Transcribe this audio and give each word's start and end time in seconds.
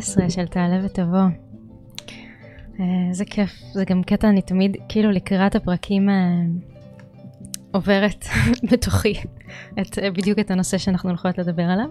11 0.00 0.30
של 0.30 0.46
תעלה 0.46 0.84
ותבוא. 0.84 1.26
איזה 3.08 3.24
כיף, 3.24 3.50
זה 3.72 3.84
גם 3.84 4.02
קטע, 4.02 4.28
אני 4.28 4.42
תמיד 4.42 4.76
כאילו 4.88 5.10
לקראת 5.10 5.54
הפרקים 5.54 6.08
עוברת 7.72 8.24
בתוכי 8.72 9.14
את, 9.80 9.98
בדיוק 10.16 10.38
את 10.38 10.50
הנושא 10.50 10.78
שאנחנו 10.78 11.08
הולכות 11.08 11.38
לדבר 11.38 11.62
עליו. 11.62 11.86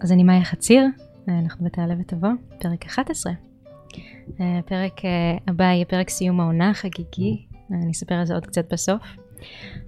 אז 0.00 0.12
אני 0.12 0.24
מאיה 0.24 0.44
חציר, 0.44 0.86
אנחנו 1.28 1.66
בתעלה 1.66 1.94
ותבוא, 2.00 2.28
פרק 2.60 2.86
11. 2.86 3.32
הפרק 4.38 5.00
הבא 5.48 5.64
יהיה 5.64 5.84
פרק 5.84 6.10
סיום 6.10 6.40
העונה 6.40 6.70
החגיגי, 6.70 7.46
אני 7.70 7.90
אספר 7.90 8.14
על 8.14 8.26
זה 8.26 8.34
עוד 8.34 8.46
קצת 8.46 8.72
בסוף. 8.72 9.02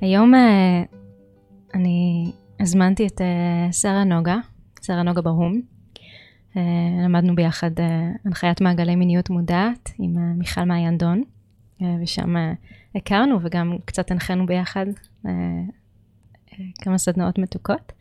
היום 0.01 0.33
אני 1.74 2.33
הזמנתי 2.61 3.07
את 3.07 3.21
שרה 3.73 4.05
נוגה, 4.05 4.37
שרה 4.83 5.02
נוגה 5.02 5.23
ברהום. 5.23 5.76
למדנו 7.05 7.34
ביחד 7.34 7.70
הנחיית 8.24 8.60
מעגלי 8.60 8.96
מיניות 8.96 9.30
מודעת 9.30 9.92
עם 9.98 10.38
מיכל 10.38 10.65
מעיין 10.65 10.98
דון, 10.98 11.23
ושם 12.02 12.34
הכרנו 12.95 13.38
וגם 13.42 13.77
קצת 13.84 14.10
הנחינו 14.10 14.46
ביחד 14.46 14.87
כמה 16.82 16.98
סדנאות 16.98 17.38
מתוקות. 17.38 17.93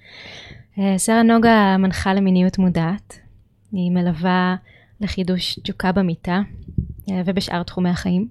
שרה 0.97 1.23
נוגה 1.23 1.75
מנחה 1.80 2.14
למיניות 2.14 2.58
מודעת, 2.58 3.20
היא 3.72 3.92
מלווה 3.92 4.56
לחידוש 5.02 5.59
תשוקה 5.59 5.92
במיטה 5.92 6.42
ובשאר 7.25 7.64
תחומי 7.64 7.90
החיים. 7.90 8.28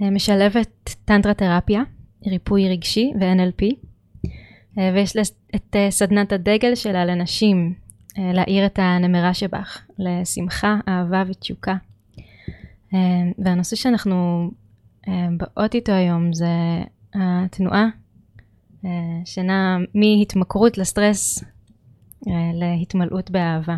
משלבת 0.00 0.96
טנטרה 1.04 1.34
תרפיה, 1.34 1.82
ריפוי 2.26 2.68
רגשי 2.68 3.12
ו-NLP, 3.20 3.64
ויש 4.76 5.16
לה 5.16 5.22
את 5.54 5.76
סדנת 5.90 6.32
הדגל 6.32 6.74
שלה 6.74 7.04
לנשים, 7.04 7.74
להאיר 8.18 8.66
את 8.66 8.78
הנמרה 8.78 9.34
שבך, 9.34 9.86
לשמחה, 9.98 10.76
אהבה 10.88 11.22
ותשוקה. 11.26 11.74
והנושא 13.38 13.76
שאנחנו 13.76 14.50
באות 15.36 15.74
איתו 15.74 15.92
היום 15.92 16.32
זה 16.32 16.48
התנועה 17.14 17.86
שנעה 19.24 19.76
מהתמכרות 19.94 20.78
לסטרס 20.78 21.44
להתמלאות 22.54 23.30
באהבה. 23.30 23.76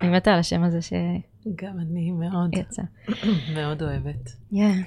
אני 0.00 0.10
מתה 0.10 0.32
על 0.32 0.38
השם 0.38 0.62
הזה 0.62 0.82
ש... 0.82 0.92
גם 1.54 1.78
אני 1.80 2.10
מאוד, 2.10 2.56
יצא. 2.56 2.82
מאוד 3.56 3.82
אוהבת. 3.82 4.30
כן. 4.50 4.82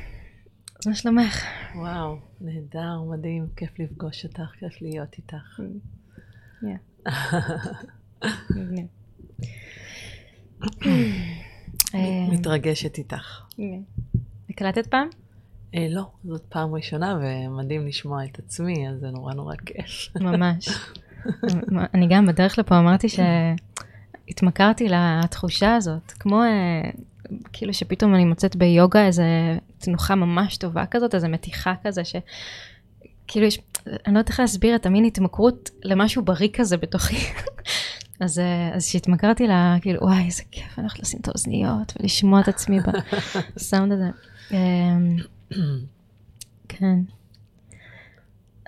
אז 0.80 0.88
מה 0.88 0.96
שלומך? 0.96 1.44
וואו, 1.76 2.18
נהדר, 2.42 3.02
מדהים, 3.12 3.48
כיף 3.56 3.80
לפגוש 3.80 4.26
אותך, 4.26 4.52
כיף 4.60 4.82
להיות 4.82 5.16
איתך. 5.18 5.60
מתרגשת 12.32 12.98
איתך. 12.98 13.42
הקלטת 14.50 14.88
פעם? 14.88 15.08
אה, 15.76 15.88
לא, 15.90 16.04
זאת 16.24 16.42
פעם 16.50 16.76
ראשונה 16.76 17.20
ומדהים 17.22 17.88
לשמוע 17.88 18.26
את 18.26 18.40
עצמי, 18.40 18.90
אז 18.90 19.00
זה 19.00 19.08
נורא 19.10 19.34
נורא 19.34 19.56
כיף. 19.66 20.08
ממש. 20.16 20.70
אני 21.94 22.08
גם 22.10 22.26
בדרך 22.26 22.60
לפה 22.60 22.80
אמרתי 22.80 23.08
שהתמכרתי 23.10 24.88
לתחושה 24.90 25.76
הזאת, 25.76 26.12
כמו 26.12 26.42
כאילו 27.54 27.74
שפתאום 27.74 28.16
אני 28.16 28.26
מוצאת 28.26 28.56
ביוגה 28.56 29.06
איזה 29.06 29.58
תנוחה 29.78 30.16
ממש 30.16 30.58
טובה 30.58 30.86
כזאת, 30.86 31.16
איזה 31.16 31.28
מתיחה 31.28 31.74
כזה, 31.84 32.02
שכאילו 32.06 33.48
יש, 33.48 33.60
אני 33.88 34.14
לא 34.14 34.20
יודעת 34.20 34.30
איך 34.30 34.40
להסביר 34.40 34.76
את 34.76 34.86
המין 34.86 35.06
התמכרות 35.06 35.70
למשהו 35.84 36.24
בריא 36.24 36.50
כזה 36.54 36.78
בתוכי. 36.78 37.18
אז, 38.20 38.42
אז 38.74 38.86
שהתמכרתי 38.86 39.48
לה, 39.48 39.76
כאילו, 39.82 40.02
וואי, 40.02 40.26
איזה 40.26 40.44
כיף, 40.52 40.80
אני 40.80 40.84
הולכת 40.84 41.00
לשים 41.00 41.20
את 41.22 41.28
האוזניות 41.28 41.94
ולשמוע 42.00 42.42
את 42.42 42.48
עצמי 42.48 42.80
בסאונד 43.56 43.92
הזה. 43.92 44.10
אמ, 44.52 45.18
כן. 46.70 47.00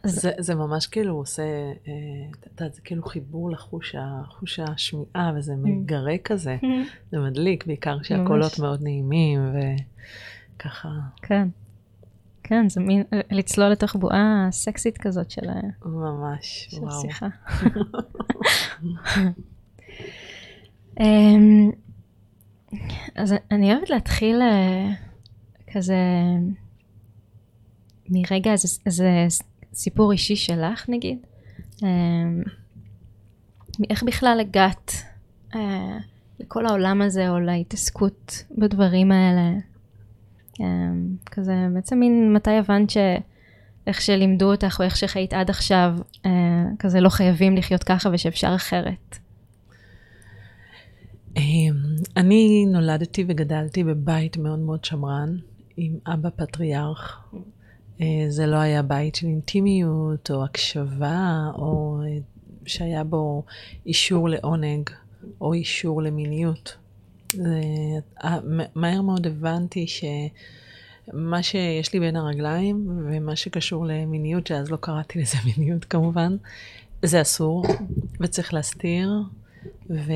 זה, 0.05 0.31
זה 0.39 0.55
ממש 0.55 0.87
כאילו 0.87 1.15
עושה, 1.15 1.43
את 2.39 2.47
יודעת, 2.51 2.73
זה 2.73 2.81
כאילו 2.81 3.03
חיבור 3.03 3.51
לחוש 3.51 3.95
חוש 4.29 4.59
השמיעה, 4.59 5.31
וזה 5.37 5.53
mm. 5.53 5.55
מגרה 5.55 6.17
כזה, 6.23 6.57
mm. 6.61 6.65
זה 7.11 7.19
מדליק, 7.19 7.65
בעיקר 7.65 7.99
כשהקולות 7.99 8.59
מאוד 8.59 8.81
נעימים, 8.81 9.55
וככה. 10.57 10.89
כן. 11.21 11.47
כן, 12.47 12.69
זה 12.69 12.81
מין 12.81 13.03
לצלול 13.31 13.69
לתוך 13.69 13.95
בועה 13.95 14.47
סקסית 14.51 14.97
כזאת 14.97 15.31
של... 15.31 15.41
ממש, 15.85 16.67
של 16.71 16.79
וואו. 16.79 17.01
שיחה. 17.01 17.27
אמ, 20.99 21.71
אז 23.15 23.33
אני 23.51 23.73
אוהבת 23.73 23.89
להתחיל 23.89 24.41
אה, 24.41 24.89
כזה 25.73 25.97
מרגע 28.09 28.51
איזה, 28.51 28.67
איזה 28.85 29.27
סיפור 29.73 30.11
אישי 30.11 30.35
שלך 30.35 30.89
נגיד. 30.89 31.17
אמ, 31.83 32.43
איך 33.89 34.03
בכלל 34.03 34.37
הגעת 34.41 34.91
אה, 35.55 35.97
לכל 36.39 36.65
העולם 36.65 37.01
הזה 37.01 37.29
או 37.29 37.39
להתעסקות 37.39 38.43
בדברים 38.57 39.11
האלה? 39.11 39.74
אמ, 40.59 41.15
כזה 41.31 41.67
בעצם 41.73 41.99
מין 41.99 42.33
מתי 42.33 42.51
הבנת 42.51 42.89
שאיך 42.89 44.01
שלימדו 44.01 44.51
אותך 44.51 44.77
או 44.79 44.85
איך 44.85 44.97
שחיית 44.97 45.33
עד 45.33 45.49
עכשיו, 45.49 45.95
אה, 46.25 46.63
כזה 46.79 46.99
לא 46.99 47.09
חייבים 47.09 47.57
לחיות 47.57 47.83
ככה 47.83 48.09
ושאפשר 48.13 48.55
אחרת. 48.55 49.17
אמ, 51.37 51.73
אני 52.17 52.65
נולדתי 52.65 53.25
וגדלתי 53.27 53.83
בבית 53.83 54.37
מאוד 54.37 54.59
מאוד 54.59 54.85
שמרן, 54.85 55.37
עם 55.77 55.97
אבא 56.07 56.29
פטריארך. 56.35 57.19
אה, 58.01 58.25
זה 58.29 58.45
לא 58.45 58.55
היה 58.55 58.81
בית 58.81 59.15
של 59.15 59.27
אינטימיות 59.27 60.31
או 60.31 60.43
הקשבה, 60.43 61.51
או 61.55 61.99
אה, 62.05 62.17
שהיה 62.65 63.03
בו 63.03 63.43
אישור 63.85 64.29
לעונג 64.29 64.89
או 65.41 65.53
אישור 65.53 66.01
למיניות. 66.01 66.77
זה, 67.35 67.61
מהר 68.75 69.01
מאוד 69.01 69.27
הבנתי 69.27 69.85
שמה 69.87 71.43
שיש 71.43 71.93
לי 71.93 71.99
בין 71.99 72.15
הרגליים 72.15 72.87
ומה 73.05 73.35
שקשור 73.35 73.85
למיניות, 73.85 74.47
שאז 74.47 74.71
לא 74.71 74.77
קראתי 74.77 75.21
לזה 75.21 75.37
מיניות 75.57 75.85
כמובן, 75.85 76.35
זה 77.05 77.21
אסור 77.21 77.65
וצריך 78.19 78.53
להסתיר, 78.53 79.09
ו, 79.89 80.11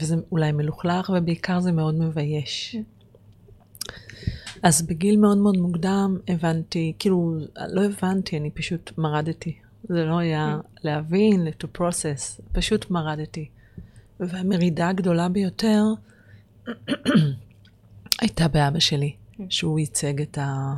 וזה 0.00 0.16
אולי 0.32 0.52
מלוכלך 0.52 1.12
ובעיקר 1.16 1.60
זה 1.60 1.72
מאוד 1.72 1.94
מבייש. 1.94 2.76
אז 4.62 4.82
בגיל 4.82 5.16
מאוד 5.16 5.38
מאוד 5.38 5.56
מוקדם 5.56 6.18
הבנתי, 6.28 6.92
כאילו, 6.98 7.38
לא 7.68 7.84
הבנתי, 7.84 8.38
אני 8.38 8.50
פשוט 8.50 8.92
מרדתי. 8.98 9.56
זה 9.88 10.04
לא 10.04 10.18
היה 10.18 10.58
להבין, 10.82 11.46
to 11.46 11.78
process, 11.78 12.42
פשוט 12.52 12.90
מרדתי. 12.90 13.48
והמרידה 14.20 14.88
הגדולה 14.88 15.28
ביותר 15.28 15.82
הייתה 18.20 18.48
באבא 18.48 18.78
שלי, 18.78 19.12
שהוא 19.48 19.78
ייצג 19.78 20.20
את 20.20 20.38
ה... 20.38 20.74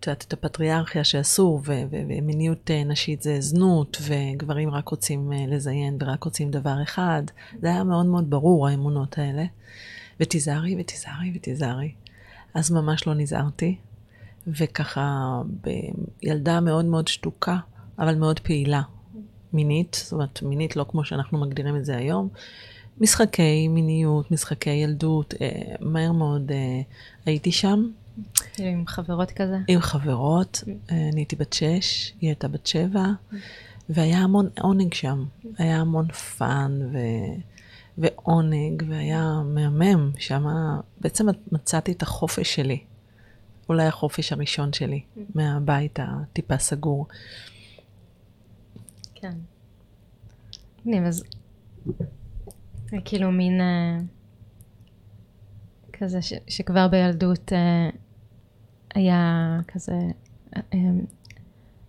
את 0.00 0.06
יודעת, 0.06 0.24
את 0.28 0.32
הפטריארכיה 0.32 1.04
שאסור, 1.04 1.60
ומיניות 1.90 2.70
אה, 2.70 2.84
נשית 2.84 3.22
זה 3.22 3.40
זנות, 3.40 3.96
וגברים 4.02 4.70
רק 4.70 4.88
רוצים 4.88 5.32
אה, 5.32 5.44
לזיין 5.48 5.98
ורק 6.00 6.24
רוצים 6.24 6.50
דבר 6.50 6.82
אחד. 6.82 7.22
זה 7.60 7.68
היה 7.68 7.84
מאוד 7.84 8.06
מאוד 8.06 8.30
ברור, 8.30 8.68
האמונות 8.68 9.18
האלה. 9.18 9.44
ותיזהרי 10.20 10.76
ותיזהרי 10.80 11.32
ותיזהרי. 11.34 11.92
אז 12.54 12.70
ממש 12.70 13.06
לא 13.06 13.14
נזהרתי, 13.14 13.76
וככה 14.46 15.42
בילדה 16.22 16.60
מאוד 16.60 16.84
מאוד 16.84 17.08
שתוקה, 17.08 17.56
אבל 17.98 18.14
מאוד 18.14 18.40
פעילה. 18.40 18.82
מינית, 19.52 20.00
זאת 20.04 20.12
אומרת, 20.12 20.42
מינית 20.42 20.76
לא 20.76 20.86
כמו 20.88 21.04
שאנחנו 21.04 21.38
מגדירים 21.40 21.76
את 21.76 21.84
זה 21.84 21.96
היום. 21.96 22.28
משחקי 23.00 23.68
מיניות, 23.68 24.30
משחקי 24.30 24.70
ילדות, 24.70 25.34
אה, 25.40 25.74
מהר 25.80 26.12
מאוד 26.12 26.52
אה, 26.52 26.80
הייתי 27.26 27.52
שם. 27.52 27.90
עם 28.58 28.86
חברות 28.86 29.30
כזה? 29.30 29.56
עם 29.68 29.80
חברות, 29.80 30.64
אה, 30.68 31.08
אני 31.12 31.20
הייתי 31.20 31.36
בת 31.36 31.52
שש, 31.52 32.12
היא 32.20 32.30
הייתה 32.30 32.48
בת 32.48 32.66
שבע, 32.66 33.06
והיה 33.88 34.18
המון 34.18 34.48
עונג 34.60 34.94
שם. 34.94 35.24
היה 35.58 35.80
המון 35.80 36.12
fun 36.12 36.80
ו... 36.92 36.98
ועונג, 37.98 38.82
והיה 38.88 39.42
מהמם. 39.44 40.10
שם 40.18 40.44
בעצם 41.00 41.26
מצאתי 41.52 41.92
את 41.92 42.02
החופש 42.02 42.54
שלי. 42.54 42.78
אולי 43.68 43.86
החופש 43.86 44.32
הראשון 44.32 44.72
שלי, 44.72 45.00
מהבית 45.34 45.98
הטיפה 46.02 46.58
סגור. 46.58 47.06
כן. 49.14 49.32
מגניב, 50.84 51.02
אז 52.92 52.98
כאילו 53.04 53.32
מין 53.32 53.60
uh, 53.60 54.04
כזה 55.92 56.22
ש, 56.22 56.32
שכבר 56.48 56.88
בילדות 56.88 57.52
uh, 57.52 57.96
היה 58.94 59.60
כזה 59.68 59.98
uh, 60.54 60.58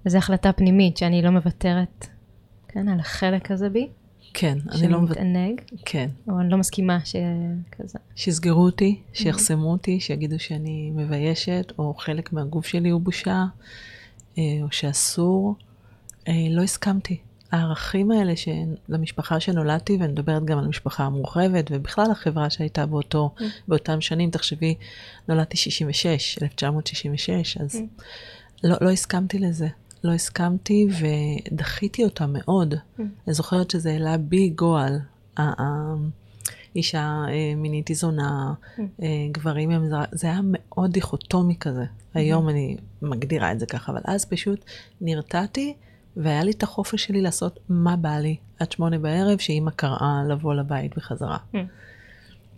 איזו 0.06 0.18
החלטה 0.18 0.54
פנימית 0.54 0.98
שאני 0.98 1.22
לא 1.22 1.30
מוותרת, 1.30 2.08
כן, 2.68 2.90
על 2.90 3.00
החלק 3.00 3.52
הזה 3.52 3.70
בי. 3.70 3.88
כן, 4.34 4.58
אני 4.72 4.88
לא... 4.88 5.00
מוות- 5.00 5.08
שמתענג, 5.08 5.62
כן. 5.86 6.10
או 6.30 6.40
אני 6.40 6.50
לא 6.50 6.58
מסכימה 6.58 7.00
שכזה. 7.06 8.00
שיסגרו 8.16 8.66
אותי, 8.66 9.02
שיחסמו 9.14 9.72
אותי, 9.72 10.00
שיגידו 10.00 10.40
שאני 10.40 10.92
מביישת, 10.96 11.74
או 11.80 11.94
חלק 11.94 12.34
מהגוף 12.34 12.66
שלי 12.66 12.90
הוא 12.90 13.02
בושה, 13.02 13.46
אה, 14.38 14.44
או 14.62 14.68
שאסור. 14.72 15.56
אה, 16.28 16.34
לא 16.50 16.62
הסכמתי. 16.62 17.18
הערכים 17.52 18.12
האלה 18.12 18.36
של 18.36 18.52
המשפחה 18.90 19.40
שנולדתי, 19.40 19.98
ואני 20.00 20.12
מדברת 20.12 20.46
גם 20.46 20.58
על 20.58 20.66
המשפחה 20.66 21.04
המורחבת, 21.04 21.66
ובכלל 21.72 22.12
החברה 22.12 22.50
שהייתה 22.50 22.86
באותו, 22.86 23.34
באותם 23.68 24.02
שנים, 24.02 24.32
תחשבי, 24.32 24.76
נולדתי 25.28 25.58
66, 25.58 26.44
1966, 26.44 27.58
אז 27.58 27.82
לא, 28.64 28.76
לא 28.82 28.90
הסכמתי 28.90 29.40
לזה. 29.40 29.68
לא 30.04 30.12
הסכמתי 30.12 30.88
ודחיתי 31.52 32.04
אותה 32.04 32.26
מאוד. 32.28 32.74
אני 33.00 33.34
זוכרת 33.34 33.72
שזה 33.72 33.92
העלה 33.92 34.18
בי 34.18 34.50
גועל. 34.50 35.00
אישה 36.76 37.24
אה, 37.30 37.56
מינית 37.56 37.88
היא 37.88 37.98
זונה, 37.98 38.54
אה, 38.80 39.08
גברים 39.32 39.72
הם 39.72 39.90
זרה, 39.90 40.06
זה 40.12 40.28
היה 40.28 40.40
מאוד 40.44 40.92
דיכוטומי 40.92 41.56
כזה. 41.60 41.86
היום 42.14 42.50
אני 42.50 42.78
מגדירה 43.02 43.52
את 43.52 43.60
זה 43.60 43.66
ככה, 43.66 43.92
אבל 43.92 44.02
אז 44.06 44.26
פשוט 44.26 44.66
נרתעתי, 45.02 45.74
והיה 46.18 46.44
לי 46.44 46.52
את 46.52 46.64
החופש 46.64 47.04
שלי 47.04 47.22
לעשות 47.22 47.60
מה 47.70 47.96
בא 47.96 48.18
לי, 48.18 48.36
עד 48.60 48.72
שמונה 48.72 48.98
בערב, 49.00 49.38
שאימא 49.38 49.72
קראה 49.72 50.24
לבוא 50.30 50.54
לבית 50.54 50.98
בחזרה. 50.98 51.38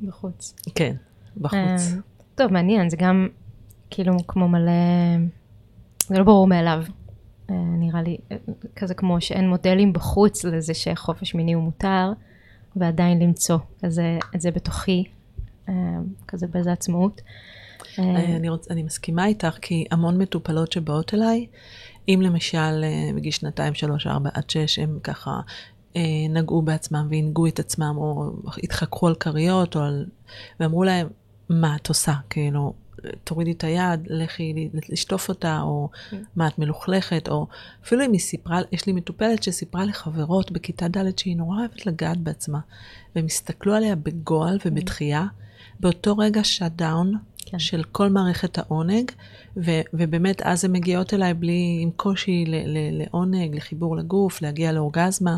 בחוץ. 0.02 0.56
כן, 0.76 0.96
בחוץ. 1.38 1.58
אה, 1.58 1.78
טוב, 2.36 2.54
מעניין, 2.54 2.90
זה 2.90 2.98
גם 2.98 3.28
כאילו 3.90 4.14
כמו 4.28 4.48
מלא, 4.48 4.72
זה 6.08 6.18
לא 6.18 6.24
ברור 6.24 6.48
מאליו. 6.48 6.84
אה, 7.50 7.56
נראה 7.56 8.02
לי 8.02 8.18
אה, 8.32 8.38
כזה 8.76 8.94
כמו 8.94 9.22
שאין 9.22 9.50
מודלים 9.50 9.94
בחוץ 9.94 10.46
לזה 10.46 10.74
שחופש 10.74 11.36
מיני 11.36 11.54
הוא 11.54 11.64
מותר, 11.64 12.12
ועדיין 12.76 13.20
למצוא 13.20 13.58
כזה 13.84 14.18
את 14.36 14.42
זה 14.42 14.52
בתוכי, 14.52 15.04
אה, 15.70 15.74
כזה 16.28 16.48
באיזה 16.48 16.72
עצמאות. 16.72 17.22
אה, 18.00 18.04
אה, 18.04 18.36
אני, 18.36 18.50
רוצ, 18.50 18.72
אני 18.72 18.84
מסכימה 18.84 19.26
איתך, 19.26 19.58
כי 19.62 19.86
המון 19.92 20.18
מטופלות 20.18 20.72
שבאות 20.72 21.14
אליי, 21.14 21.46
אם 22.10 22.22
למשל 22.22 22.84
אה, 22.84 23.10
בגיל 23.16 23.32
שנתיים, 23.32 23.74
שלוש, 23.74 24.08
ארבע 24.08 24.30
עד 24.34 24.50
שש, 24.50 24.80
הם 24.80 25.00
ככה 25.04 25.40
אה, 25.96 26.02
נגעו 26.30 26.62
בעצמם 26.62 27.08
ועינגו 27.12 27.48
את 27.48 27.60
עצמם, 27.60 27.94
או 27.98 28.32
התחככו 28.64 29.08
על 29.08 29.16
כריות, 29.16 29.76
או 29.76 29.82
על... 29.82 30.06
ואמרו 30.60 30.84
להם, 30.84 31.08
מה 31.50 31.76
את 31.76 31.88
עושה? 31.88 32.14
כאילו, 32.30 32.74
תורידי 33.24 33.52
את 33.52 33.64
היד, 33.64 34.00
לכי 34.10 34.70
לשטוף 34.90 35.30
אותה, 35.30 35.62
או 35.62 35.90
מה 36.36 36.48
את 36.48 36.60
מלוכלכת, 36.60 37.28
או 37.30 37.48
אפילו 37.84 38.06
אם 38.06 38.12
היא 38.12 38.20
סיפרה, 38.20 38.62
יש 38.72 38.86
לי 38.86 38.94
מטופלת 38.94 39.44
שסיפרה 39.44 39.86
לחברות 39.86 40.52
בכיתה 40.52 40.88
ד' 40.88 41.18
שהיא 41.18 41.38
נורא 41.38 41.60
אוהבת 41.60 41.86
לגעת 41.86 42.18
בעצמה, 42.18 42.60
והם 43.16 43.26
הסתכלו 43.26 43.74
עליה 43.74 43.96
בגועל 43.96 44.58
ובדחייה, 44.66 45.26
באותו 45.80 46.18
רגע 46.18 46.44
shut 46.44 46.72
down 46.76 47.14
כן. 47.52 47.60
של 47.60 47.84
כל 47.84 48.10
מערכת 48.10 48.58
העונג, 48.58 49.12
ו- 49.58 49.82
ובאמת 49.94 50.42
אז 50.42 50.66
הן 50.66 50.72
מגיעות 50.72 51.14
אליי 51.14 51.34
בלי, 51.34 51.80
עם 51.82 51.92
קושי 51.96 52.46
ל- 52.48 52.56
ל- 52.78 53.02
לעונג, 53.04 53.56
לחיבור 53.56 53.98
לגוף, 53.98 54.42
להגיע 54.42 54.72
לאורגזמה. 54.72 55.38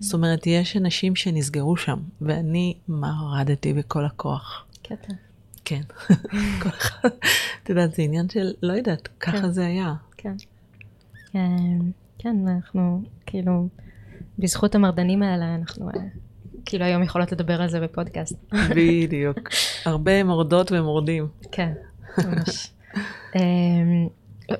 זאת 0.00 0.14
אומרת, 0.14 0.46
יש 0.46 0.76
אנשים 0.76 1.16
שנסגרו 1.16 1.76
שם, 1.76 1.98
ואני 2.20 2.74
מרדתי 2.88 3.72
בכל 3.72 4.04
הכוח. 4.04 4.64
קטע. 4.82 5.12
כן. 5.64 5.80
כל 6.62 6.68
אחד, 6.68 7.08
את 7.62 7.70
יודעת, 7.70 7.94
זה 7.94 8.02
עניין 8.02 8.28
של, 8.28 8.52
לא 8.62 8.72
יודעת, 8.72 9.08
ככה 9.20 9.40
כן. 9.40 9.50
זה 9.50 9.66
היה. 9.66 9.94
כן. 10.16 10.34
אה, 11.36 11.40
כן, 12.18 12.36
אנחנו 12.48 13.02
כאילו, 13.26 13.68
בזכות 14.38 14.74
המרדנים 14.74 15.22
האלה, 15.22 15.54
אנחנו 15.54 15.88
אה, 15.90 15.94
כאילו 16.66 16.84
היום 16.84 17.02
יכולות 17.02 17.32
לדבר 17.32 17.62
על 17.62 17.68
זה 17.68 17.80
בפודקאסט. 17.80 18.36
בדיוק. 18.70 19.38
הרבה 19.84 20.24
מורדות 20.24 20.72
ומורדים. 20.72 21.28
כן, 21.52 21.72
ממש. 22.24 22.70
אמ, 23.36 24.08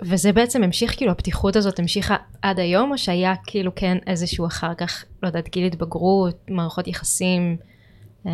וזה 0.03 0.33
בעצם 0.33 0.63
המשיך, 0.63 0.97
כאילו 0.97 1.13
הפתיחות 1.13 1.57
הזאת 1.57 1.79
המשיכה 1.79 2.17
עד 2.43 2.59
היום, 2.59 2.93
או 2.93 2.99
שהיה 2.99 3.35
כאילו 3.47 3.75
כן 3.75 3.99
איזשהו 4.07 4.47
אחר 4.47 4.75
כך, 4.75 5.05
לא 5.23 5.29
יודעת, 5.29 5.49
גיל 5.49 5.67
התבגרות, 5.67 6.51
מערכות 6.51 6.89
יחסים? 6.89 7.57
אמ, 8.27 8.31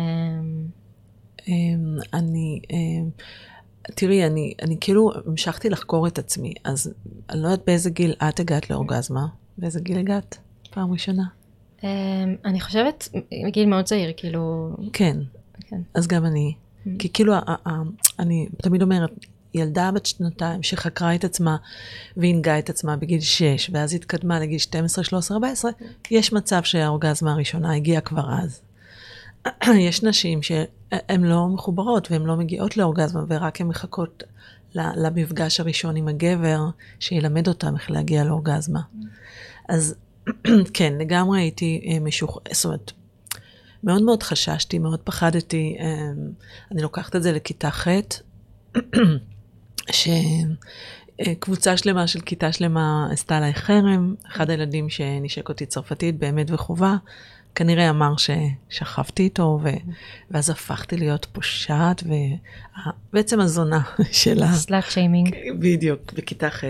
אמ, 1.47 1.95
אני, 2.13 2.61
תראי, 3.95 4.25
אני, 4.25 4.53
אני 4.61 4.77
כאילו 4.81 5.11
המשכתי 5.25 5.69
לחקור 5.69 6.07
את 6.07 6.19
עצמי, 6.19 6.53
אז 6.63 6.93
אני 7.29 7.41
לא 7.41 7.47
יודעת 7.47 7.65
באיזה 7.67 7.89
גיל 7.89 8.13
את 8.29 8.39
הגעת 8.39 8.69
לאורגזמה. 8.69 9.25
באיזה 9.57 9.79
גיל 9.79 9.99
הגעת? 9.99 10.37
פעם 10.71 10.91
ראשונה. 10.91 11.23
אמ, 11.83 12.35
אני 12.45 12.61
חושבת, 12.61 13.09
מגיל 13.45 13.65
מאוד 13.69 13.85
צעיר, 13.85 14.11
כאילו, 14.17 14.69
כן, 14.93 15.17
כן. 15.59 15.81
אז 15.93 16.07
גם 16.07 16.25
אני. 16.25 16.53
כי 16.99 17.09
כאילו, 17.13 17.33
אני 18.19 18.47
תמיד 18.57 18.81
אומרת, 18.81 19.09
ילדה 19.53 19.91
בת 19.91 20.05
שנתיים 20.05 20.63
שחקרה 20.63 21.15
את 21.15 21.23
עצמה 21.23 21.57
והנגה 22.17 22.59
את 22.59 22.69
עצמה 22.69 22.95
בגיל 22.95 23.21
6, 23.21 23.69
ואז 23.73 23.93
התקדמה 23.93 24.39
לגיל 24.39 24.57
12, 24.57 25.03
13, 25.03 25.35
14, 25.35 25.71
יש 26.11 26.33
מצב 26.33 26.63
שהאורגזמה 26.63 27.33
הראשונה 27.33 27.75
הגיעה 27.75 28.01
כבר 28.01 28.25
אז. 28.43 28.61
יש 29.87 30.03
נשים 30.03 30.41
שהן 30.41 31.23
לא 31.23 31.47
מחוברות 31.47 32.11
והן 32.11 32.21
לא 32.23 32.35
מגיעות 32.35 32.77
לאורגזמה, 32.77 33.23
ורק 33.27 33.61
הן 33.61 33.67
מחכות 33.67 34.23
למפגש 34.75 35.59
הראשון 35.59 35.95
עם 35.95 36.07
הגבר, 36.07 36.59
שילמד 36.99 37.47
אותם 37.47 37.75
איך 37.75 37.91
להגיע 37.91 38.23
לאורגזמה. 38.23 38.81
אז 39.69 39.95
כן, 40.73 40.93
לגמרי 40.99 41.41
הייתי 41.41 41.81
אה, 41.87 41.99
משוח... 41.99 42.37
זאת 42.51 42.65
אומרת, 42.65 42.91
מאוד 43.83 44.01
מאוד 44.01 44.23
חששתי, 44.23 44.79
מאוד 44.79 44.99
פחדתי. 44.99 45.77
אה, 45.79 46.11
אני 46.71 46.81
לוקחת 46.81 47.15
את 47.15 47.23
זה 47.23 47.31
לכיתה 47.31 47.71
ח', 47.71 47.87
שקבוצה 51.21 51.77
שלמה 51.77 52.07
של 52.07 52.21
כיתה 52.21 52.51
שלמה 52.51 53.07
עשתה 53.11 53.37
עליי 53.37 53.53
חרם. 53.53 54.15
אחד 54.27 54.49
הילדים 54.49 54.89
שנשק 54.89 55.49
אותי 55.49 55.65
צרפתית 55.65 56.19
באמת 56.19 56.51
וחובה, 56.51 56.95
כנראה 57.55 57.89
אמר 57.89 58.13
ששכבתי 58.17 59.23
איתו, 59.23 59.59
ו... 59.63 59.69
ואז 60.31 60.49
הפכתי 60.49 60.97
להיות 60.97 61.27
פושעת, 61.31 62.03
ובעצם 63.11 63.39
הזונה 63.39 63.81
של 64.11 64.43
ה... 64.43 64.53
סלאט 64.53 64.83
שיימינג. 64.89 65.35
בדיוק, 65.59 66.13
בכיתה 66.13 66.49
ח'. 66.49 66.63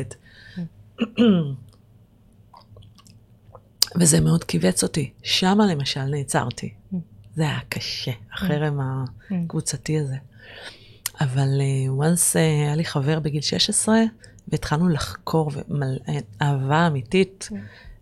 וזה 4.00 4.22
מאוד 4.22 4.44
כיווץ 4.44 4.84
אותי. 4.84 5.12
שמה 5.24 5.66
למשל 5.66 6.04
נעצרתי. 6.04 6.74
זה 7.36 7.44
היה 7.44 7.60
קשה, 7.70 8.12
החרם 8.34 8.80
הקבוצתי 9.32 10.00
הזה. 10.00 10.16
אבל 11.22 11.48
uh, 11.48 12.02
once 12.02 12.34
uh, 12.34 12.38
היה 12.38 12.76
לי 12.76 12.86
חבר 12.86 13.20
בגיל 13.20 13.42
16, 13.42 14.00
והתחלנו 14.48 14.90
לחקור, 14.90 15.52
ואהבה 16.40 16.88
אמיתית, 16.88 17.50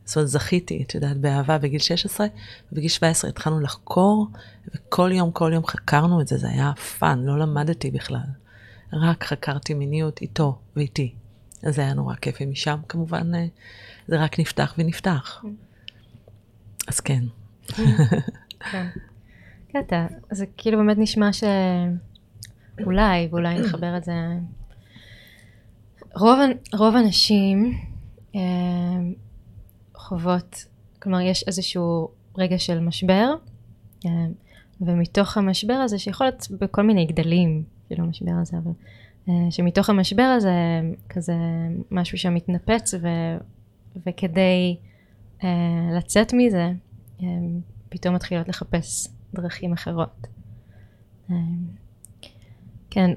זאת 0.05 0.15
אומרת, 0.15 0.29
זכיתי, 0.29 0.83
את 0.87 0.95
יודעת, 0.95 1.17
באהבה 1.17 1.57
בגיל 1.57 1.79
16, 1.79 2.27
ובגיל 2.71 2.89
17 2.89 3.29
התחלנו 3.29 3.59
לחקור, 3.59 4.27
וכל 4.75 5.11
יום, 5.13 5.31
כל 5.31 5.51
יום 5.53 5.65
חקרנו 5.65 6.21
את 6.21 6.27
זה, 6.27 6.37
זה 6.37 6.49
היה 6.49 6.73
fun, 6.99 7.19
לא 7.23 7.39
למדתי 7.39 7.91
בכלל. 7.91 8.19
רק 8.93 9.23
חקרתי 9.23 9.73
מיניות 9.73 10.21
איתו 10.21 10.59
ואיתי. 10.75 11.13
אז 11.63 11.75
זה 11.75 11.81
היה 11.81 11.93
נורא 11.93 12.15
כיף, 12.15 12.37
ומשם 12.41 12.79
כמובן 12.89 13.35
אה, 13.35 13.45
זה 14.07 14.23
רק 14.23 14.39
נפתח 14.39 14.75
ונפתח. 14.77 15.43
אז 16.91 16.99
כן. 16.99 17.23
כן. 18.71 18.87
קטע, 19.71 20.05
זה 20.31 20.45
כאילו 20.57 20.77
באמת 20.77 20.97
נשמע 20.97 21.29
שאולי, 21.33 23.27
ואולי 23.31 23.59
נחבר 23.59 23.97
את 23.97 24.03
זה. 24.03 24.13
רוב, 26.73 26.95
הנשים 26.95 27.79
אה, 28.35 28.41
חוות, 29.95 30.65
כלומר 31.01 31.21
יש 31.21 31.43
איזשהו 31.47 32.09
רגע 32.37 32.59
של 32.59 32.79
משבר, 32.79 33.33
אה, 34.05 34.11
ומתוך 34.81 35.37
המשבר 35.37 35.73
הזה, 35.73 35.99
שיכול 35.99 36.27
להיות 36.27 36.47
בכל 36.59 36.81
מיני 36.81 37.05
גדלים, 37.05 37.63
כאילו 37.87 38.03
המשבר 38.03 38.33
הזה, 38.41 38.57
אבל 38.57 38.71
אה, 39.29 39.51
שמתוך 39.51 39.89
המשבר 39.89 40.33
הזה, 40.37 40.81
כזה 41.09 41.35
משהו 41.91 42.17
שם 42.17 42.33
מתנפץ, 42.33 42.93
ו, 42.93 43.07
וכדי 44.07 44.77
לצאת 45.97 46.33
מזה, 46.33 46.71
אה, 47.21 47.27
פתאום 47.89 48.15
מתחילות 48.15 48.47
לחפש 48.47 49.07
דרכים 49.33 49.73
אחרות. 49.73 50.27
אה, 51.31 51.35
כן, 52.89 53.11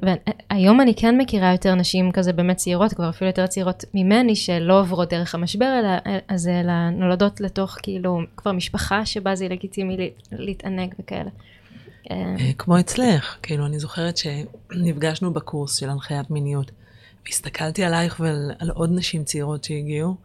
והיום 0.50 0.80
אני 0.80 0.94
כן 0.94 1.18
מכירה 1.18 1.52
יותר 1.52 1.74
נשים 1.74 2.12
כזה 2.12 2.32
באמת 2.32 2.56
צעירות, 2.56 2.92
כבר 2.94 3.10
אפילו 3.10 3.28
יותר 3.30 3.46
צעירות 3.46 3.84
ממני, 3.94 4.36
שלא 4.36 4.80
עוברות 4.80 5.10
דרך 5.10 5.34
המשבר 5.34 5.98
הזה, 6.28 6.60
אלא 6.60 6.90
נולדות 6.90 7.40
לתוך 7.40 7.76
כאילו 7.82 8.18
כבר 8.36 8.52
משפחה 8.52 9.06
שבה 9.06 9.34
זה 9.34 9.48
לגיטימי 9.48 9.96
להת- 9.96 10.28
להתענג 10.32 10.94
וכאלה. 11.00 11.30
אה, 12.10 12.34
אה, 12.40 12.52
כמו 12.58 12.80
אצלך, 12.80 13.36
כאילו, 13.42 13.66
אני 13.66 13.78
זוכרת 13.78 14.16
שנפגשנו 14.16 15.32
בקורס 15.32 15.76
של 15.76 15.90
הנחיית 15.90 16.30
מיניות, 16.30 16.70
והסתכלתי 17.26 17.84
עלייך 17.84 18.20
ועל 18.20 18.52
על 18.58 18.70
עוד 18.70 18.90
נשים 18.92 19.24
צעירות 19.24 19.64
שהגיעו, 19.64 20.16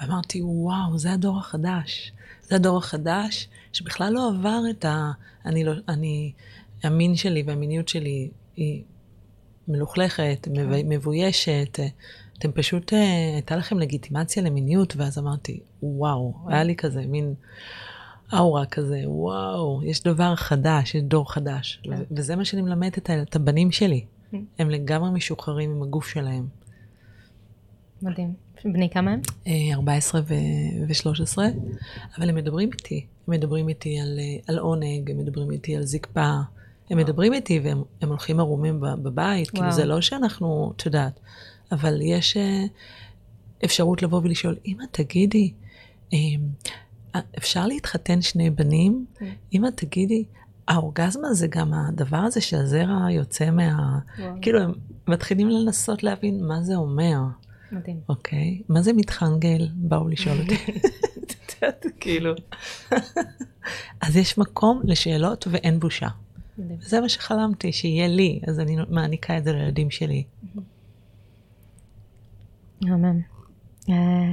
ואמרתי, 0.00 0.42
וואו, 0.42 0.98
זה 0.98 1.12
הדור 1.12 1.38
החדש. 1.38 2.12
זה 2.42 2.56
הדור 2.56 2.78
החדש, 2.78 3.48
שבכלל 3.72 4.12
לא 4.12 4.28
עבר 4.28 4.60
את 4.70 4.84
ה... 4.84 5.10
אני 5.46 5.64
לא... 5.64 5.72
אני... 5.88 6.32
המין 6.82 7.16
שלי 7.16 7.42
והמיניות 7.46 7.88
שלי 7.88 8.30
היא 8.56 8.82
מלוכלכת, 9.68 10.48
כן. 10.54 10.68
מבוישת. 10.88 11.78
אתם 12.38 12.52
פשוט, 12.52 12.92
אה, 12.92 13.32
הייתה 13.34 13.56
לכם 13.56 13.78
לגיטימציה 13.78 14.42
למיניות, 14.42 14.96
ואז 14.96 15.18
אמרתי, 15.18 15.60
וואו, 15.82 16.34
היה 16.46 16.64
לי 16.64 16.76
כזה 16.76 17.06
מין 17.06 17.34
אאורה 18.34 18.66
כזה, 18.66 19.02
וואו, 19.04 19.80
יש 19.84 20.02
דבר 20.02 20.36
חדש, 20.36 20.94
יש 20.94 21.02
דור 21.02 21.32
חדש. 21.32 21.80
כן. 21.82 22.02
וזה 22.10 22.36
מה 22.36 22.44
שאני 22.44 22.62
מלמדת 22.62 23.10
את 23.10 23.36
הבנים 23.36 23.72
שלי. 23.72 24.04
Mm. 24.04 24.36
הם 24.58 24.70
לגמרי 24.70 25.10
משוחררים 25.10 25.70
עם 25.70 25.82
הגוף 25.82 26.08
שלהם. 26.08 26.46
מדהים. 28.02 28.34
בני 28.64 28.90
כמה 28.90 29.10
הם? 29.10 29.20
אה, 29.46 29.74
14 29.74 30.20
ו-13, 30.26 31.38
אבל 32.18 32.28
הם 32.28 32.34
מדברים 32.34 32.70
איתי. 32.72 33.06
הם 33.28 33.34
מדברים 33.34 33.68
איתי 33.68 34.00
על, 34.00 34.18
אה, 34.18 34.36
על 34.46 34.58
עונג, 34.58 35.10
הם 35.10 35.18
מדברים 35.18 35.50
איתי 35.50 35.76
על 35.76 35.82
זקפה. 35.82 36.34
הם 36.90 36.98
מדברים 36.98 37.32
איתי 37.32 37.60
והם 37.64 37.82
הם 38.00 38.08
הולכים 38.08 38.40
ערומים 38.40 38.80
בבית. 38.80 39.50
כאילו, 39.50 39.64
וואו. 39.64 39.76
זה 39.76 39.84
לא 39.84 40.00
שאנחנו, 40.00 40.72
את 40.76 40.86
יודעת, 40.86 41.20
אבל 41.72 42.00
יש 42.02 42.36
אה, 42.36 42.64
אפשרות 43.64 44.02
לבוא 44.02 44.20
ולשאול, 44.24 44.56
אמא, 44.66 44.84
תגידי, 44.90 45.52
אה, 46.12 46.18
אפשר 47.38 47.66
להתחתן 47.66 48.22
שני 48.22 48.50
בנים? 48.50 49.06
כן. 49.18 49.30
אמא, 49.52 49.68
תגידי, 49.74 50.24
האורגזמה 50.68 51.34
זה 51.34 51.46
גם 51.46 51.74
הדבר 51.74 52.16
הזה 52.16 52.40
שהזרע 52.40 53.10
יוצא 53.10 53.50
מה... 53.50 53.98
וואו. 54.18 54.34
כאילו, 54.42 54.60
הם 54.60 54.72
מתחילים 55.08 55.48
לנסות 55.48 56.02
להבין 56.02 56.46
מה 56.46 56.62
זה 56.62 56.76
אומר. 56.76 57.18
מדהים. 57.72 58.00
אוקיי, 58.08 58.62
מה 58.68 58.82
זה 58.82 58.92
מתחנגל? 58.92 59.68
באו 59.74 60.08
לשאול 60.08 60.38
אותי. 60.40 60.54
את 61.24 61.54
יודעת, 61.54 61.86
כאילו. 62.00 62.34
אז 64.06 64.16
יש 64.16 64.38
מקום 64.38 64.80
לשאלות 64.84 65.46
ואין 65.50 65.80
בושה. 65.80 66.08
זה 66.80 67.00
מה 67.00 67.08
שחלמתי, 67.08 67.72
שיהיה 67.72 68.08
לי, 68.08 68.40
אז 68.46 68.60
אני 68.60 68.76
מעניקה 68.88 69.38
את 69.38 69.44
זה 69.44 69.52
לילדים 69.52 69.90
שלי. 69.90 70.24
מהמם. 72.82 73.20
אה, 73.90 74.32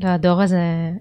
לא, 0.00 0.08
הדור 0.08 0.42
הזה, 0.42 0.92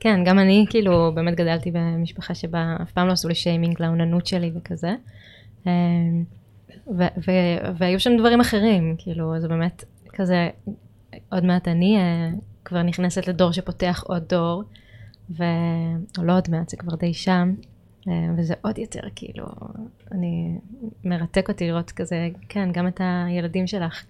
כן, 0.00 0.24
גם 0.24 0.38
אני 0.38 0.66
כאילו 0.70 1.12
באמת 1.14 1.34
גדלתי 1.34 1.70
במשפחה 1.70 2.34
שבה 2.34 2.76
אף 2.82 2.92
פעם 2.92 3.06
לא 3.06 3.12
עשו 3.12 3.28
לי 3.28 3.34
שיימינג 3.34 3.82
לאוננות 3.82 4.26
שלי 4.26 4.50
וכזה. 4.54 4.94
אה, 5.66 5.72
ו- 6.98 7.14
ו- 7.26 7.76
והיו 7.78 8.00
שם 8.00 8.10
דברים 8.18 8.40
אחרים, 8.40 8.94
כאילו, 8.98 9.40
זה 9.40 9.48
באמת 9.48 9.84
כזה, 10.12 10.48
עוד 11.32 11.44
מעט 11.44 11.68
אני 11.68 11.96
אה, 11.96 12.30
כבר 12.64 12.82
נכנסת 12.82 13.26
לדור 13.28 13.52
שפותח 13.52 14.04
עוד 14.06 14.22
דור, 14.28 14.62
ו... 15.30 15.44
או 16.18 16.24
לא 16.24 16.36
עוד 16.36 16.50
מעט, 16.50 16.68
זה 16.68 16.76
כבר 16.76 16.96
די 16.96 17.14
שם, 17.14 17.54
אה, 18.08 18.12
וזה 18.38 18.54
עוד 18.62 18.78
יותר 18.78 19.00
כאילו, 19.14 19.46
אני, 20.12 20.58
מרתק 21.04 21.48
אותי 21.48 21.66
לראות 21.66 21.90
כזה, 21.90 22.28
כן, 22.48 22.72
גם 22.72 22.88
את 22.88 23.00
הילדים 23.04 23.66
שלך 23.66 24.04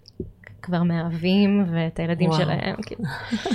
כבר 0.63 0.83
מאהבים, 0.83 1.65
ואת 1.73 1.99
הילדים 1.99 2.31
וואו. 2.31 2.41
שלהם, 2.41 2.77
כאילו. 2.87 3.05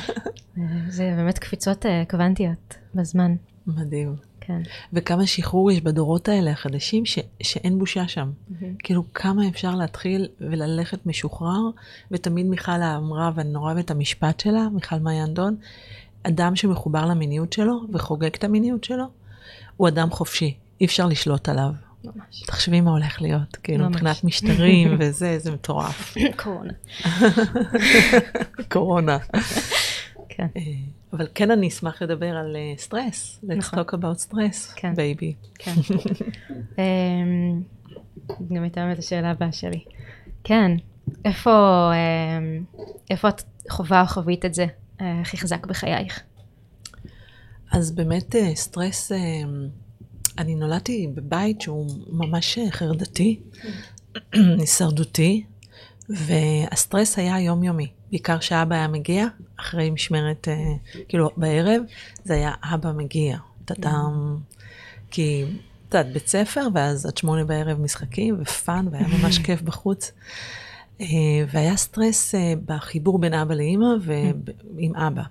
אה, 0.57 0.63
זה 0.87 1.13
באמת 1.17 1.39
קפיצות 1.39 1.85
קוונטיות 2.09 2.77
בזמן, 2.95 3.35
מדהים. 3.67 4.26
כן. 4.47 4.61
וכמה 4.93 5.27
שחרור 5.27 5.71
יש 5.71 5.81
בדורות 5.81 6.27
האלה 6.29 6.51
החדשים, 6.51 7.05
ש- 7.05 7.19
שאין 7.43 7.79
בושה 7.79 8.07
שם. 8.07 8.31
כאילו, 8.79 9.03
כמה 9.13 9.47
אפשר 9.47 9.75
להתחיל 9.75 10.27
וללכת 10.41 11.05
משוחרר, 11.05 11.61
ותמיד 12.11 12.45
מיכל 12.45 12.71
אמרה, 12.71 13.31
ואני 13.35 13.49
נורא 13.49 13.65
אוהבת 13.71 13.85
את 13.85 13.91
המשפט 13.91 14.39
שלה, 14.39 14.67
מיכל 14.73 14.95
מעיין 14.99 15.33
דון, 15.33 15.55
אדם 16.23 16.55
שמחובר 16.55 17.05
למיניות 17.05 17.53
שלו 17.53 17.81
וחוגג 17.93 18.35
את 18.35 18.43
המיניות 18.43 18.83
שלו, 18.83 19.05
הוא 19.77 19.87
אדם 19.87 20.09
חופשי, 20.11 20.53
אי 20.81 20.85
אפשר 20.85 21.05
לשלוט 21.05 21.49
עליו. 21.49 21.69
ממש. 22.03 22.41
תחשבי 22.47 22.81
מה 22.81 22.91
הולך 22.91 23.21
להיות, 23.21 23.55
כאילו, 23.63 23.83
ממש. 23.83 23.93
מבחינת 23.95 24.23
משטרים 24.23 24.95
וזה, 24.99 25.39
זה 25.39 25.51
מטורף. 25.51 26.15
קורונה. 26.43 26.73
קורונה. 28.71 29.17
כן. 30.37 30.47
אה, 30.57 30.61
אבל 31.13 31.27
כן 31.35 31.51
אני 31.51 31.67
אשמח 31.67 32.01
לדבר 32.01 32.35
על 32.37 32.55
אה, 32.55 32.73
סטרס. 32.77 33.39
Let's 33.43 33.55
נכון. 33.55 33.79
talk 33.79 33.93
about 33.93 34.31
stress, 34.31 34.73
כן. 34.75 34.95
baby. 34.95 35.33
כן. 35.55 35.71
אמ, 36.77 37.61
גם 38.53 38.63
הייתה 38.63 38.81
באמת 38.81 38.99
השאלה 38.99 39.31
הבאה 39.31 39.51
שלי. 39.51 39.83
כן, 40.43 40.71
איפה, 41.25 41.91
אמ, 41.93 42.63
איפה 43.09 43.29
את 43.29 43.43
חווה 43.69 44.01
או 44.01 44.07
חווית 44.07 44.45
את 44.45 44.53
זה 44.53 44.65
אה, 45.01 45.21
הכי 45.21 45.37
חזק 45.37 45.65
בחייך? 45.65 46.23
אז 47.71 47.91
באמת 47.91 48.35
אה, 48.35 48.55
סטרס, 48.55 49.11
אה, 49.11 49.17
אני 50.37 50.55
נולדתי 50.55 51.07
בבית 51.15 51.61
שהוא 51.61 51.89
ממש 52.07 52.57
אה, 52.57 52.71
חרדתי, 52.71 53.39
הישרדותי, 54.59 55.43
והסטרס 56.09 57.19
היה 57.19 57.41
יומיומי. 57.41 57.87
בעיקר 58.11 58.39
שאבא 58.39 58.75
היה 58.75 58.87
מגיע, 58.87 59.27
אחרי 59.59 59.89
משמרת, 59.89 60.47
אה, 60.47 60.73
כאילו 61.07 61.29
בערב, 61.37 61.81
זה 62.23 62.33
היה 62.33 62.53
אבא 62.63 62.91
מגיע. 62.91 63.37
טאטאם, 63.65 64.37
כי, 65.11 65.43
את 65.89 65.93
יודעת, 65.93 66.13
בית 66.13 66.27
ספר, 66.27 66.67
ואז 66.73 67.05
עד 67.05 67.17
שמונה 67.17 67.43
בערב 67.43 67.81
משחקים 67.81 68.37
ו 68.41 68.50
fun, 68.50 68.87
והיה 68.91 69.07
ממש 69.07 69.39
כיף 69.45 69.61
בחוץ. 69.61 70.11
אה, 71.01 71.05
והיה 71.53 71.77
סטרס 71.77 72.35
אה, 72.35 72.53
בחיבור 72.65 73.19
בין 73.19 73.33
אבא 73.33 73.55
לאימא 73.55 73.87
ועם 74.75 74.95
אבא. 74.95 75.23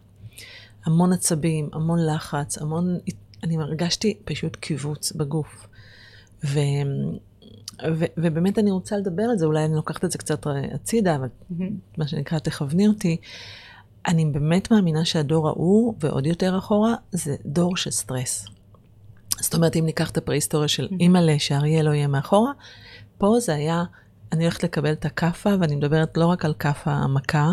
המון 0.84 1.12
עצבים, 1.12 1.68
המון 1.72 2.06
לחץ, 2.06 2.58
המון, 2.58 2.98
אני 3.42 3.56
הרגשתי 3.56 4.18
פשוט 4.24 4.56
כיווץ 4.56 5.12
בגוף. 5.12 5.66
ו, 6.44 6.58
ו, 7.94 8.04
ובאמת 8.16 8.58
אני 8.58 8.70
רוצה 8.70 8.96
לדבר 8.96 9.22
על 9.22 9.38
זה, 9.38 9.46
אולי 9.46 9.64
אני 9.64 9.74
לוקחת 9.74 10.04
את 10.04 10.10
זה 10.10 10.18
קצת 10.18 10.46
הצידה, 10.74 11.16
אבל 11.16 11.28
מה 11.98 12.08
שנקרא, 12.08 12.38
תכווני 12.38 12.88
אותי. 12.88 13.16
אני 14.06 14.24
באמת 14.24 14.70
מאמינה 14.70 15.04
שהדור 15.04 15.48
ההוא, 15.48 15.94
ועוד 16.00 16.26
יותר 16.26 16.58
אחורה, 16.58 16.94
זה 17.12 17.36
דור 17.46 17.76
של 17.76 17.90
סטרס. 17.90 18.46
זאת 19.40 19.54
אומרת, 19.54 19.76
אם 19.76 19.84
ניקח 19.86 20.10
את 20.10 20.16
הפרה-היסטוריה 20.16 20.68
של 20.68 20.88
אימא'לה, 21.00 21.38
שאריה 21.38 21.82
לא 21.82 21.90
יהיה 21.90 22.06
מאחורה, 22.06 22.52
פה 23.18 23.34
זה 23.40 23.54
היה, 23.54 23.84
אני 24.32 24.44
הולכת 24.44 24.64
לקבל 24.64 24.92
את 24.92 25.04
הכאפה, 25.04 25.50
ואני 25.60 25.76
מדברת 25.76 26.16
לא 26.16 26.26
רק 26.26 26.44
על 26.44 26.54
כאפה 26.58 26.90
המכה, 26.92 27.50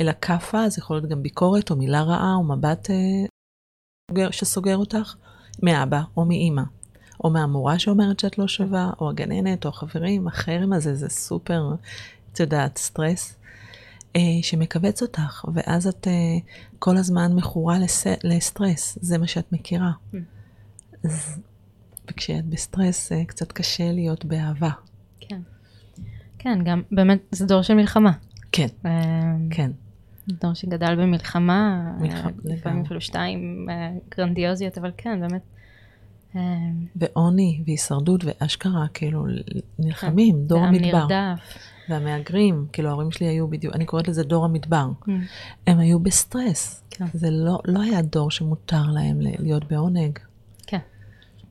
אלא 0.00 0.12
כאפה, 0.20 0.68
זה 0.68 0.80
יכול 0.80 0.96
להיות 0.96 1.10
גם 1.10 1.22
ביקורת, 1.22 1.70
או 1.70 1.76
מילה 1.76 2.02
רעה, 2.02 2.34
או 2.34 2.44
מבט 2.44 2.90
אה, 2.90 2.96
סוגר- 4.10 4.30
שסוגר 4.30 4.76
אותך, 4.76 5.14
מאבא 5.62 6.02
או 6.16 6.24
מאימא. 6.24 6.62
או 7.24 7.30
מהמורה 7.30 7.78
שאומרת 7.78 8.20
שאת 8.20 8.38
לא 8.38 8.48
שווה, 8.48 8.90
או 9.00 9.10
הגננת, 9.10 9.64
או 9.64 9.70
החברים, 9.70 10.28
החרם 10.28 10.72
הזה 10.72 10.94
זה 10.94 11.08
סופר, 11.08 11.74
את 12.32 12.40
יודעת, 12.40 12.78
סטרס, 12.78 13.36
אה, 14.16 14.20
שמכווץ 14.42 15.02
אותך, 15.02 15.44
ואז 15.54 15.86
את 15.86 16.08
אה, 16.08 16.12
כל 16.78 16.96
הזמן 16.96 17.32
מכורה 17.34 17.78
לס... 17.78 18.06
לסטרס, 18.24 18.98
זה 19.00 19.18
מה 19.18 19.26
שאת 19.26 19.52
מכירה. 19.52 19.90
Mm. 20.12 20.16
אז, 21.04 21.38
וכשאת 22.10 22.44
בסטרס, 22.46 23.12
אה, 23.12 23.24
קצת 23.24 23.52
קשה 23.52 23.92
להיות 23.92 24.24
באהבה. 24.24 24.70
כן. 25.20 25.40
כן, 26.38 26.58
גם 26.64 26.82
באמת 26.92 27.18
זה 27.32 27.46
דור 27.46 27.62
של 27.62 27.74
מלחמה. 27.74 28.12
כן, 28.52 28.66
אה, 28.86 28.90
כן. 29.50 29.70
דור 30.28 30.54
שגדל 30.54 30.94
במלחמה, 30.96 31.82
מלח- 32.00 32.12
אה, 32.26 32.30
לפעמים 32.44 32.58
לגמרי. 32.66 32.82
אפילו 32.86 33.00
שתיים 33.00 33.66
אה, 33.70 33.90
גרנדיוזיות, 34.16 34.78
אבל 34.78 34.90
כן, 34.96 35.20
באמת. 35.20 35.42
ועוני, 36.96 37.62
והישרדות, 37.66 38.24
ואשכרה, 38.24 38.86
כאילו, 38.94 39.24
נלחמים, 39.78 40.44
דור 40.46 40.60
והעם 40.60 40.74
המדבר. 40.74 41.06
והמהגרים, 41.88 42.66
כאילו 42.72 42.88
ההורים 42.88 43.10
שלי 43.10 43.26
היו 43.26 43.48
בדיוק, 43.48 43.74
אני 43.74 43.86
קוראת 43.86 44.08
לזה 44.08 44.22
דור 44.22 44.44
המדבר. 44.44 44.88
Mm, 45.02 45.10
הם 45.66 45.78
היו 45.78 46.00
בסטרס. 46.00 46.82
כן. 46.90 47.04
זה 47.14 47.30
לא, 47.30 47.58
לא 47.64 47.82
היה 47.82 48.02
דור 48.02 48.30
שמותר 48.30 48.82
להם 48.94 49.16
להיות 49.20 49.64
בעונג. 49.64 50.18
כן, 50.66 50.78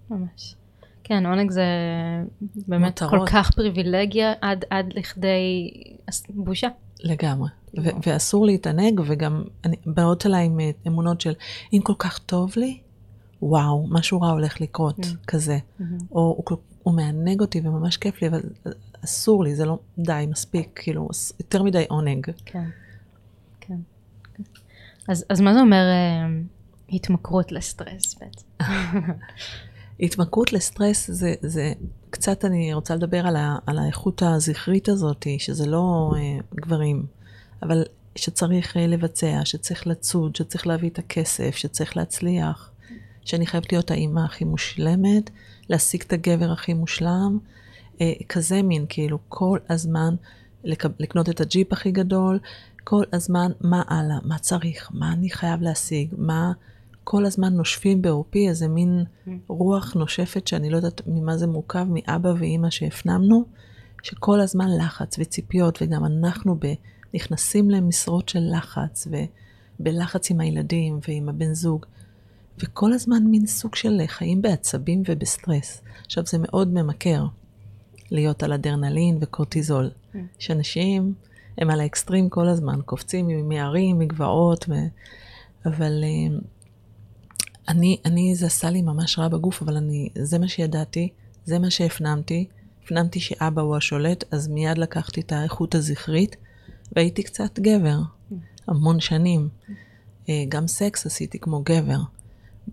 ממש. 0.09 0.55
כן, 1.03 1.25
עונג 1.25 1.51
זה 1.51 1.63
באמת 2.67 3.01
מותרות. 3.01 3.19
כל 3.19 3.25
כך 3.31 3.51
פריבילגיה 3.51 4.33
עד, 4.41 4.65
עד 4.69 4.93
לכדי 4.95 5.71
בושה. 6.29 6.67
לגמרי. 7.03 7.49
ו- 7.77 7.89
ואסור 8.05 8.45
להתענג, 8.45 9.01
וגם 9.05 9.43
אני, 9.65 9.75
באות 9.85 10.25
אליי 10.25 10.45
עם 10.45 10.59
אה, 10.59 10.69
אמונות 10.87 11.21
של, 11.21 11.33
אם 11.73 11.79
כל 11.83 11.93
כך 11.99 12.19
טוב 12.19 12.53
לי, 12.57 12.79
וואו, 13.41 13.87
משהו 13.89 14.21
רע 14.21 14.31
הולך 14.31 14.61
לקרות, 14.61 14.99
Mm. 14.99 15.25
כזה. 15.27 15.57
Mhm. 15.79 15.83
או 16.11 16.43
הוא, 16.49 16.57
הוא 16.83 16.93
מענג 16.93 17.41
אותי 17.41 17.61
וממש 17.63 17.97
כיף 17.97 18.21
לי, 18.21 18.27
אבל 18.27 18.41
אסור 19.05 19.43
לי, 19.43 19.55
זה 19.55 19.65
לא 19.65 19.79
די, 19.97 20.25
מספיק, 20.29 20.69
כאילו, 20.75 21.09
יותר 21.39 21.63
מדי 21.63 21.85
עונג. 21.89 22.25
כן, 22.45 22.63
כן. 23.59 23.77
כן. 24.33 24.43
אז, 25.07 25.25
אז 25.29 25.41
מה 25.41 25.53
זה 25.53 25.59
אומר 25.59 25.83
אה, 25.83 26.39
התמכרות 26.89 27.51
לסטרס 27.51 28.15
בעצם? 28.19 28.45
התמכרות 29.99 30.53
לסטרס 30.53 31.11
זה, 31.11 31.33
זה 31.41 31.73
קצת, 32.09 32.45
אני 32.45 32.73
רוצה 32.73 32.95
לדבר 32.95 33.27
על, 33.27 33.35
ה, 33.35 33.57
על 33.65 33.79
האיכות 33.79 34.21
הזכרית 34.23 34.89
הזאת, 34.89 35.27
שזה 35.37 35.65
לא 35.65 36.11
אה, 36.15 36.39
גברים, 36.55 37.05
אבל 37.63 37.83
שצריך 38.15 38.77
אה, 38.77 38.87
לבצע, 38.87 39.41
שצריך 39.43 39.87
לצוד, 39.87 40.35
שצריך 40.35 40.67
להביא 40.67 40.89
את 40.89 40.99
הכסף, 40.99 41.55
שצריך 41.55 41.97
להצליח, 41.97 42.68
שאני 43.29 43.45
חייבת 43.47 43.71
להיות 43.71 43.91
האימא 43.91 44.19
הכי 44.19 44.45
מושלמת, 44.45 45.29
להשיג 45.69 46.01
את 46.07 46.13
הגבר 46.13 46.51
הכי 46.51 46.73
מושלם, 46.73 47.39
אה, 48.01 48.13
כזה 48.29 48.61
מין, 48.61 48.85
כאילו, 48.89 49.17
כל 49.27 49.59
הזמן 49.69 50.15
לקנות 50.99 51.29
את 51.29 51.41
הג'יפ 51.41 51.73
הכי 51.73 51.91
גדול, 51.91 52.39
כל 52.83 53.03
הזמן 53.13 53.51
מה 53.61 53.83
הלאה, 53.87 54.17
מה 54.23 54.37
צריך, 54.37 54.89
מה 54.93 55.13
אני 55.13 55.29
חייב 55.29 55.61
להשיג, 55.61 56.13
מה... 56.17 56.51
כל 57.03 57.25
הזמן 57.25 57.53
נושפים 57.53 58.01
בעורפי 58.01 58.49
איזה 58.49 58.67
מין 58.67 59.03
רוח 59.47 59.93
נושפת 59.93 60.47
שאני 60.47 60.69
לא 60.69 60.77
יודעת 60.77 61.01
ממה 61.07 61.37
זה 61.37 61.47
מורכב, 61.47 61.85
מאבא 61.89 62.29
ואימא 62.39 62.69
שהפנמנו, 62.69 63.45
שכל 64.03 64.39
הזמן 64.39 64.67
לחץ 64.77 65.15
וציפיות, 65.19 65.79
וגם 65.81 66.05
אנחנו 66.05 66.55
ב, 66.59 66.73
נכנסים 67.13 67.69
למשרות 67.69 68.29
של 68.29 68.39
לחץ, 68.57 69.07
ובלחץ 69.79 70.31
עם 70.31 70.39
הילדים 70.39 70.99
ועם 71.07 71.29
הבן 71.29 71.53
זוג, 71.53 71.85
וכל 72.63 72.93
הזמן 72.93 73.23
מין 73.23 73.45
סוג 73.45 73.75
של 73.75 74.01
חיים 74.07 74.41
בעצבים 74.41 75.03
ובסטרס. 75.07 75.81
עכשיו, 76.05 76.25
זה 76.25 76.37
מאוד 76.41 76.73
ממכר 76.73 77.25
להיות 78.11 78.43
על 78.43 78.53
אדרנלין 78.53 79.17
וקורטיזול, 79.21 79.89
שאנשים 80.39 81.13
הם 81.57 81.69
על 81.69 81.81
האקסטרים 81.81 82.29
כל 82.29 82.47
הזמן, 82.47 82.79
קופצים 82.85 83.49
מהרים, 83.49 83.99
מגבעות, 83.99 84.65
ו... 84.69 84.73
אבל... 85.65 86.03
אה, 86.03 86.37
אני, 87.69 87.97
אני, 88.05 88.35
זה 88.35 88.45
עשה 88.45 88.69
לי 88.69 88.81
ממש 88.81 89.19
רע 89.19 89.27
בגוף, 89.27 89.61
אבל 89.61 89.77
אני, 89.77 90.09
זה 90.15 90.39
מה 90.39 90.47
שידעתי, 90.47 91.09
זה 91.45 91.59
מה 91.59 91.69
שהפנמתי. 91.69 92.45
הפנמתי 92.83 93.19
שאבא 93.19 93.61
הוא 93.61 93.75
השולט, 93.75 94.33
אז 94.33 94.47
מיד 94.47 94.77
לקחתי 94.77 95.21
את 95.21 95.31
האיכות 95.31 95.75
הזכרית, 95.75 96.35
והייתי 96.95 97.23
קצת 97.23 97.59
גבר, 97.59 97.97
המון 98.67 98.99
שנים. 98.99 99.49
אה, 100.29 100.43
גם 100.49 100.67
סקס 100.67 101.05
עשיתי 101.05 101.39
כמו 101.39 101.61
גבר. 101.65 101.99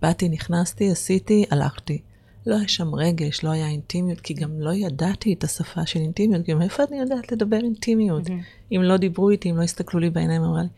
באתי, 0.01 0.29
נכנסתי, 0.29 0.91
עשיתי, 0.91 1.45
הלכתי. 1.51 2.01
לא 2.45 2.55
היה 2.55 2.67
שם 2.67 2.95
רגש, 2.95 3.43
לא 3.43 3.49
היה 3.49 3.67
אינטימיות, 3.67 4.21
כי 4.21 4.33
גם 4.33 4.61
לא 4.61 4.73
ידעתי 4.73 5.33
את 5.33 5.43
השפה 5.43 5.85
של 5.85 5.99
אינטימיות, 5.99 6.45
כי 6.45 6.53
מאיפה 6.53 6.83
אני 6.83 6.99
יודעת 6.99 7.31
לדבר 7.31 7.57
אינטימיות? 7.57 8.27
Mm-hmm. 8.27 8.71
אם 8.71 8.81
לא 8.83 8.97
דיברו 8.97 9.29
איתי, 9.29 9.49
אם 9.49 9.57
לא 9.57 9.63
הסתכלו 9.63 9.99
לי 9.99 10.09
בעיניים, 10.09 10.43
אמרה 10.43 10.61
לי, 10.61 10.69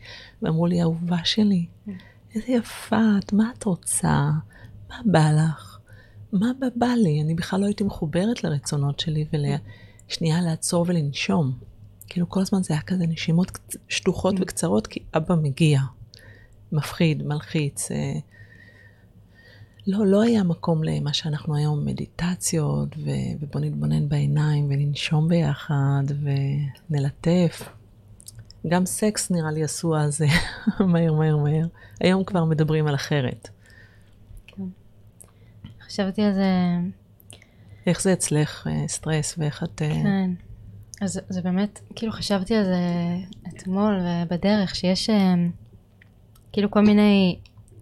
ואמרו 0.42 0.66
לי, 0.66 0.82
אהובה 0.82 1.24
שלי, 1.24 1.66
mm-hmm. 1.66 1.90
איזה 2.34 2.52
יפה 2.52 3.00
את, 3.18 3.32
מה 3.32 3.50
את 3.58 3.64
רוצה? 3.64 4.30
מה 4.88 4.96
בא 5.04 5.30
לך? 5.30 5.78
מה 6.32 6.50
בא, 6.58 6.66
בא 6.76 6.86
לי? 6.86 7.22
אני 7.22 7.34
בכלל 7.34 7.60
לא 7.60 7.66
הייתי 7.66 7.84
מחוברת 7.84 8.44
לרצונות 8.44 9.00
שלי 9.00 9.24
ולשנייה 9.32 10.40
לעצור 10.40 10.84
ולנשום. 10.88 11.52
כאילו 12.08 12.28
כל 12.28 12.40
הזמן 12.40 12.62
זה 12.62 12.74
היה 12.74 12.82
כזה 12.82 13.06
נשימות 13.06 13.58
שטוחות 13.88 14.34
mm. 14.34 14.42
וקצרות, 14.42 14.86
כי 14.86 15.00
אבא 15.16 15.34
מגיע. 15.34 15.80
מפחיד, 16.72 17.22
מלחיץ. 17.22 17.90
אה, 17.90 18.18
לא, 19.86 20.06
לא 20.06 20.22
היה 20.22 20.42
מקום 20.42 20.84
למה 20.84 21.12
שאנחנו 21.12 21.56
היום, 21.56 21.84
מדיטציות, 21.84 22.96
ו... 22.96 23.10
ובוא 23.40 23.60
נתבונן 23.60 24.08
בעיניים 24.08 24.66
וננשום 24.70 25.28
ביחד 25.28 26.02
ונלטף. 26.90 27.68
גם 28.68 28.86
סקס 28.86 29.30
נראה 29.30 29.50
לי 29.50 29.64
עשו 29.64 29.96
אז 29.96 30.20
מהר, 30.92 31.12
מהר, 31.12 31.36
מהר. 31.36 31.66
היום 32.00 32.24
כבר 32.24 32.44
מדברים 32.44 32.86
על 32.86 32.94
אחרת. 32.94 33.48
כן. 34.46 34.62
חשבתי 35.86 36.22
על 36.22 36.32
זה... 36.32 36.50
איך 37.86 38.02
זה 38.02 38.12
אצלך, 38.12 38.66
אה, 38.66 38.88
סטרס, 38.88 39.34
ואיך 39.38 39.62
את... 39.62 39.82
אה, 39.82 39.94
כן. 40.02 40.30
אז 41.00 41.20
זה 41.28 41.42
באמת, 41.42 41.80
כאילו 41.94 42.12
חשבתי 42.12 42.54
על 42.54 42.64
זה 42.64 42.78
אתמול 43.48 44.00
ובדרך, 44.24 44.74
שיש 44.74 45.10
אה, 45.10 45.34
כאילו 46.52 46.70
כל 46.70 46.80
מיני 46.80 47.38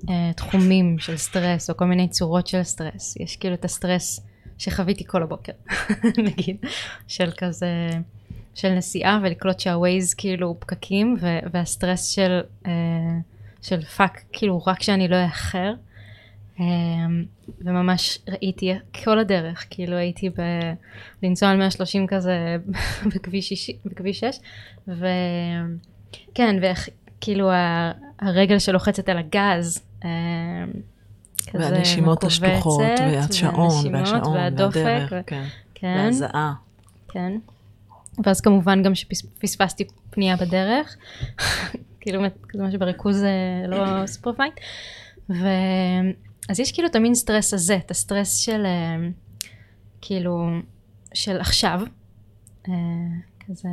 אה, 0.08 0.30
תחומים 0.36 0.98
של 0.98 1.16
סטרס, 1.16 1.70
או 1.70 1.76
כל 1.76 1.84
מיני 1.84 2.08
צורות 2.08 2.46
של 2.46 2.62
סטרס. 2.62 3.16
יש 3.16 3.36
כאילו 3.36 3.54
את 3.54 3.64
הסטרס 3.64 4.20
שחוויתי 4.58 5.04
כל 5.06 5.22
הבוקר, 5.22 5.52
נגיד, 6.26 6.56
של 7.08 7.30
כזה... 7.36 7.90
של 8.58 8.74
נסיעה 8.74 9.20
ולקלוט 9.22 9.60
שה 9.60 9.83
Waze 9.83 10.14
כאילו 10.14 10.56
פקקים 10.58 11.16
ו- 11.20 11.38
והסטרס 11.52 12.08
של, 12.08 12.40
uh, 12.64 12.68
של 13.62 13.82
fuck 13.82 14.22
כאילו 14.32 14.62
רק 14.66 14.82
שאני 14.82 15.08
לא 15.08 15.16
אאחר 15.24 15.74
um, 16.56 16.60
וממש 17.60 18.18
ראיתי 18.28 18.72
כל 19.04 19.18
הדרך 19.18 19.66
כאילו 19.70 19.96
הייתי 19.96 20.28
ב- 20.30 20.72
לנסוע 21.22 21.48
על 21.48 21.56
130 21.56 22.06
כזה 22.06 22.56
בכביש, 23.14 23.52
6, 23.52 23.70
בכביש 23.84 24.20
6 24.20 24.38
וכן 24.88 26.56
ואיך 26.62 26.88
כאילו 27.20 27.50
הרגל 28.20 28.58
שלוחצת 28.58 29.08
על 29.08 29.18
הגז 29.18 29.82
uh, 30.02 30.06
והנשימות 31.54 32.24
השטוחות, 32.24 32.80
והשעון, 33.00 33.94
והשעון, 33.94 34.36
והדופק, 34.36 35.06
ו- 35.10 35.20
כן, 35.26 35.44
כן, 35.74 36.04
והזעה. 36.04 36.54
כן. 37.08 37.32
ואז 38.24 38.40
כמובן 38.40 38.82
גם 38.82 38.94
שפספסתי 38.94 39.84
פנייה 40.10 40.36
בדרך, 40.36 40.96
כאילו 42.00 42.22
כזה 42.48 42.62
משהו 42.62 42.78
בריכוז 42.78 43.24
אה, 43.24 43.66
לא 43.68 44.06
super 44.06 44.32
fine. 44.32 44.52
ואז 45.28 46.60
יש 46.60 46.72
כאילו 46.72 46.88
את 46.88 46.96
המין 46.96 47.14
סטרס 47.14 47.54
הזה, 47.54 47.76
את 47.76 47.90
הסטרס 47.90 48.36
של 48.36 48.66
אה, 48.66 49.08
כאילו, 50.00 50.48
של 51.14 51.40
עכשיו, 51.40 51.80
אה, 52.68 52.74
כזה, 53.46 53.68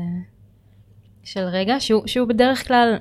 של 1.24 1.44
רגע, 1.44 1.76
שהוא, 1.80 2.08
שהוא 2.08 2.28
בדרך 2.28 2.68
כלל 2.68 2.98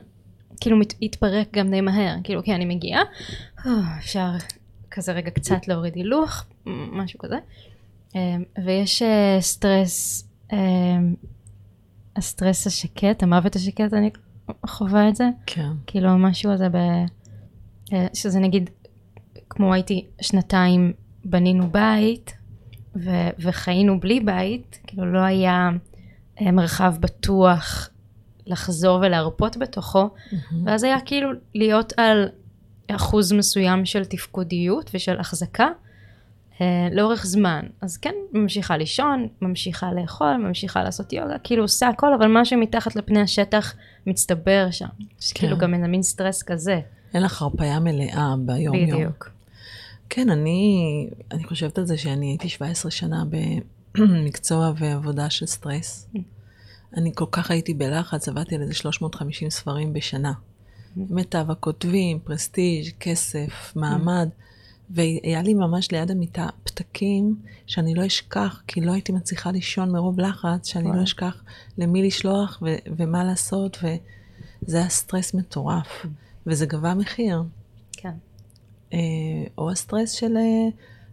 כאילו 0.61 0.77
מת, 0.77 0.95
יתפרק 1.01 1.49
גם 1.53 1.71
די 1.71 1.81
מהר, 1.81 2.17
כאילו 2.25 2.41
אוקיי 2.41 2.55
אני 2.55 2.65
מגיעה, 2.65 3.03
אפשר 3.99 4.31
כזה 4.91 5.13
רגע 5.13 5.31
קצת 5.31 5.69
להוריד 5.69 5.95
הילוך, 5.95 6.45
משהו 6.67 7.19
כזה, 7.19 7.37
ויש 8.65 9.03
סטרס 9.41 10.29
הסטרס 12.17 12.67
השקט, 12.67 13.23
המוות 13.23 13.57
השקט, 13.57 13.95
אני 13.95 14.11
חווה 14.67 15.09
את 15.09 15.17
זה. 15.17 15.29
כן. 15.47 15.71
כאילו 15.87 16.09
המשהו 16.09 16.51
הזה 16.51 16.69
ב... 16.69 16.77
אה, 17.93 18.07
שזה 18.15 18.41
נגיד, 18.41 18.71
כמו 19.51 19.75
הייתי 19.75 20.07
שנתיים 20.21 20.93
בנינו 21.25 21.71
בית, 21.71 22.37
ו- 22.97 23.31
וחיינו 23.39 24.01
בלי 24.01 24.21
בית, 24.21 24.79
כאילו 24.87 25.13
לא 25.13 25.19
היה 25.19 25.71
אה, 26.41 26.51
מרחב 26.51 26.95
בטוח 27.01 27.89
לחזור 28.47 28.99
ולהרפות 29.03 29.57
בתוכו, 29.57 30.09
mm-hmm. 30.09 30.55
ואז 30.65 30.85
היה 30.85 31.01
כאילו 31.01 31.31
להיות 31.55 31.93
על 31.97 32.29
אחוז 32.91 33.33
מסוים 33.33 33.87
של 33.87 34.05
תפקודיות 34.05 34.91
ושל 34.95 35.21
החזקה, 35.21 35.69
אה, 36.61 36.89
לאורך 36.93 37.27
זמן. 37.27 37.67
אז 37.81 37.97
כן, 37.97 38.15
ממשיכה 38.33 38.77
לישון, 38.77 39.29
ממשיכה 39.41 39.93
לאכול, 39.93 40.37
ממשיכה 40.37 40.83
לעשות 40.83 41.13
יוגה, 41.13 41.39
כאילו 41.45 41.63
עושה 41.65 41.89
הכל, 41.89 42.15
אבל 42.15 42.27
מה 42.27 42.45
שמתחת 42.45 42.97
לפני 42.97 43.21
השטח 43.21 43.75
מצטבר 44.07 44.69
שם. 44.71 44.87
כן. 44.87 45.05
כאילו 45.35 45.59
גם 45.59 45.75
איזה 45.75 45.87
מין 45.87 46.03
סטרס 46.03 46.43
כזה. 46.43 46.81
אין 47.15 47.23
לך 47.23 47.43
הרפאיה 47.43 47.81
מלאה 47.81 48.35
ביום-יום. 48.39 49.01
בדיוק. 49.01 49.31
כן, 50.09 50.31
אני, 50.31 51.09
אני 51.33 51.45
חושבת 51.45 51.79
על 51.79 51.87
זה 51.87 51.99
שאני 51.99 52.27
הייתי 52.27 52.49
17 52.49 52.91
שנה 52.91 53.25
במקצוע 53.95 54.73
ועבודה 54.79 55.31
של 55.31 55.47
סטרס. 55.47 56.09
Mm. 56.15 56.19
אני 56.97 57.13
כל 57.15 57.25
כך 57.31 57.51
הייתי 57.51 57.75
בלחץ, 57.75 58.29
עבדתי 58.29 58.55
על 58.55 58.63
איזה 58.63 58.75
350 58.75 59.51
ספרים 59.51 59.93
בשנה. 59.93 60.33
Mm. 60.33 61.01
מיטב 61.11 61.51
הכותבים, 61.51 62.19
prestige, 62.19 62.91
כסף, 63.01 63.73
מעמד. 63.77 64.29
Mm. 64.29 64.45
והיה 64.91 65.43
לי 65.43 65.55
ממש 65.55 65.91
ליד 65.93 66.11
המיטה 66.11 66.49
פתקים 66.65 67.37
שאני 67.67 67.95
לא 67.95 68.07
אשכח, 68.07 68.63
כי 68.67 68.81
לא 68.81 68.93
הייתי 68.93 69.13
מצליחה 69.13 69.51
לישון 69.51 69.91
מרוב 69.91 70.21
לחץ, 70.21 70.69
שאני 70.69 70.97
לא 70.97 71.03
אשכח 71.03 71.43
למי 71.79 72.07
לשלוח 72.07 72.63
ו- 72.63 72.93
ומה 72.97 73.25
לעשות, 73.25 73.79
וזה 73.83 74.77
היה 74.77 74.89
סטרס 74.89 75.35
מטורף, 75.35 76.07
וזה 76.47 76.67
גבה 76.67 76.95
מחיר. 76.95 77.43
כן. 77.93 78.15
אה, 78.93 78.99
או 79.59 79.71
הסטרס 79.71 80.11
של, 80.11 80.37
אה, 80.37 80.69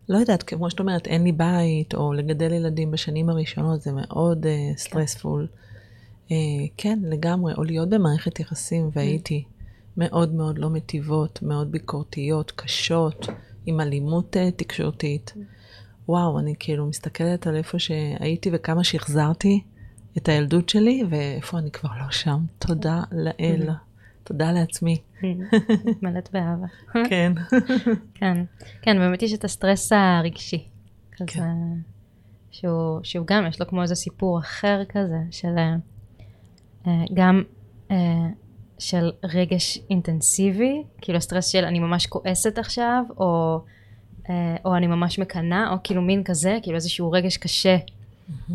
לא 0.10 0.18
יודעת, 0.18 0.44
כמו 0.44 0.70
שאת 0.70 0.80
אומרת, 0.80 1.08
אין 1.08 1.24
לי 1.24 1.32
בית, 1.32 1.94
או 1.96 2.14
לגדל 2.14 2.54
ילדים 2.54 2.92
בשנים 2.92 3.30
הראשונות, 3.30 3.82
זה 3.82 3.92
מאוד 3.92 4.46
אה, 4.46 4.72
stressful. 4.78 5.48
כן. 5.48 5.62
אה, 6.32 6.36
כן, 6.78 7.00
לגמרי, 7.04 7.54
או 7.54 7.64
להיות 7.64 7.90
במערכת 7.90 8.40
יחסים, 8.40 8.90
והיו 8.94 9.27
לי 9.27 9.44
מאוד 9.98 10.34
מאוד 10.34 10.58
לא 10.58 10.70
מטיבות, 10.70 11.40
מאוד 11.42 11.72
ביקורתיות, 11.72 12.52
קשות. 12.56 13.28
עם 13.66 13.82
אלימות 13.82 14.38
אה, 14.38 14.52
תקשורתית. 14.52 15.34
וואו, 16.08 16.40
אני 16.40 16.54
כאילו 16.60 16.88
מסתכלת 16.88 17.48
על 17.48 17.56
איפה 17.56 17.80
שהייתי 17.80 18.50
וכמה 18.54 18.84
ששחזרתי 18.84 19.64
את 20.18 20.30
הילדות 20.30 20.70
שלי, 20.70 21.04
ואיפה 21.10 21.58
אני 21.58 21.72
כבר 21.72 21.90
לא 22.00 22.12
שם. 22.12 22.40
תודה 22.60 23.02
לאל. 23.12 23.70
תודה 24.24 24.52
לעצמי. 24.52 25.02
מלאת 26.02 26.30
באהבה. 26.34 26.68
כן. 27.10 27.34
כן, 28.20 28.44
כן, 28.82 28.98
באמת 28.98 29.22
יש 29.22 29.34
את 29.34 29.44
הסטרס 29.44 29.92
הרגשי. 29.92 30.68
כן. 31.28 31.56
שהוא, 32.52 33.00
שהוא 33.04 33.28
גם, 33.28 33.46
יש 33.48 33.60
לו 33.60 33.68
כמו 33.68 33.82
איזה 33.82 33.96
סיפור 33.96 34.40
אחר 34.40 34.82
כזה, 34.90 35.18
של 35.32 35.58
אה, 35.58 35.76
גם, 37.14 37.44
אה, 37.92 37.96
של 38.80 39.12
רגש 39.24 39.80
אינטנסיבי, 39.90 40.84
כאילו 41.02 41.18
הסטרס 41.18 41.48
של 41.48 41.66
אני 41.66 41.80
ממש 41.80 42.08
כועסת 42.08 42.58
עכשיו, 42.58 43.04
או, 43.18 43.60
אה, 44.30 44.56
או 44.66 44.76
אני 44.76 44.88
ממש 44.88 45.20
מקנאה, 45.20 45.72
או 45.72 45.76
כאילו 45.84 46.02
מין 46.02 46.24
כזה, 46.24 46.58
כאילו 46.64 46.76
איזשהו 46.76 47.12
רגש 47.12 47.38
קשה 47.38 47.78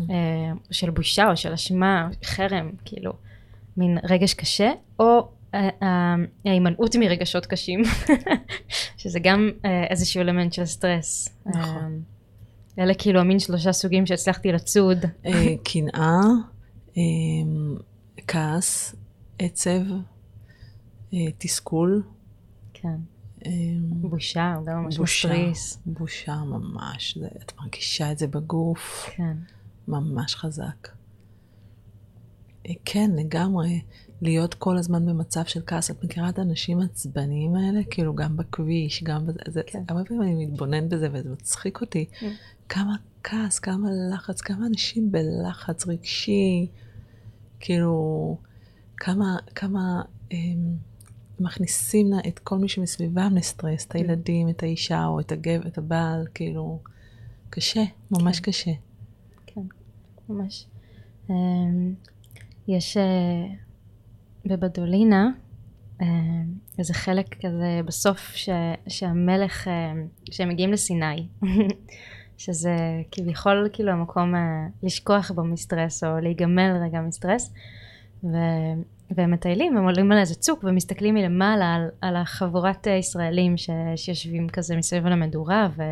אה, 0.09 0.51
של 0.71 0.89
בושה 0.89 1.29
או 1.31 1.37
של 1.37 1.53
אשמה, 1.53 2.09
חרם, 2.23 2.71
כאילו, 2.85 3.13
מין 3.77 3.97
רגש 4.03 4.33
קשה, 4.33 4.71
או 4.99 5.27
אה, 5.53 5.69
אה, 5.81 6.15
ההימנעות 6.45 6.95
מרגשות 6.95 7.45
קשים, 7.45 7.81
שזה 8.97 9.19
גם 9.19 9.51
אה, 9.65 9.83
איזשהו 9.89 10.21
אלמנט 10.21 10.53
של 10.53 10.65
סטרס. 10.65 11.29
נכון. 11.45 12.01
אה, 12.79 12.83
אלה 12.83 12.93
כאילו 12.93 13.19
המין 13.19 13.39
שלושה 13.39 13.71
סוגים 13.71 14.05
שהצלחתי 14.05 14.51
לצוד. 14.51 15.05
אה, 15.25 15.55
קנאה, 15.63 16.19
אה, 16.97 17.01
כעס, 18.27 18.95
עצב, 19.39 19.81
אה, 21.13 21.19
תסכול. 21.37 22.03
כן. 22.73 22.95
אה, 23.45 23.51
בושה, 23.81 24.53
הוא 24.55 24.65
גם 24.65 24.83
ממש 24.83 24.99
מתריס. 25.25 25.79
בושה 25.85 26.35
ממש, 26.35 27.17
זה- 27.17 27.27
את 27.43 27.51
מרגישה 27.59 28.11
את 28.11 28.17
זה 28.17 28.27
בגוף 28.27 29.09
כן. 29.15 29.37
ממש 29.87 30.35
חזק. 30.35 30.87
אה, 32.67 32.73
כן, 32.85 33.11
לגמרי, 33.15 33.81
להיות 34.21 34.53
כל 34.53 34.77
הזמן 34.77 35.05
במצב 35.05 35.45
של 35.45 35.61
כעס. 35.67 35.91
את 35.91 36.03
מכירה 36.03 36.29
את 36.29 36.39
האנשים 36.39 36.79
העצבניים 36.79 37.55
האלה? 37.55 37.79
כאילו, 37.89 38.15
גם 38.15 38.37
בכביש, 38.37 39.03
גם 39.03 39.25
בזה, 39.27 39.39
זה, 39.47 39.61
כן. 39.67 39.83
הרבה 39.89 40.03
פעמים 40.05 40.21
אני 40.21 40.45
מתבונן 40.45 40.89
בזה 40.89 41.07
וזה 41.13 41.29
מצחיק 41.29 41.81
אותי. 41.81 42.05
כן. 42.19 42.33
כמה 42.69 42.95
כעס, 43.23 43.59
כמה 43.59 43.89
לחץ, 44.13 44.41
כמה 44.41 44.67
אנשים 44.67 45.11
בלחץ 45.11 45.87
רגשי, 45.87 46.67
כאילו, 47.59 48.37
כמה, 48.97 49.37
כמה 49.55 50.01
הם, 50.31 50.77
מכניסים 51.39 52.11
לה 52.11 52.17
את 52.27 52.39
כל 52.39 52.57
מי 52.57 52.69
שמסביבם 52.69 53.33
לסטרס, 53.35 53.85
את 53.85 53.95
הילדים, 53.95 54.49
את 54.49 54.63
האישה 54.63 55.05
או 55.05 55.19
את 55.19 55.31
הגבר, 55.31 55.67
את 55.67 55.77
הבעל, 55.77 56.27
כאילו, 56.33 56.79
קשה, 57.49 57.83
ממש 58.11 58.39
כן. 58.39 58.51
קשה. 58.51 58.71
כן, 59.45 59.61
ממש. 60.29 60.65
אמ, 61.29 61.93
יש 62.67 62.97
אה, 62.97 63.47
בבדולינה 64.45 65.29
אה, 66.01 66.07
איזה 66.79 66.93
חלק 66.93 67.45
כזה 67.45 67.81
בסוף 67.85 68.31
ש, 68.35 68.49
שהמלך, 68.87 69.67
שהם 70.31 70.49
מגיעים 70.49 70.71
לסיני, 70.71 71.27
שזה 72.37 72.75
כביכול 73.11 73.69
כאילו 73.73 73.91
המקום 73.91 74.35
אה, 74.35 74.67
לשכוח 74.83 75.31
בו 75.31 75.43
מסטרס 75.43 76.03
או 76.03 76.19
להיגמל 76.19 76.77
רגע 76.83 77.01
מסטרס, 77.01 77.53
ו, 78.23 78.37
והם 79.11 79.31
מטיילים, 79.31 79.77
הם 79.77 79.83
עולים 79.83 80.11
על 80.11 80.17
איזה 80.17 80.35
צוק 80.35 80.63
ומסתכלים 80.63 81.15
מלמעלה 81.15 81.75
על, 81.75 81.89
על 82.01 82.15
החבורת 82.15 82.87
אה, 82.87 82.93
ישראלים 82.93 83.57
ש, 83.57 83.69
שיושבים 83.95 84.49
כזה 84.49 84.75
מסביב 84.75 85.05
על 85.05 85.13
המדורה 85.13 85.67
ו... 85.77 85.83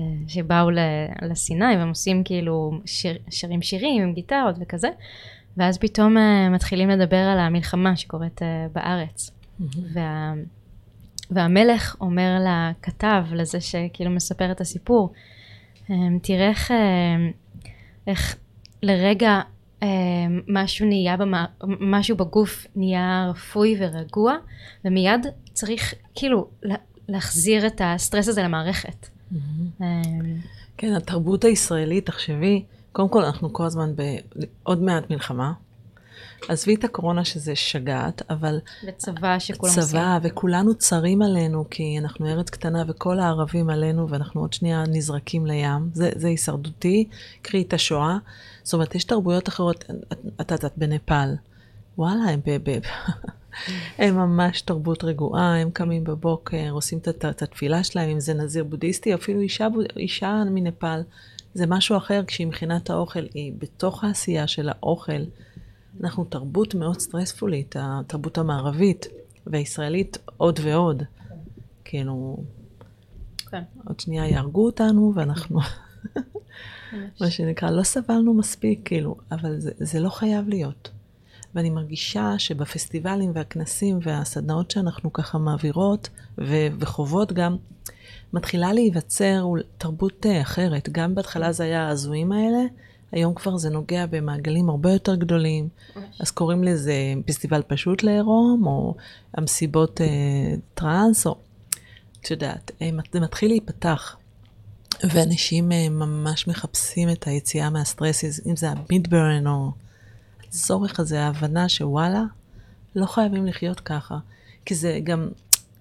אה, 0.00 0.04
שבאו 0.28 0.70
ל- 0.70 1.28
לסיני 1.30 1.76
והם 1.76 1.88
עושים 1.88 2.24
כאילו 2.24 2.72
שיר, 2.84 3.18
שרים 3.30 3.62
שירים 3.62 4.02
עם 4.02 4.12
גיטרות 4.12 4.56
וכזה. 4.60 4.88
ואז 5.56 5.78
פתאום 5.78 6.18
אה, 6.18 6.48
מתחילים 6.48 6.90
לדבר 6.90 7.16
על 7.16 7.38
המלחמה 7.38 7.96
שקורית 7.96 8.42
אה, 8.42 8.66
בארץ. 8.72 9.30
וה, 9.92 10.34
והמלך 11.34 11.96
אומר 12.00 12.38
לכתב 12.40 13.24
לזה 13.32 13.60
שכאילו 13.60 14.10
מספר 14.10 14.52
את 14.52 14.60
הסיפור 14.60 15.12
אה, 15.90 15.94
תראה 16.22 16.48
איך, 16.48 16.70
אה, 16.70 16.76
איך 18.06 18.36
לרגע 18.82 19.40
אה, 19.82 19.88
משהו 20.48 20.86
נהיה 20.86 21.16
במה, 21.16 21.44
משהו 21.80 22.16
בגוף 22.16 22.66
נהיה 22.76 23.26
רפוי 23.30 23.76
ורגוע 23.80 24.34
ומיד 24.84 25.26
צריך 25.52 25.94
כאילו 26.14 26.48
לה- 26.62 26.74
להחזיר 27.08 27.66
את 27.66 27.80
הסטרס 27.84 28.28
הזה 28.28 28.42
למערכת. 28.42 29.08
אה, 29.82 29.86
כן, 30.76 30.94
התרבות 30.94 31.44
הישראלית, 31.44 32.06
תחשבי, 32.06 32.64
קודם 32.92 33.08
כל 33.08 33.24
אנחנו 33.24 33.52
כל 33.52 33.64
הזמן 33.64 33.90
בעוד 33.96 34.82
מעט 34.82 35.10
מלחמה. 35.10 35.52
עזבי 36.48 36.74
את 36.74 36.84
הקורונה 36.84 37.24
שזה 37.24 37.56
שגעת, 37.56 38.22
אבל 38.30 38.60
וצבא 38.88 39.38
שכולם 39.38 39.72
עושים. 39.72 39.82
צבא 39.82 40.18
וכולנו 40.22 40.74
צרים 40.74 41.22
עלינו, 41.22 41.64
כי 41.70 41.98
אנחנו 41.98 42.26
ארץ 42.26 42.50
קטנה 42.50 42.84
וכל 42.88 43.18
הערבים 43.18 43.70
עלינו 43.70 44.08
ואנחנו 44.08 44.40
עוד 44.40 44.52
שנייה 44.52 44.84
נזרקים 44.88 45.46
לים. 45.46 45.90
זה, 45.92 46.10
זה 46.14 46.28
הישרדותי, 46.28 47.08
קחי 47.42 47.62
את 47.62 47.72
השואה. 47.72 48.18
זאת 48.62 48.74
אומרת, 48.74 48.94
יש 48.94 49.04
תרבויות 49.04 49.48
אחרות, 49.48 49.84
את 50.10 50.18
את 50.40 50.50
יודעת, 50.50 50.72
בנפאל. 50.76 51.34
וואלה, 51.98 52.24
הם, 52.24 52.40
ב, 52.46 52.70
ב, 52.70 52.78
הם 53.98 54.16
ממש 54.16 54.62
תרבות 54.62 55.04
רגועה, 55.04 55.56
הם 55.56 55.70
קמים 55.70 56.04
בבוקר, 56.04 56.70
עושים 56.70 56.98
את, 56.98 57.42
התפילה 57.42 57.84
שלהם, 57.84 58.10
אם 58.10 58.20
זה 58.20 58.34
נזיר 58.34 58.64
בודהיסטי, 58.64 59.14
אפילו 59.14 59.40
אישה, 59.40 59.68
אישה 59.96 60.42
מנפאל. 60.50 61.02
זה 61.54 61.66
משהו 61.66 61.96
אחר 61.96 62.22
כשהיא 62.26 62.46
מכינה 62.46 62.76
את 62.76 62.90
האוכל, 62.90 63.24
היא 63.34 63.52
בתוך 63.58 64.04
העשייה 64.04 64.46
של 64.46 64.68
האוכל. 64.68 65.22
אנחנו 66.02 66.24
תרבות 66.24 66.74
מאוד 66.74 66.98
סטרספולית, 67.00 67.74
התרבות 67.78 68.38
המערבית, 68.38 69.06
והישראלית 69.46 70.18
עוד 70.36 70.60
ועוד. 70.62 71.02
כאילו, 71.84 72.36
כן, 73.50 73.62
עוד 73.84 74.00
שנייה 74.00 74.28
יהרגו 74.28 74.66
אותנו, 74.66 75.12
ואנחנו, 75.16 75.60
מה 77.20 77.30
שנקרא, 77.30 77.70
לא 77.70 77.82
סבלנו 77.82 78.34
מספיק, 78.34 78.80
כאילו, 78.84 79.16
אבל 79.30 79.60
זה, 79.60 79.70
זה 79.78 80.00
לא 80.00 80.08
חייב 80.08 80.48
להיות. 80.48 80.90
ואני 81.54 81.70
מרגישה 81.70 82.34
שבפסטיבלים 82.38 83.30
והכנסים 83.34 83.98
והסדנאות 84.02 84.70
שאנחנו 84.70 85.12
ככה 85.12 85.38
מעבירות 85.38 86.08
ו- 86.38 86.68
וחוות 86.78 87.32
גם, 87.32 87.56
מתחילה 88.32 88.72
להיווצר 88.72 89.46
תרבות 89.78 90.26
אה, 90.26 90.42
אחרת. 90.42 90.88
גם 90.92 91.14
בהתחלה 91.14 91.52
זה 91.52 91.64
היה 91.64 91.86
ההזויים 91.86 92.32
האלה, 92.32 92.62
היום 93.12 93.34
כבר 93.34 93.56
זה 93.56 93.70
נוגע 93.70 94.06
במעגלים 94.06 94.70
הרבה 94.70 94.92
יותר 94.92 95.14
גדולים. 95.14 95.68
אז 96.20 96.30
קוראים 96.30 96.64
לזה 96.64 96.94
פסטיבל 97.26 97.62
פשוט 97.66 98.02
לעירום, 98.02 98.66
או 98.66 98.94
המסיבות 99.34 100.00
אה, 100.00 100.06
טראנס, 100.74 101.26
או 101.26 101.36
את 102.20 102.30
יודעת, 102.30 102.70
אה, 102.82 102.90
זה 103.12 103.20
מתחיל 103.20 103.50
להיפתח. 103.50 104.16
ואנשים 105.04 105.72
אה, 105.72 105.88
ממש 105.88 106.48
מחפשים 106.48 107.10
את 107.10 107.26
היציאה 107.26 107.70
מהסטרס, 107.70 108.46
אם 108.46 108.56
זה 108.56 108.70
המידברן 108.70 109.46
או 109.46 109.70
הצורך 110.48 111.00
הזה, 111.00 111.24
ההבנה 111.24 111.68
שוואלה, 111.68 112.24
לא 112.96 113.06
חייבים 113.06 113.46
לחיות 113.46 113.80
ככה. 113.80 114.18
כי 114.64 114.74
זה 114.74 115.00
גם 115.04 115.28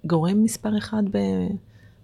גורם 0.06 0.44
מספר 0.44 0.78
אחד 0.78 1.04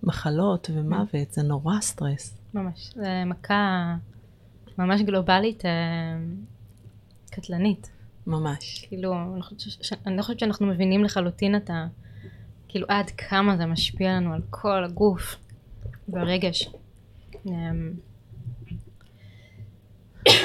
במחלות 0.04 0.70
ומוות, 0.74 1.32
זה 1.32 1.44
נורא 1.44 1.82
סטרס. 1.82 2.34
ממש. 2.54 2.92
זה 2.96 3.24
מכה 3.26 3.96
ממש 4.78 5.02
גלובלית 5.02 5.66
אה, 5.66 5.72
קטלנית. 7.32 7.90
ממש. 8.28 8.86
כאילו, 8.88 9.14
אני 10.06 10.18
לא 10.18 10.22
חושבת 10.22 10.40
שאנחנו 10.40 10.68
מבינים 10.68 11.04
לחלוטין 11.04 11.56
את 11.56 11.70
ה... 11.70 11.88
כאילו 12.68 12.86
עד 12.90 13.10
כמה 13.10 13.58
זה 13.58 13.66
משפיע 13.66 14.12
לנו 14.12 14.34
על 14.34 14.42
כל 14.50 14.84
הגוף 14.84 15.36
והרגש. 16.10 16.70
אמ, 17.46 17.94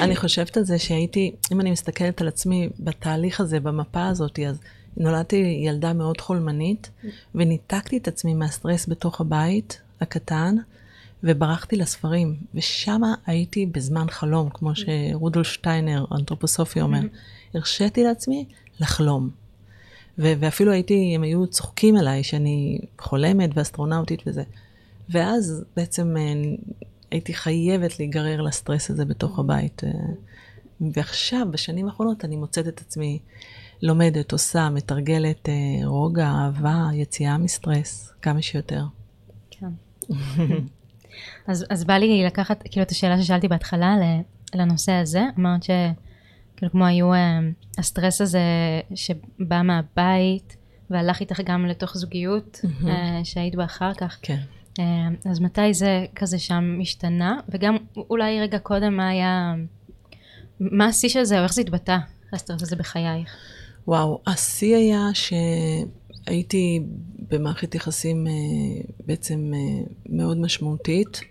אני 0.01 0.15
חושבת 0.15 0.57
על 0.57 0.63
זה 0.63 0.79
שהייתי, 0.79 1.35
אם 1.51 1.61
אני 1.61 1.71
מסתכלת 1.71 2.21
על 2.21 2.27
עצמי 2.27 2.69
בתהליך 2.79 3.39
הזה, 3.39 3.59
במפה 3.59 4.07
הזאת, 4.07 4.39
אז 4.39 4.59
נולדתי 4.97 5.61
ילדה 5.65 5.93
מאוד 5.93 6.21
חולמנית, 6.21 6.89
וניתקתי 7.35 7.97
את 7.97 8.07
עצמי 8.07 8.33
מהסטרס 8.33 8.89
בתוך 8.89 9.21
הבית 9.21 9.81
הקטן, 10.01 10.55
וברחתי 11.23 11.75
לספרים, 11.75 12.37
ושמה 12.53 13.15
הייתי 13.25 13.65
בזמן 13.65 14.05
חלום, 14.09 14.49
כמו 14.49 14.71
שרודולף 14.75 15.47
שטיינר, 15.47 16.05
אנתרופוסופי 16.11 16.81
אומר. 16.81 16.99
הרשיתי 17.53 18.03
לעצמי 18.03 18.45
לחלום. 18.79 19.29
ו- 20.19 20.33
ואפילו 20.39 20.71
הייתי, 20.71 21.11
הם 21.15 21.23
היו 21.23 21.47
צוחקים 21.47 21.95
עליי 21.95 22.23
שאני 22.23 22.79
חולמת 22.99 23.49
ואסטרונאוטית 23.53 24.23
וזה. 24.27 24.43
ואז 25.09 25.63
בעצם 25.75 26.17
אה, 26.17 26.33
הייתי 27.11 27.33
חייבת 27.33 27.99
להיגרר 27.99 28.41
לסטרס 28.41 28.89
הזה 28.89 29.05
בתוך 29.05 29.39
הבית. 29.39 29.83
אה, 29.83 29.89
ועכשיו, 30.93 31.47
בשנים 31.51 31.85
האחרונות, 31.87 32.25
אני 32.25 32.35
מוצאת 32.35 32.67
את 32.67 32.79
עצמי 32.79 33.19
לומדת, 33.81 34.31
עושה, 34.31 34.69
מתרגלת 34.69 35.49
אה, 35.49 35.87
רוגע, 35.87 36.27
אהבה, 36.27 36.87
יציאה 36.93 37.37
מסטרס, 37.37 38.13
כמה 38.21 38.41
שיותר. 38.41 38.83
כן. 39.51 39.69
אז, 41.47 41.65
אז 41.69 41.83
בא 41.83 41.93
לי 41.93 42.23
לקחת 42.25 42.63
כאילו 42.71 42.83
את 42.83 42.91
השאלה 42.91 43.21
ששאלתי 43.21 43.47
בהתחלה 43.47 43.95
לנושא 44.55 44.91
הזה, 44.91 45.23
אמרת 45.39 45.63
שכאילו 45.63 46.71
כמו 46.71 46.85
היו 46.85 47.13
אה, 47.13 47.39
הסטרס 47.77 48.21
הזה 48.21 48.39
שבא 48.95 49.61
מהבית 49.61 50.57
והלך 50.89 51.19
איתך 51.19 51.39
גם 51.45 51.65
לתוך 51.65 51.97
זוגיות 51.97 52.61
אה, 52.87 53.19
שהיית 53.23 53.55
בה 53.55 53.65
אחר 53.65 53.93
כך, 53.93 54.17
כן. 54.21 54.39
אה, 54.79 55.07
אז 55.31 55.39
מתי 55.39 55.73
זה 55.73 56.05
כזה 56.15 56.39
שם 56.39 56.79
השתנה, 56.81 57.39
וגם 57.49 57.77
אולי 58.09 58.41
רגע 58.41 58.59
קודם 58.59 58.97
מה 58.97 59.07
היה, 59.07 59.53
מה 60.59 60.85
השיא 60.85 61.09
של 61.09 61.23
זה 61.23 61.39
או 61.39 61.43
איך 61.43 61.53
זה 61.53 61.61
התבטא, 61.61 61.97
הסטרס 62.33 62.61
הזה 62.61 62.75
בחייך? 62.75 63.35
וואו, 63.87 64.21
השיא 64.27 64.75
היה 64.75 65.09
שהייתי 66.25 66.83
במערכת 67.29 67.75
יחסים 67.75 68.27
אה, 68.27 68.33
בעצם 69.05 69.51
אה, 69.55 69.59
מאוד 70.09 70.37
משמעותית, 70.37 71.21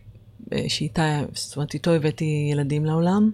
אה, 0.53 0.65
שאיתה, 0.69 1.23
זאת 1.35 1.57
אומרת, 1.57 1.75
איתו 1.75 1.91
הבאתי 1.91 2.49
ילדים 2.53 2.85
לעולם, 2.85 3.31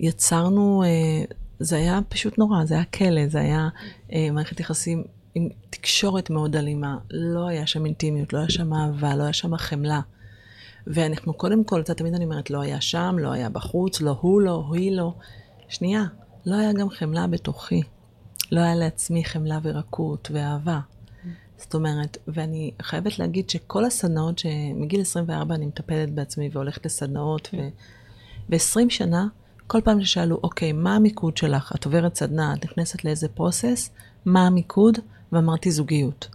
ויצרנו, 0.00 0.82
זה 1.60 1.76
היה 1.76 2.00
פשוט 2.08 2.38
נורא, 2.38 2.64
זה 2.64 2.74
היה 2.74 2.84
כלא, 2.84 3.28
זה 3.28 3.40
היה 3.40 3.68
מערכת 4.32 4.60
יחסים 4.60 5.04
עם 5.34 5.48
תקשורת 5.70 6.30
מאוד 6.30 6.56
אלימה, 6.56 6.98
לא 7.10 7.48
היה 7.48 7.66
שם 7.66 7.86
אינטימיות, 7.86 8.32
לא 8.32 8.38
היה 8.38 8.50
שם 8.50 8.74
אהבה, 8.74 9.16
לא 9.16 9.22
היה 9.22 9.32
שם 9.32 9.56
חמלה. 9.56 10.00
ואנחנו 10.86 11.34
קודם 11.34 11.64
כל, 11.64 11.80
אתה 11.80 11.94
תמיד 11.94 12.14
אני 12.14 12.24
אומרת, 12.24 12.50
לא 12.50 12.60
היה 12.60 12.80
שם, 12.80 13.16
לא 13.18 13.32
היה 13.32 13.48
בחוץ, 13.48 14.00
לא 14.00 14.16
הוא 14.20 14.40
לא, 14.40 14.64
היא 14.72 14.92
לא. 14.92 15.14
שנייה, 15.68 16.04
לא 16.46 16.56
היה 16.56 16.72
גם 16.72 16.90
חמלה 16.90 17.26
בתוכי. 17.26 17.82
לא 18.52 18.60
היה 18.60 18.74
לעצמי 18.74 19.24
חמלה 19.24 19.58
ורקות 19.62 20.30
ואהבה. 20.32 20.80
זאת 21.56 21.74
אומרת, 21.74 22.18
ואני 22.28 22.70
חייבת 22.82 23.18
להגיד 23.18 23.50
שכל 23.50 23.84
הסדנאות, 23.84 24.38
שמגיל 24.38 25.00
24 25.00 25.54
אני 25.54 25.66
מטפלת 25.66 26.10
בעצמי 26.10 26.48
והולכת 26.52 26.86
לסדנאות, 26.86 27.48
ו-20 28.50 28.88
שנה, 28.88 29.26
כל 29.66 29.80
פעם 29.80 30.04
ששאלו, 30.04 30.40
אוקיי, 30.42 30.72
מה 30.72 30.96
המיקוד 30.96 31.36
שלך? 31.36 31.72
את 31.76 31.84
עוברת 31.84 32.14
סדנה, 32.14 32.54
את 32.54 32.64
נכנסת 32.64 33.04
לאיזה 33.04 33.28
פרוסס, 33.28 33.90
מה 34.24 34.46
המיקוד? 34.46 34.98
ואמרתי 35.32 35.70
זוגיות. 35.70 36.28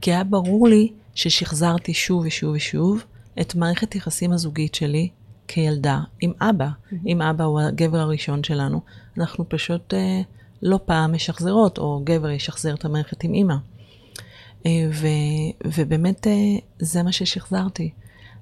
כי 0.00 0.10
היה 0.10 0.24
ברור 0.24 0.68
לי 0.68 0.92
ששחזרתי 1.14 1.94
שוב 1.94 2.24
ושוב 2.26 2.54
ושוב 2.54 3.04
את 3.40 3.54
מערכת 3.54 3.94
יחסים 3.94 4.32
הזוגית 4.32 4.74
שלי 4.74 5.08
כילדה 5.48 6.00
עם 6.20 6.32
אבא. 6.40 6.68
אם 7.06 7.22
אבא 7.22 7.44
הוא 7.44 7.60
הגבר 7.60 7.98
הראשון 7.98 8.44
שלנו, 8.44 8.80
אנחנו 9.18 9.48
פשוט 9.48 9.94
אה, 9.94 10.20
לא 10.62 10.80
פעם 10.84 11.12
משחזרות, 11.12 11.78
או 11.78 12.00
גבר 12.04 12.30
ישחזר 12.30 12.74
את 12.74 12.84
המערכת 12.84 13.24
עם 13.24 13.34
אימא. 13.34 13.54
אה, 14.66 14.88
ו, 14.90 15.06
ובאמת 15.64 16.26
אה, 16.26 16.32
זה 16.78 17.02
מה 17.02 17.12
ששחזרתי. 17.12 17.90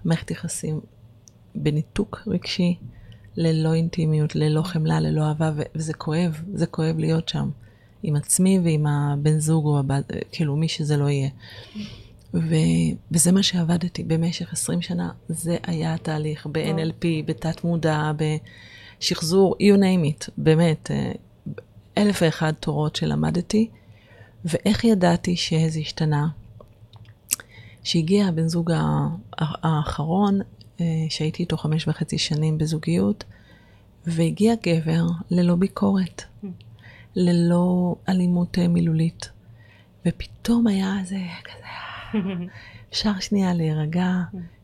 מערכת 0.04 0.30
יחסים 0.30 0.80
בניתוק 1.54 2.22
רגשי, 2.26 2.78
ללא 3.36 3.74
אינטימיות, 3.74 4.36
ללא 4.36 4.62
חמלה, 4.62 5.00
ללא 5.00 5.22
אהבה, 5.22 5.52
וזה 5.74 5.94
כואב, 5.94 6.42
זה 6.54 6.66
כואב 6.66 6.98
להיות 6.98 7.28
שם. 7.28 7.50
עם 8.02 8.16
עצמי 8.16 8.58
ועם 8.64 8.86
הבן 8.86 9.38
זוג, 9.38 9.66
או 9.66 9.78
הבת, 9.78 10.12
כאילו 10.32 10.56
מי 10.56 10.68
שזה 10.68 10.96
לא 10.96 11.10
יהיה. 11.10 11.28
ו, 12.34 12.54
וזה 13.10 13.32
מה 13.32 13.42
שעבדתי 13.42 14.04
במשך 14.04 14.52
20 14.52 14.82
שנה, 14.82 15.10
זה 15.28 15.56
היה 15.62 15.94
התהליך 15.94 16.46
ב-NLP, 16.52 17.06
בתת 17.26 17.64
מודע, 17.64 18.12
בשחזור, 19.00 19.54
you 19.60 19.76
name 19.78 20.24
it, 20.24 20.30
באמת, 20.38 20.90
אה, 20.90 21.12
אלף 21.98 22.18
ואחד 22.22 22.52
תורות 22.52 22.96
שלמדתי, 22.96 23.70
ואיך 24.44 24.84
ידעתי 24.84 25.36
שזה 25.36 25.80
השתנה? 25.80 26.28
שהגיע 27.84 28.26
הבן 28.26 28.48
זוג 28.48 28.70
האחרון, 29.38 30.40
אה, 30.80 30.84
שהייתי 31.08 31.42
איתו 31.42 31.56
חמש 31.56 31.88
וחצי 31.88 32.18
שנים 32.18 32.58
בזוגיות, 32.58 33.24
והגיע 34.06 34.54
גבר 34.62 35.06
ללא 35.30 35.54
ביקורת, 35.54 36.22
ללא 37.16 37.94
אלימות 38.08 38.58
אה, 38.58 38.68
מילולית. 38.68 39.28
ופתאום 40.06 40.66
היה 40.66 40.94
איזה 41.00 41.18
כזה, 41.44 42.18
אפשר 42.90 43.20
שנייה 43.20 43.54
להירגע, 43.54 44.12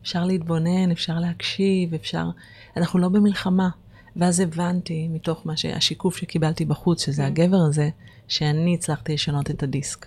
אפשר 0.03 0.25
להתבונן, 0.25 0.91
אפשר 0.91 1.19
להקשיב, 1.19 1.95
אפשר... 1.95 2.31
אנחנו 2.77 2.99
לא 2.99 3.09
במלחמה. 3.09 3.69
ואז 4.17 4.41
הבנתי, 4.41 5.09
מתוך 5.09 5.47
מה 5.47 5.57
שהשיקוף 5.57 6.17
שקיבלתי 6.17 6.65
בחוץ, 6.65 7.05
שזה 7.05 7.23
כן. 7.23 7.29
הגבר 7.29 7.57
הזה, 7.57 7.91
שאני 8.29 8.75
הצלחתי 8.75 9.15
לשנות 9.15 9.51
את 9.51 9.63
הדיסק. 9.63 10.07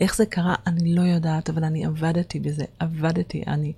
איך 0.00 0.16
זה 0.16 0.26
קרה, 0.26 0.54
אני 0.66 0.94
לא 0.94 1.02
יודעת, 1.02 1.50
אבל 1.50 1.64
אני 1.64 1.84
עבדתי 1.84 2.40
בזה, 2.40 2.64
עבדתי, 2.78 3.42
אני... 3.46 3.72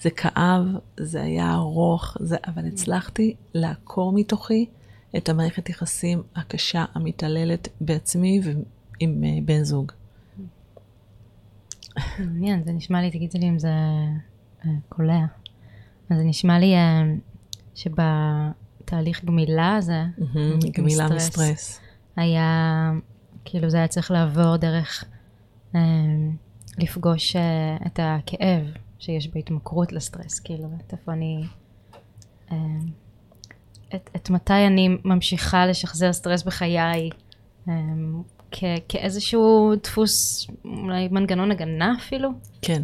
זה 0.00 0.10
כאב, 0.10 0.64
זה 0.96 1.22
היה 1.22 1.54
ארוך, 1.54 2.16
זה, 2.20 2.36
אבל 2.46 2.66
הצלחתי 2.66 3.34
לעקור 3.54 4.12
מתוכי 4.12 4.66
את 5.16 5.28
המערכת 5.28 5.68
יחסים 5.68 6.22
הקשה, 6.36 6.84
המתעללת 6.94 7.68
בעצמי 7.80 8.40
ועם 8.44 9.22
uh, 9.22 9.44
בן 9.44 9.64
זוג. 9.64 9.92
מעניין, 12.18 12.64
זה 12.64 12.72
נשמע 12.72 13.00
לי, 13.00 13.10
תגידי 13.10 13.38
לי 13.38 13.48
אם 13.48 13.58
זה 13.58 13.72
uh, 14.62 14.66
קולע. 14.88 15.24
אז 16.10 16.18
זה 16.18 16.24
נשמע 16.24 16.58
לי 16.58 16.74
uh, 16.74 17.78
שבתהליך 18.88 19.24
גמילה 19.24 19.76
הזה, 19.76 20.04
mm-hmm, 20.18 20.70
גמילה 20.72 21.08
מסטרס, 21.08 21.80
היה, 22.16 22.92
כאילו 23.44 23.70
זה 23.70 23.76
היה 23.76 23.88
צריך 23.88 24.10
לעבור 24.10 24.56
דרך 24.56 25.04
uh, 25.72 25.76
לפגוש 26.78 27.36
uh, 27.36 27.86
את 27.86 28.00
הכאב 28.02 28.66
שיש 28.98 29.28
בהתמכרות 29.28 29.92
לסטרס, 29.92 30.40
כאילו, 30.40 30.68
את 30.86 30.92
איפה 30.92 31.12
אני... 31.12 31.44
Uh, 32.48 32.52
את, 33.94 34.10
את 34.16 34.30
מתי 34.30 34.66
אני 34.66 34.88
ממשיכה 35.04 35.66
לשחזר 35.66 36.12
סטרס 36.12 36.42
בחיי 36.42 37.10
um, 37.66 37.70
כ, 38.50 38.64
כאיזשהו 38.88 39.72
דפוס, 39.82 40.46
אולי 40.64 41.08
מנגנון 41.08 41.50
הגנה 41.50 41.94
אפילו? 41.98 42.30
כן. 42.62 42.82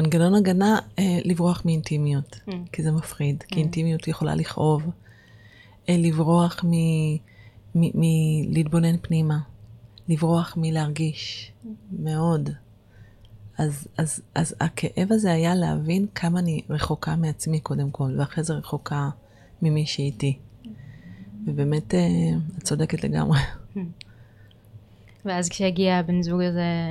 מנגנון 0.00 0.34
הגנה, 0.34 0.78
אה, 0.98 1.18
לברוח 1.24 1.62
מאינטימיות, 1.64 2.40
mm. 2.48 2.52
כי 2.72 2.82
זה 2.82 2.92
מפחיד, 2.92 3.42
mm. 3.42 3.46
כי 3.46 3.60
אינטימיות 3.60 4.08
יכולה 4.08 4.34
לכאוב. 4.34 4.82
אה, 5.88 5.96
לברוח 5.98 6.64
מלהתבונן 7.74 8.96
פנימה, 9.02 9.38
לברוח 10.08 10.54
מלהרגיש, 10.56 11.52
mm. 11.64 11.68
מאוד. 11.92 12.50
אז, 13.58 13.88
אז, 13.98 14.22
אז 14.34 14.54
הכאב 14.60 15.06
הזה 15.10 15.32
היה 15.32 15.54
להבין 15.54 16.06
כמה 16.14 16.38
אני 16.38 16.60
רחוקה 16.70 17.16
מעצמי 17.16 17.60
קודם 17.60 17.90
כל, 17.90 18.10
ואחרי 18.18 18.44
זה 18.44 18.54
רחוקה 18.54 19.08
ממי 19.62 19.86
שאיתי. 19.86 20.38
ובאמת, 21.46 21.94
אה, 21.94 22.00
את 22.58 22.62
צודקת 22.62 23.04
לגמרי. 23.04 23.38
ואז 25.24 25.48
כשהגיע 25.48 25.96
הבן 25.96 26.22
זוג 26.22 26.40
הזה, 26.42 26.88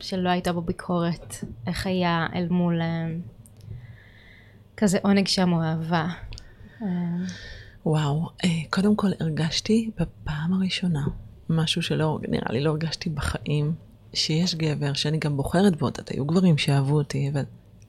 שלא 0.00 0.28
הייתה 0.28 0.52
בו 0.52 0.60
ביקורת, 0.60 1.34
איך 1.66 1.86
היה 1.86 2.26
אל 2.34 2.48
מול 2.48 2.82
אה, 2.82 3.06
כזה 4.76 4.98
עונג 5.02 5.26
שם 5.26 5.52
או 5.52 5.62
אהבה? 5.62 6.06
אה, 6.82 6.86
וואו, 7.86 8.28
קודם 8.70 8.96
כל 8.96 9.08
הרגשתי 9.20 9.90
בפעם 10.00 10.52
הראשונה 10.52 11.06
משהו 11.50 11.82
שלא, 11.82 12.18
נראה 12.28 12.52
לי 12.52 12.60
לא 12.60 12.70
הרגשתי 12.70 13.10
בחיים, 13.10 13.74
שיש 14.14 14.54
גבר 14.54 14.92
שאני 14.92 15.18
גם 15.18 15.36
בוחרת 15.36 15.76
בו, 15.76 15.88
היו 16.10 16.26
גברים 16.26 16.58
שאהבו 16.58 16.94
אותי, 16.94 17.30
אבל 17.32 17.42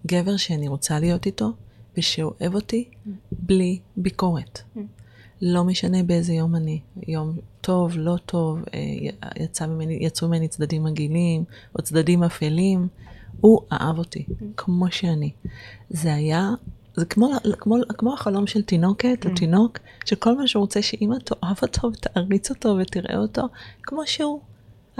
גבר 0.07 0.37
שאני 0.37 0.67
רוצה 0.67 0.99
להיות 0.99 1.25
איתו, 1.25 1.53
ושאוהב 1.97 2.55
אותי 2.55 2.89
בלי 3.31 3.79
ביקורת. 3.97 4.61
לא 5.41 5.63
משנה 5.63 6.03
באיזה 6.03 6.33
יום 6.33 6.55
אני, 6.55 6.79
יום 7.07 7.37
טוב, 7.61 7.97
לא 7.97 8.17
טוב, 8.25 8.59
אה, 8.73 8.79
יצא 9.43 9.67
ממני, 9.67 9.97
יצאו 10.01 10.27
ממני 10.27 10.47
צדדים 10.47 10.83
מגעילים, 10.83 11.43
או 11.75 11.81
צדדים 11.81 12.23
אפלים, 12.23 12.87
הוא 13.41 13.61
אהב 13.71 13.97
אותי, 13.97 14.25
כמו 14.57 14.91
שאני. 14.91 15.31
זה 15.89 16.13
היה, 16.13 16.49
זה 16.95 17.05
כמו, 17.05 17.29
כמו, 17.57 17.75
כמו 17.97 18.13
החלום 18.13 18.47
של 18.47 18.61
תינוקת 18.61 19.25
או 19.25 19.35
תינוק, 19.35 19.77
שכל 20.05 20.37
מה 20.37 20.47
שהוא 20.47 20.61
רוצה 20.61 20.81
שאימא 20.81 21.15
תאהב 21.23 21.57
אותו 21.61 21.91
ותעריץ 21.93 22.49
אותו 22.49 22.77
ותראה 22.81 23.17
אותו, 23.17 23.43
כמו 23.83 24.01
שהוא. 24.05 24.41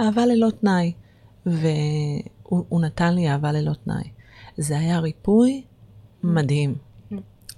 אהבה 0.00 0.26
ללא 0.26 0.48
תנאי. 0.60 0.92
והוא 1.46 2.80
נתן 2.80 3.14
לי 3.14 3.30
אהבה 3.30 3.52
ללא 3.52 3.72
תנאי. 3.84 4.10
זה 4.56 4.78
היה 4.78 4.98
ריפוי 4.98 5.62
מדהים. 6.22 6.74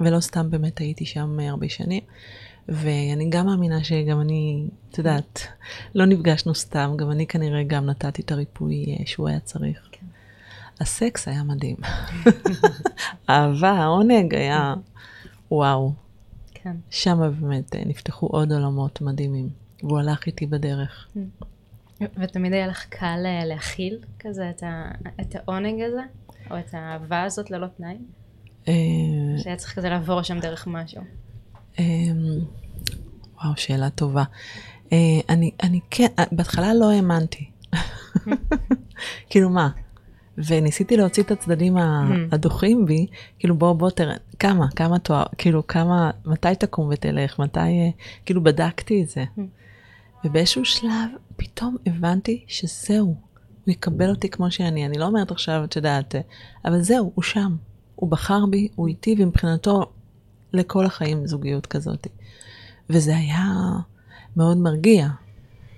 ולא 0.01 0.21
סתם 0.21 0.51
באמת 0.51 0.79
הייתי 0.79 1.05
שם 1.05 1.41
הרבה 1.41 1.69
שנים. 1.69 2.03
ואני 2.71 3.27
גם 3.31 3.47
מאמינה 3.47 3.85
שגם 3.85 4.21
אני, 4.21 4.69
את 4.91 4.99
יודעת, 4.99 5.41
לא 5.95 6.07
נפגשנו 6.07 6.55
סתם, 6.55 6.95
גם 6.97 7.11
אני 7.11 7.27
כנראה 7.27 7.63
גם 7.63 7.87
נתתי 7.87 8.23
את 8.23 8.33
הריפוי 8.33 8.85
אה, 8.85 9.07
שהוא 9.07 9.29
היה 9.29 9.41
צריך. 9.41 9.89
כן. 9.93 10.07
הסקס 10.81 11.29
היה 11.29 11.43
מדהים. 11.43 11.77
אהבה, 13.31 13.71
העונג 13.71 14.35
היה 14.35 14.75
וואו. 15.51 15.93
כן. 16.55 16.77
שם 16.91 17.19
באמת 17.41 17.77
אה, 17.77 17.83
נפתחו 17.87 18.27
עוד 18.27 18.53
עולמות 18.53 19.01
מדהימים, 19.01 19.49
והוא 19.83 19.99
הלך 19.99 20.27
איתי 20.27 20.47
בדרך. 20.47 21.09
ותמיד 22.01 22.53
היה 22.53 22.67
לך 22.67 22.87
קל 22.89 23.23
אה, 23.25 23.45
להכיל 23.45 23.99
כזה 24.19 24.51
את, 24.51 24.63
ה, 24.63 24.91
את 25.21 25.35
העונג 25.35 25.83
הזה, 25.83 26.03
או 26.51 26.59
את 26.59 26.75
האהבה 26.75 27.23
הזאת 27.23 27.51
ללא 27.51 27.67
תנאי? 27.67 27.99
שהיה 29.43 29.57
צריך 29.57 29.75
כזה 29.77 29.89
לעבור 29.89 30.23
שם 30.23 30.41
דרך 30.41 30.67
משהו. 30.67 31.03
אה, 31.79 31.85
וואו, 33.43 33.53
שאלה 33.57 33.91
טובה. 33.91 34.25
אה, 34.93 34.99
אני, 35.29 35.51
אני 35.63 35.81
כן, 35.91 36.07
בהתחלה 36.33 36.75
לא 36.75 36.91
האמנתי. 36.91 37.51
כאילו 39.31 39.51
מה? 39.51 39.71
וניסיתי 40.39 40.97
להוציא 40.97 41.23
את 41.23 41.31
הצדדים 41.31 41.77
mm. 41.77 41.81
הדוחים 42.33 42.87
בי, 42.87 43.07
כאילו 43.39 43.55
בוא 43.59 43.73
בוא 43.73 43.91
תראה, 43.91 44.15
כמה, 44.39 44.67
כמה 44.77 44.99
תואר, 44.99 45.25
כאילו 45.39 45.67
כמה, 45.67 46.11
מתי 46.25 46.55
תקום 46.59 46.89
ותלך, 46.93 47.39
מתי, 47.39 47.93
כאילו 48.27 48.43
בדקתי 48.43 49.03
את 49.03 49.09
זה. 49.09 49.25
Mm. 49.39 49.41
ובאיזשהו 50.25 50.65
שלב 50.65 51.11
פתאום 51.37 51.77
הבנתי 51.87 52.45
שזהו, 52.47 53.07
הוא 53.65 53.73
יקבל 53.73 54.11
אותי 54.11 54.29
כמו 54.29 54.51
שאני. 54.51 54.87
אני 54.87 54.99
לא 54.99 55.05
אומרת 55.05 55.31
עכשיו, 55.31 55.65
את 55.65 55.77
יודעת, 55.77 56.15
אבל 56.65 56.83
זהו, 56.83 57.13
הוא 57.15 57.23
שם. 57.23 57.57
הוא 57.95 58.11
בחר 58.11 58.47
בי, 58.47 58.69
הוא 58.75 58.89
איתי, 58.89 59.17
ומבחינתו 59.19 59.93
לכל 60.53 60.87
החיים 60.87 61.27
זוגיות 61.27 61.67
כזאת. 61.67 62.07
וזה 62.91 63.17
היה 63.17 63.47
מאוד 64.37 64.57
מרגיע, 64.57 65.09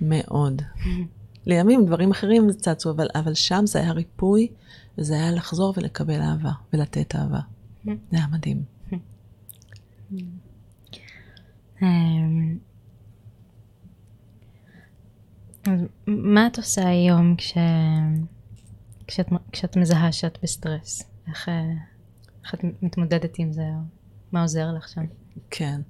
מאוד. 0.01 0.63
לימים 1.47 1.87
דברים 1.87 2.11
אחרים 2.11 2.53
צצו, 2.53 2.91
אבל, 2.91 3.07
אבל 3.15 3.35
שם 3.35 3.63
זה 3.67 3.79
היה 3.79 3.93
ריפוי, 3.93 4.49
וזה 4.99 5.15
היה 5.15 5.31
לחזור 5.31 5.75
ולקבל 5.77 6.21
אהבה, 6.21 6.53
ולתת 6.73 7.17
אהבה. 7.17 7.41
זה 7.85 7.93
היה 8.13 8.27
מדהים. 8.33 8.63
אמ, 11.83 12.59
אז 15.67 15.81
מה 16.07 16.47
את 16.47 16.57
עושה 16.57 16.89
היום 16.89 17.37
כש... 17.37 17.55
כשאת, 19.07 19.29
כשאת 19.53 19.77
מזהה 19.77 20.13
שאת 20.13 20.39
בסטרס? 20.43 21.03
איך, 21.29 21.49
אה, 21.49 21.73
איך 22.45 22.55
את 22.55 22.61
מתמודדת 22.83 23.39
עם 23.39 23.53
זה? 23.53 23.63
מה 24.33 24.43
עוזר 24.43 24.73
לך 24.77 24.89
שם? 24.89 25.05
כן. 25.51 25.81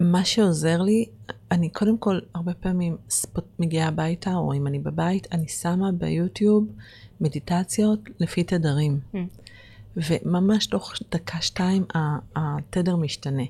מה 0.00 0.24
שעוזר 0.24 0.82
לי, 0.82 1.06
אני 1.50 1.68
קודם 1.70 1.98
כל 1.98 2.18
הרבה 2.34 2.54
פעמים 2.54 2.96
ספוט, 3.10 3.44
מגיעה 3.58 3.88
הביתה, 3.88 4.34
או 4.34 4.54
אם 4.54 4.66
אני 4.66 4.78
בבית, 4.78 5.26
אני 5.32 5.48
שמה 5.48 5.92
ביוטיוב 5.92 6.66
מדיטציות 7.20 8.00
לפי 8.20 8.44
תדרים. 8.44 9.00
Mm. 9.14 9.16
וממש 9.96 10.66
תוך 10.66 10.92
דקה-שתיים 11.10 11.84
התדר 12.36 12.96
משתנה. 12.96 13.42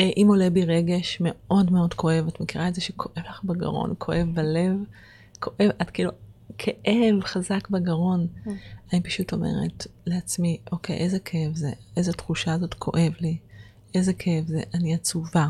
אה, 0.00 0.10
אם 0.16 0.26
עולה 0.28 0.50
בי 0.50 0.64
רגש 0.64 1.18
מאוד 1.20 1.72
מאוד 1.72 1.94
כואב, 1.94 2.26
את 2.28 2.40
מכירה 2.40 2.68
את 2.68 2.74
זה 2.74 2.80
שכואב 2.80 3.24
לך 3.28 3.44
בגרון, 3.44 3.94
כואב 3.98 4.28
בלב, 4.34 4.76
כואב, 5.40 5.70
את 5.82 5.90
כאילו, 5.90 6.10
כאב 6.58 7.20
חזק 7.24 7.68
בגרון. 7.68 8.26
Mm. 8.46 8.50
אני 8.92 9.00
פשוט 9.00 9.32
אומרת 9.32 9.86
לעצמי, 10.06 10.58
אוקיי, 10.72 10.96
איזה 10.96 11.18
כאב 11.18 11.56
זה, 11.56 11.70
איזה 11.96 12.12
תחושה 12.12 12.52
הזאת 12.52 12.74
כואב 12.74 13.12
לי, 13.20 13.36
איזה 13.94 14.12
כאב 14.12 14.46
זה, 14.46 14.62
אני 14.74 14.94
עצובה. 14.94 15.48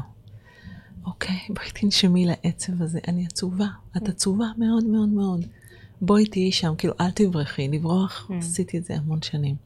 אוקיי, 1.06 1.36
בואי 1.48 1.70
תנשמי 1.74 2.26
לעצב 2.26 2.82
הזה, 2.82 2.98
אני 3.08 3.26
עצובה, 3.26 3.66
את 3.96 4.08
עצובה 4.08 4.46
מאוד 4.58 4.84
מאוד 4.84 5.08
מאוד. 5.08 5.46
בואי 6.00 6.26
תהיי 6.26 6.52
שם, 6.52 6.74
כאילו, 6.78 6.94
אל 7.00 7.10
תברחי, 7.10 7.68
לברוח, 7.68 8.30
mm. 8.30 8.34
עשיתי 8.38 8.78
את 8.78 8.84
זה 8.84 8.94
המון 8.96 9.22
שנים. 9.22 9.56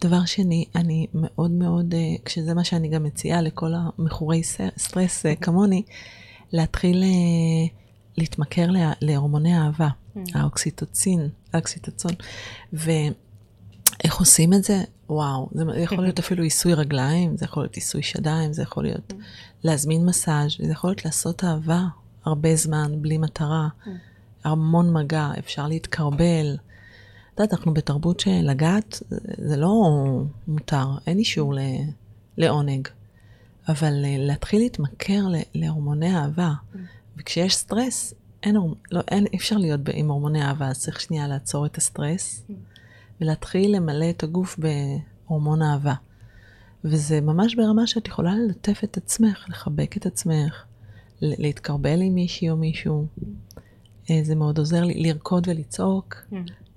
דבר 0.00 0.24
שני, 0.24 0.64
אני 0.74 1.06
מאוד 1.14 1.50
מאוד, 1.50 1.94
אה, 1.94 2.14
כשזה 2.24 2.54
מה 2.54 2.64
שאני 2.64 2.88
גם 2.88 3.04
מציעה 3.04 3.42
לכל 3.42 3.72
המכורי 3.74 4.42
סטרס 4.78 5.26
mm. 5.26 5.40
כמוני, 5.40 5.82
להתחיל 6.52 7.02
אה, 7.02 7.76
להתמכר 8.16 8.70
להורמוני 9.00 9.58
אהבה, 9.58 9.88
האוקסיטוצין, 10.34 11.28
האוקסיטוצון. 11.52 12.12
ואיך 12.72 14.18
עושים 14.18 14.52
את 14.52 14.64
זה? 14.64 14.82
וואו, 15.08 15.48
זה 15.52 15.64
יכול 15.76 16.02
להיות 16.02 16.18
אפילו 16.18 16.42
עיסוי 16.42 16.74
רגליים, 16.74 17.36
זה 17.36 17.44
יכול 17.44 17.62
להיות 17.62 17.74
עיסוי 17.74 18.02
שדיים, 18.02 18.52
זה 18.52 18.62
יכול 18.62 18.84
להיות 18.84 19.12
להזמין 19.64 20.06
מסאז', 20.06 20.56
זה 20.58 20.72
יכול 20.72 20.90
להיות 20.90 21.04
לעשות 21.04 21.44
אהבה 21.44 21.84
הרבה 22.24 22.56
זמן, 22.56 22.92
בלי 23.02 23.18
מטרה. 23.18 23.68
המון 24.44 24.92
מגע, 24.92 25.30
אפשר 25.38 25.68
להתקרבל. 25.68 26.56
את 27.34 27.40
יודעת, 27.40 27.52
אנחנו 27.52 27.74
בתרבות 27.74 28.20
שלגעת 28.20 29.02
זה 29.38 29.56
לא 29.56 29.72
מותר, 30.48 30.86
אין 31.06 31.18
אישור 31.18 31.54
לעונג. 32.36 32.88
אבל 33.68 34.04
אה, 34.04 34.16
להתחיל 34.18 34.60
להתמכר 34.60 35.22
להורמוני 35.54 36.16
אהבה, 36.16 36.52
וכשיש 37.16 37.56
סטרס, 37.56 38.14
אין, 38.42 38.56
לא, 38.90 39.00
אין, 39.08 39.26
אי 39.32 39.38
אפשר 39.38 39.56
להיות 39.56 39.80
עם 39.92 40.10
הורמוני 40.10 40.42
אהבה, 40.42 40.68
אז 40.68 40.80
צריך 40.80 41.00
שנייה 41.00 41.28
לעצור 41.28 41.66
את 41.66 41.76
הסטרס, 41.76 42.46
ולהתחיל 43.20 43.76
למלא 43.76 44.10
את 44.10 44.22
הגוף 44.22 44.58
בהורמון 44.58 45.62
אהבה. 45.62 45.94
וזה 46.84 47.20
ממש 47.20 47.54
ברמה 47.54 47.86
שאת 47.86 48.08
יכולה 48.08 48.34
ללטף 48.34 48.80
את 48.84 48.96
עצמך, 48.96 49.44
לחבק 49.48 49.96
את 49.96 50.06
עצמך, 50.06 50.64
להתקרבל 51.22 52.00
עם 52.02 52.14
מישהי 52.14 52.50
או 52.50 52.56
מישהו. 52.56 53.06
אה, 54.10 54.20
זה 54.22 54.34
מאוד 54.34 54.58
עוזר 54.58 54.84
לי 54.84 55.02
לרקוד 55.02 55.48
ולצעוק, 55.48 56.14
mm. 56.14 56.34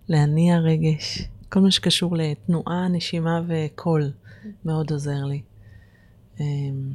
להניע 0.08 0.58
רגש. 0.58 1.28
כל 1.49 1.60
מה 1.60 1.71
שקשור 1.71 2.17
לתנועה, 2.17 2.88
נשימה 2.88 3.41
וקול 3.47 4.12
מאוד 4.65 4.91
עוזר 4.91 5.23
לי. 5.26 5.41
אמ, 6.39 6.93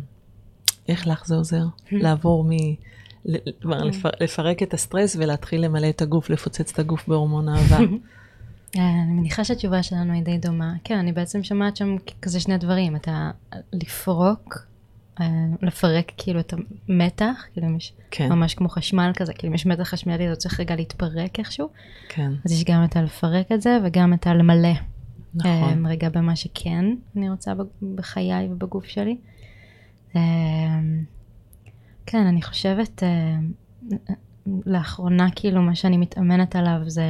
איך 0.89 1.07
לך 1.07 1.27
זה 1.27 1.35
עוזר? 1.35 1.65
לעבור 1.93 2.45
מ... 2.51 2.51
כלומר, 3.63 3.81
mm. 3.83 4.09
לפרק 4.21 4.63
את 4.63 4.75
הסטרס 4.75 5.17
ולהתחיל 5.17 5.65
למלא 5.65 5.89
את 5.89 6.03
הגוף, 6.03 6.31
לפוצץ 6.31 6.73
את 6.73 6.79
הגוף 6.79 7.09
בהורמון 7.09 7.49
אהבה. 7.49 7.79
אה, 8.77 9.03
אני 9.03 9.13
מניחה 9.13 9.45
שהתשובה 9.45 9.83
שלנו 9.83 10.13
היא 10.13 10.23
די 10.23 10.39
דומה. 10.39 10.75
כן, 10.85 10.99
אני 10.99 11.13
בעצם 11.13 11.43
שומעת 11.43 11.77
שם 11.77 11.97
כזה 12.23 12.41
שני 12.41 12.59
דברים. 12.59 12.97
אתה 12.97 13.31
לפרוק 13.73 14.67
אה, 15.21 15.27
לפרק 15.63 16.13
כאילו 16.17 16.41
את 16.41 16.55
המתח, 16.89 17.45
כאילו 17.53 17.67
אם 17.67 17.77
יש 17.77 17.93
כן. 18.11 18.29
ממש 18.29 18.55
כמו 18.55 18.69
חשמל 18.69 19.11
כזה, 19.15 19.33
כאילו 19.33 19.51
אם 19.51 19.55
יש 19.55 19.67
מתח 19.67 19.83
חשמלי, 19.83 20.29
זה 20.29 20.37
צריך 20.37 20.61
רגע 20.61 20.77
להתפרק 20.77 21.39
איכשהו. 21.39 21.69
כן. 22.09 22.33
אז 22.45 22.53
יש 22.53 22.65
גם 22.65 22.85
את 22.85 22.97
הלפרק 22.97 23.53
את 23.53 23.63
זה 23.63 23.79
וגם 23.85 24.15
את 24.15 24.27
הלמלא. 24.27 24.75
נכון. 25.35 25.87
אה, 25.87 25.91
רגע 25.91 26.09
במה 26.09 26.37
שכן 26.37 26.85
אני 27.17 27.31
רוצה 27.31 27.53
בחיי 27.95 28.49
ובגוף 28.51 28.85
שלי. 28.85 29.17
כן, 32.11 32.27
אני 32.27 32.43
חושבת, 32.43 33.03
לאחרונה 34.67 35.29
כאילו 35.37 35.63
מה 35.63 35.75
שאני 35.75 35.97
מתאמנת 35.97 36.57
עליו 36.57 36.81
זה 36.87 37.05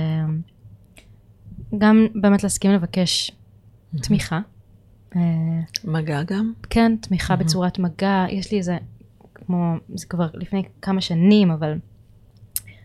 גם 1.79 2.07
באמת 2.15 2.43
להסכים 2.43 2.71
לבקש 2.71 3.31
תמיכה. 4.03 4.41
אה, 5.17 5.21
מגע 5.85 6.23
גם? 6.23 6.53
כן, 6.71 6.97
תמיכה. 7.01 7.37
בצורת 7.37 7.79
מגע. 7.79 8.25
יש 8.31 8.53
לי 8.53 8.59
איזה, 8.59 8.79
כמו, 9.35 9.75
זה 9.95 10.07
כבר 10.07 10.29
לפני 10.35 10.63
כמה 10.83 11.01
שנים, 11.01 11.51
אבל 11.51 11.79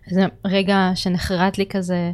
זה 0.09 0.25
רגע 0.45 0.91
שנחרט 0.95 1.57
לי 1.57 1.65
כזה, 1.65 2.11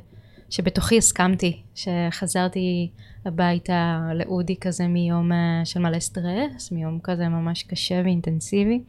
שבתוכי 0.50 0.98
הסכמתי, 0.98 1.62
שחזרתי 1.76 2.90
הביתה 3.26 4.10
לאודי 4.16 4.56
כזה 4.56 4.88
מיום 4.88 5.32
אה, 5.32 5.62
של 5.66 5.80
מלא 5.80 6.00
סטרס, 6.00 6.72
מיום 6.72 7.00
כזה 7.04 7.30
ממש 7.30 7.64
קשה 7.64 8.02
ואינטנסיבי. 8.04 8.82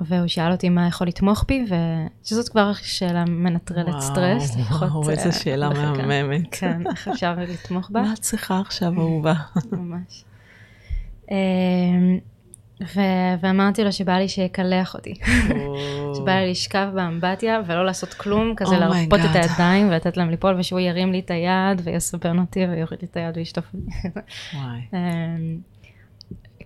והוא 0.00 0.26
שאל 0.26 0.52
אותי 0.52 0.68
מה 0.68 0.86
יכול 0.86 1.06
לתמוך 1.06 1.44
בי, 1.48 1.64
ושזאת 2.24 2.48
כבר 2.48 2.72
שאלה 2.72 3.24
מנטרלת 3.24 4.00
סטרס. 4.00 4.56
וואו, 4.56 5.10
איזה 5.10 5.32
שאלה 5.32 5.68
מהממת. 5.68 6.46
כן, 6.50 6.82
איך 6.90 7.08
אפשר 7.08 7.34
לתמוך 7.38 7.90
בה? 7.90 8.02
מה 8.02 8.12
את 8.12 8.18
צריכה 8.18 8.60
עכשיו, 8.60 8.92
אהובה? 8.98 9.34
ממש. 9.72 10.24
אמ, 11.30 12.18
ואמרתי 13.40 13.84
לו 13.84 13.92
שבא 13.92 14.12
לי 14.12 14.28
שיקלח 14.28 14.94
אותי. 14.94 15.14
שבא 16.16 16.32
לי 16.32 16.50
לשכב 16.50 16.88
באמבטיה 16.94 17.60
ולא 17.66 17.84
לעשות 17.84 18.14
כלום, 18.14 18.54
כזה 18.56 18.76
oh 18.76 18.78
להרפות 18.78 19.20
את 19.30 19.34
הידיים 19.36 19.88
ולתת 19.88 20.16
להם 20.16 20.30
ליפול, 20.30 20.56
ושהוא 20.58 20.80
ירים 20.80 21.12
לי 21.12 21.18
את 21.18 21.30
היד 21.30 21.80
ויסבן 21.84 22.38
אותי 22.38 22.66
ויוריד 22.66 22.98
לי 23.02 23.08
את 23.10 23.16
היד 23.16 23.36
וישטוף 23.36 23.64
אותי. 23.74 24.08
אמ, 24.94 25.58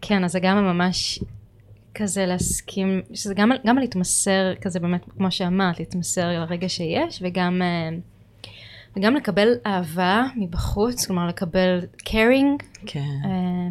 כן, 0.02 0.24
אז 0.24 0.32
זה 0.32 0.40
גם 0.40 0.64
ממש 0.64 1.20
כזה 1.94 2.26
להסכים, 2.26 3.02
שזה 3.14 3.34
גם, 3.34 3.50
גם 3.66 3.78
להתמסר 3.78 4.54
כזה 4.60 4.80
באמת, 4.80 5.04
כמו 5.18 5.30
שאמרת, 5.30 5.78
להתמסר 5.78 6.28
לרגע 6.28 6.68
שיש, 6.68 7.22
וגם, 7.22 7.62
אה, 7.62 7.98
וגם 8.96 9.14
לקבל 9.14 9.48
אהבה 9.66 10.24
מבחוץ, 10.36 11.06
כלומר 11.06 11.26
לקבל 11.26 11.80
caring. 11.98 12.64
כן. 12.86 13.00
אה, 13.24 13.68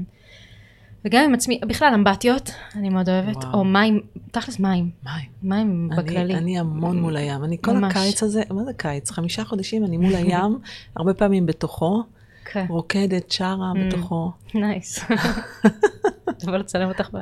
וגם 1.06 1.24
עם 1.24 1.34
עצמי, 1.34 1.60
בכלל 1.68 1.94
אמבטיות, 1.94 2.52
אני 2.76 2.90
מאוד 2.90 3.10
אוהבת, 3.10 3.36
וואו. 3.36 3.54
או 3.54 3.64
מים, 3.64 4.02
תכלס 4.32 4.60
מים. 4.60 4.90
מים. 5.04 5.30
מים 5.44 5.90
אני, 5.92 6.04
בכללי. 6.04 6.36
אני 6.36 6.60
המון 6.60 7.02
מול 7.02 7.18
הים. 7.18 7.44
אני 7.44 7.58
כל 7.62 7.74
ממש. 7.74 7.96
הקיץ 7.96 8.24
הזה, 8.24 8.42
מה 8.50 8.64
זה 8.64 8.74
קיץ? 8.74 9.12
חמישה 9.12 9.46
חודשים 9.46 9.86
אני 9.86 9.98
מול 9.98 10.16
הים, 10.16 10.60
הרבה 10.98 11.14
פעמים 11.14 11.46
בתוכו. 11.46 12.04
כן. 12.46 12.66
רוקדת, 12.70 13.32
שרה 13.32 13.72
mm. 13.76 13.80
בתוכו. 13.88 14.32
נייס. 14.54 15.00
תבוא 16.40 16.58
לצלם 16.58 16.88
אותך 16.88 17.10
ב... 17.14 17.18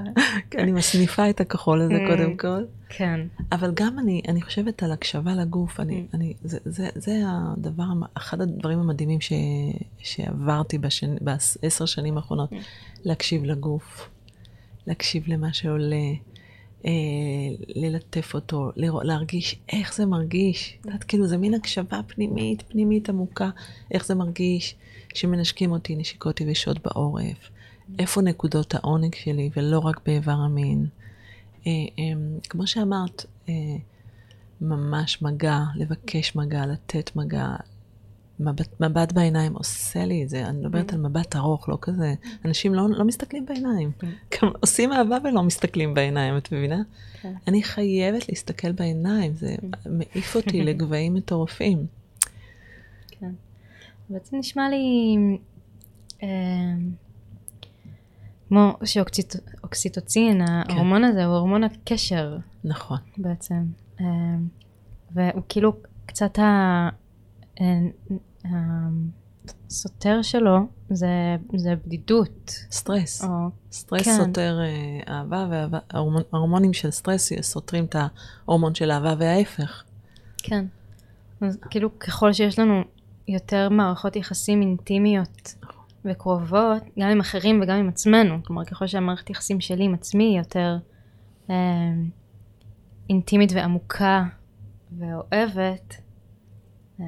כן, 0.50 0.60
אני 0.60 0.72
מסניפה 0.72 1.30
את 1.30 1.42
הכחול 1.42 1.82
הזה 1.82 1.94
mm. 1.94 2.10
קודם 2.10 2.38
כל. 2.38 2.64
כן. 2.90 3.20
אבל 3.52 3.72
גם 3.74 4.00
אני, 4.00 4.22
אני 4.28 4.42
חושבת 4.42 4.84
על 4.84 4.92
הקשבה 4.92 5.36
לגוף, 5.36 5.80
אני, 5.80 6.06
mm. 6.12 6.16
אני, 6.16 6.34
זה, 6.44 6.58
זה, 6.66 6.90
זה 6.96 7.22
הדבר, 7.26 7.84
אחד 8.14 8.42
הדברים 8.42 8.80
המדהימים 8.80 9.22
ש, 9.22 9.34
שעברתי 9.98 10.78
בשנ, 10.78 11.16
בעשר 11.22 11.86
שנים 11.86 12.18
האחרונות, 12.18 12.50
להקשיב 13.04 13.44
לגוף, 13.44 14.10
להקשיב 14.88 15.24
למה 15.28 15.54
שעולה. 15.54 15.96
אה, 16.86 16.92
ללטף 17.76 18.34
אותו, 18.34 18.72
לראות, 18.76 19.06
להרגיש 19.06 19.60
איך 19.70 19.96
זה 19.96 20.06
מרגיש. 20.06 20.78
את 20.82 20.86
יודעת, 20.86 21.04
כאילו, 21.04 21.28
זה 21.28 21.38
מין 21.38 21.54
הקשבה 21.54 22.00
פנימית, 22.08 22.62
פנימית 22.62 23.10
עמוקה, 23.10 23.50
איך 23.92 24.06
זה 24.06 24.16
מרגיש 24.16 24.76
שמנשקים 25.14 25.72
אותי 25.72 25.96
נשיקות 25.96 26.42
יבשות 26.42 26.78
בעורף. 26.88 27.50
איפה 28.00 28.22
נקודות 28.22 28.76
העונג 28.76 29.16
שלי, 29.16 29.50
ולא 29.58 29.80
רק 29.80 30.00
באיבר 30.06 30.32
המין. 30.32 30.88
אה, 31.68 31.72
אה, 31.72 32.04
כמו 32.50 32.68
שאמרת, 32.68 33.26
אה, 33.50 33.54
ממש 34.62 35.22
מגע, 35.22 35.60
לבקש 35.76 36.36
מגע, 36.36 36.66
לתת 36.66 37.16
מגע. 37.16 37.56
מבט, 38.40 38.82
מבט 38.82 39.12
בעיניים 39.12 39.54
עושה 39.54 40.06
לי 40.06 40.24
את 40.24 40.30
זה, 40.30 40.46
אני 40.46 40.58
מדברת 40.58 40.94
על 40.94 41.00
מבט 41.00 41.36
ארוך, 41.36 41.70
לא 41.70 41.78
כזה, 41.82 42.14
אנשים 42.46 42.74
לא, 42.74 42.90
לא 42.90 43.06
מסתכלים 43.06 43.46
בעיניים. 43.46 43.92
גם 44.34 44.50
עושים 44.62 44.94
אהבה 44.94 45.18
ולא 45.24 45.44
מסתכלים 45.44 45.94
בעיניים, 45.94 46.38
את 46.38 46.52
מבינה? 46.52 46.82
כן. 47.22 47.34
אני 47.48 47.64
חייבת 47.64 48.30
להסתכל 48.30 48.72
בעיניים, 48.72 49.34
זה 49.34 49.56
מעיף 49.86 50.36
אותי 50.36 50.62
לגבהים 50.68 51.14
מטורפים. 51.14 51.86
כן. 53.08 53.32
בעצם 54.10 54.38
נשמע 54.38 54.70
לי 54.70 55.16
אה, 56.24 56.28
כמו 58.48 58.74
שאוקסיטוצין, 58.86 60.42
ההורמון 60.48 61.04
הזה 61.04 61.26
הוא 61.26 61.36
הורמון 61.36 61.64
הקשר 61.64 62.38
נכון. 62.64 62.98
בעצם. 63.18 63.64
אה, 64.02 64.06
והוא 65.12 65.42
כאילו 65.50 65.74
קצת 66.06 66.40
ה... 66.40 66.90
אה, 67.62 67.66
הסותר 69.70 70.22
שלו 70.22 70.58
זה, 70.90 71.08
זה 71.56 71.74
בדידות. 71.86 72.52
סטרס. 72.72 73.24
או, 73.24 73.30
סטרס 73.72 74.02
כן. 74.06 74.18
סותר 74.18 74.60
אה, 74.62 75.14
אהבה, 75.14 75.48
ואהבה, 75.52 75.80
ההורמונ- 75.90 76.28
ההורמונים 76.34 76.74
של 76.74 76.92
סטרס 76.92 77.34
סותרים 77.42 77.86
את 77.86 77.96
ההורמון 78.46 78.76
של 78.76 78.92
אהבה 78.92 79.14
וההפך. 79.20 79.84
כן. 80.38 80.66
אז 81.42 81.58
כאילו 81.70 82.00
ככל 82.00 82.34
שיש 82.34 82.60
לנו 82.60 82.82
יותר 83.28 83.70
מערכות 83.70 84.16
יחסים 84.16 84.62
אינטימיות 84.62 85.56
וקרובות, 86.06 86.84
גם 87.00 87.10
עם 87.10 87.20
אחרים 87.20 87.62
וגם 87.62 87.78
עם 87.78 87.88
עצמנו, 87.90 88.44
כלומר 88.44 88.66
ככל 88.66 88.88
שהמערכת 88.88 89.30
יחסים 89.30 89.62
שלי 89.62 89.84
עם 89.84 89.94
עצמי 89.94 90.24
היא 90.24 90.38
יותר 90.38 90.78
אה, 91.50 91.56
אינטימית 93.10 93.52
ועמוקה 93.56 94.24
ואוהבת, 94.98 96.02
אה, 97.00 97.06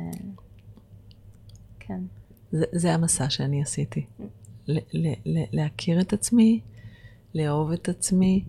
כן. 1.79 1.99
זה, 2.51 2.65
זה 2.71 2.93
המסע 2.93 3.29
שאני 3.29 3.61
עשיתי. 3.61 4.05
ל- 4.67 4.77
ל- 4.93 5.13
ל- 5.25 5.45
להכיר 5.51 6.01
את 6.01 6.13
עצמי, 6.13 6.59
לאהוב 7.35 7.71
את 7.71 7.89
עצמי, 7.89 8.45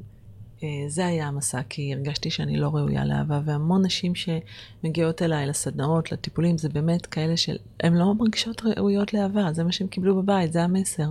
זה 0.88 1.06
היה 1.06 1.26
המסע, 1.28 1.60
כי 1.68 1.94
הרגשתי 1.94 2.30
שאני 2.30 2.56
לא 2.56 2.68
ראויה 2.68 3.04
לאהבה, 3.04 3.40
והמון 3.44 3.86
נשים 3.86 4.12
שמגיעות 4.14 5.22
אליי 5.22 5.46
לסדנאות, 5.46 6.12
לטיפולים, 6.12 6.58
זה 6.58 6.68
באמת 6.68 7.06
כאלה 7.06 7.36
שהן 7.36 7.94
לא 7.94 8.14
מרגישות 8.14 8.62
ראויות 8.64 9.14
לאהבה, 9.14 9.52
זה 9.52 9.64
מה 9.64 9.72
שהם 9.72 9.88
קיבלו 9.88 10.22
בבית, 10.22 10.52
זה 10.52 10.62
המסר. 10.62 11.10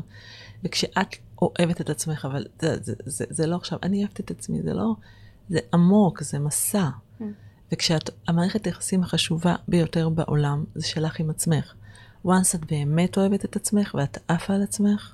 וכשאת 0.64 1.16
אוהבת 1.42 1.82
את 1.82 1.90
עצמך, 1.90 2.26
אבל 2.26 2.46
זה, 2.62 2.78
זה, 2.82 2.94
זה, 3.06 3.26
זה 3.30 3.48
לא 3.48 3.56
עכשיו, 3.56 3.80
אני 3.84 4.00
אוהבת 4.00 4.20
את 4.20 4.32
עצמי, 4.32 4.62
זה 4.62 4.74
לא, 4.74 4.94
זה 5.50 5.60
עמוק, 5.74 6.24
זה 6.24 6.40
מסע. 6.40 6.90
וכשאת, 7.72 8.10
המערכת 8.28 8.66
היחסים 8.66 9.04
החשובה 9.04 9.56
ביותר 9.68 10.10
בעולם, 10.10 10.64
זה 10.76 10.88
שלך 10.88 11.20
עם 11.20 11.30
עצמך. 11.30 11.74
once 12.26 12.56
את 12.56 12.72
באמת 12.72 13.18
אוהבת 13.18 13.46
את 13.46 13.56
עצמך 13.56 13.96
ואת 14.00 14.18
עפה 14.28 14.54
על 14.54 14.64
עצמך, 14.64 15.14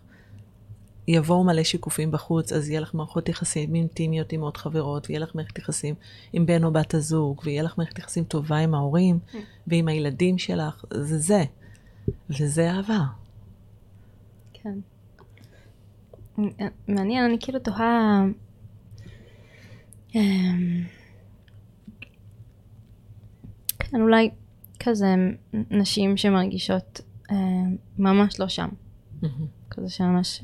יבואו 1.07 1.43
מלא 1.43 1.63
שיקופים 1.63 2.11
בחוץ, 2.11 2.53
אז 2.53 2.69
יהיה 2.69 2.79
לך 2.79 2.93
מערכות 2.93 3.29
יחסים 3.29 3.75
אינטימיות 3.75 4.33
עם 4.33 4.41
עוד 4.41 4.57
חברות, 4.57 5.09
ויהיה 5.09 5.19
לך 5.19 5.35
מערכת 5.35 5.59
יחסים 5.59 5.95
עם 6.33 6.45
בן 6.45 6.63
או 6.63 6.71
בת 6.71 6.93
הזוג, 6.93 7.41
ויהיה 7.43 7.63
לך 7.63 7.77
מערכת 7.77 7.99
יחסים 7.99 8.23
טובה 8.23 8.57
עם 8.57 8.75
ההורים, 8.75 9.19
ועם 9.67 9.87
הילדים 9.87 10.37
שלך, 10.37 10.85
זה 10.93 11.17
זה. 11.17 11.43
וזה 12.29 12.71
אהבה. 12.71 12.99
כן. 14.53 14.79
מעניין, 16.87 17.25
אני 17.25 17.37
כאילו 17.39 17.59
תוהה... 17.59 18.23
אמ, 20.15 20.83
כן, 23.79 24.01
אולי 24.01 24.29
כזה 24.79 25.15
נשים 25.53 26.17
שמרגישות 26.17 27.01
אה, 27.31 27.35
ממש 27.97 28.39
לא 28.39 28.47
שם. 28.47 28.69
כזה 29.69 29.89
שממש 29.89 30.43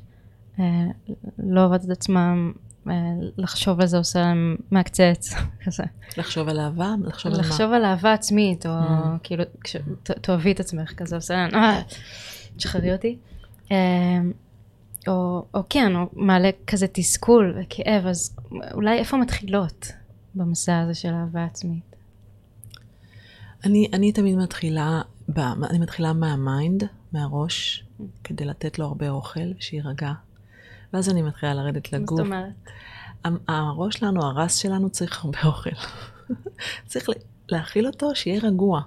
לא 1.40 1.66
עובדת 1.66 1.86
את 1.86 1.90
עצמם, 1.90 2.52
אה, 2.90 2.94
לחשוב 3.38 3.82
על 3.82 3.88
זה 3.88 3.98
עושה 3.98 4.20
להם 4.20 4.56
מעקצץ, 4.72 5.34
כזה. 5.66 5.84
לחשוב 6.18 6.50
על 6.50 6.60
אהבה, 6.60 6.96
לחשוב 7.04 7.32
על 7.34 7.42
מה. 7.42 7.48
לחשוב 7.48 7.72
על 7.74 7.86
אהבה 7.86 8.14
עצמית, 8.14 8.66
או 8.66 8.72
כאילו, 9.24 9.44
כש- 9.64 9.76
ת- 10.04 10.12
תאהבי 10.12 10.52
את 10.52 10.60
עצמך, 10.60 10.94
כזה 10.98 11.16
עושה 11.16 11.34
להם, 11.34 11.56
אה, 11.56 11.82
תשחררי 12.58 12.94
אותי. 12.94 13.18
אה, 13.72 13.78
או, 15.08 15.46
או 15.54 15.60
כן, 15.70 15.96
או 15.96 16.02
מעלה 16.14 16.50
כזה 16.68 16.88
תסכול 16.88 17.58
וכאב, 17.62 18.06
אז 18.06 18.36
אולי 18.74 18.98
איפה 19.00 19.18
מתחילות 19.18 19.88
במסע 20.36 20.80
הזה 20.80 20.94
של 20.94 21.14
אהבה 21.14 21.44
עצמית? 21.46 21.96
אני, 23.66 23.88
אני 23.94 24.12
תמיד 24.12 24.36
מתחילה, 24.38 25.02
ב, 25.30 25.40
אני 25.40 25.80
מתחילה 25.80 26.14
מה 26.14 26.34
mind, 26.34 26.84
מהראש, 27.14 27.86
כדי 28.24 28.46
לתת 28.46 28.80
לו 28.80 28.86
הרבה 28.86 29.10
אוכל, 29.10 29.40
שיירגע. 29.60 30.12
ואז 30.94 31.10
אני 31.10 31.22
מתחילה 31.22 31.54
לרדת 31.54 31.94
מה 31.94 32.00
לגוף. 32.00 32.18
זאת 32.18 32.26
אומרת? 32.26 32.54
הראש 33.48 33.96
שלנו, 33.96 34.24
הראש 34.24 34.56
שלנו 34.56 34.90
צריך 34.90 35.26
הרבה 35.26 35.40
אוכל. 35.46 35.70
צריך 36.88 37.10
להאכיל 37.50 37.88
אותו, 37.88 38.16
שיהיה 38.16 38.40
רגוע. 38.44 38.82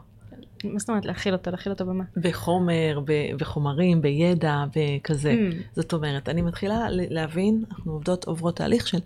מה 0.65 0.79
זאת 0.79 0.89
אומרת 0.89 1.05
להאכיל 1.05 1.33
אותו? 1.35 1.51
להאכיל 1.51 1.73
אותו 1.73 1.87
במה? 1.87 2.05
בחומר, 2.17 3.01
בחומרים, 3.39 4.03
בידע, 4.03 4.65
בכזה. 4.77 5.33
אממ. 5.33 5.77
זאת 5.77 5.93
אומרת, 5.93 6.29
אני 6.29 6.43
מתחילה 6.43 6.87
להבין, 6.91 7.65
אנחנו 7.71 7.93
עובדות, 7.93 8.25
עוברות 8.25 8.57
תהליך 8.57 8.87
של 8.87 8.99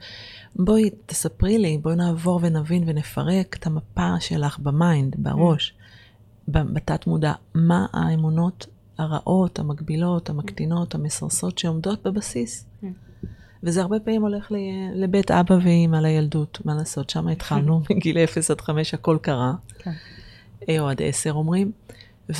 בואי 0.57 0.90
תספרי 1.07 1.59
לי, 1.59 1.78
בואי 1.78 1.96
נעבור 1.96 2.40
ונבין 2.42 2.84
ונפרק 2.86 3.57
את 3.57 3.66
המפה 3.66 4.20
שלך 4.20 4.59
ב 4.59 4.68
mind, 4.68 5.16
בראש, 5.18 5.74
ב- 6.49 6.72
בתת 6.72 7.07
מודע, 7.07 7.32
מה 7.55 7.86
האמונות 7.92 8.66
הרעות, 8.99 9.59
המגבילות, 9.59 10.30
המקטינות, 10.30 10.94
המסרסות 10.94 11.59
שעומדות 11.59 12.07
בבסיס. 12.07 12.66
Mm. 12.82 12.86
וזה 13.62 13.82
הרבה 13.82 14.01
פעמים 14.01 14.22
הולך 14.22 14.53
ל- 14.53 15.03
לבית 15.05 15.30
אבא 15.30 15.55
ואימא 15.55 15.96
לילדות, 15.96 16.59
מה 16.64 16.74
לעשות, 16.74 17.11
שם 17.11 17.28
התחלנו, 17.28 17.80
מגיל 17.90 18.18
0 18.18 18.51
עד 18.51 18.61
5 18.61 18.94
הכל 18.94 19.18
קרה. 19.22 19.53
כן. 19.78 19.92
אה, 20.68 20.80
או 20.80 20.88
עד 20.88 21.03
עשר 21.03 21.32
אומרים, 21.32 21.72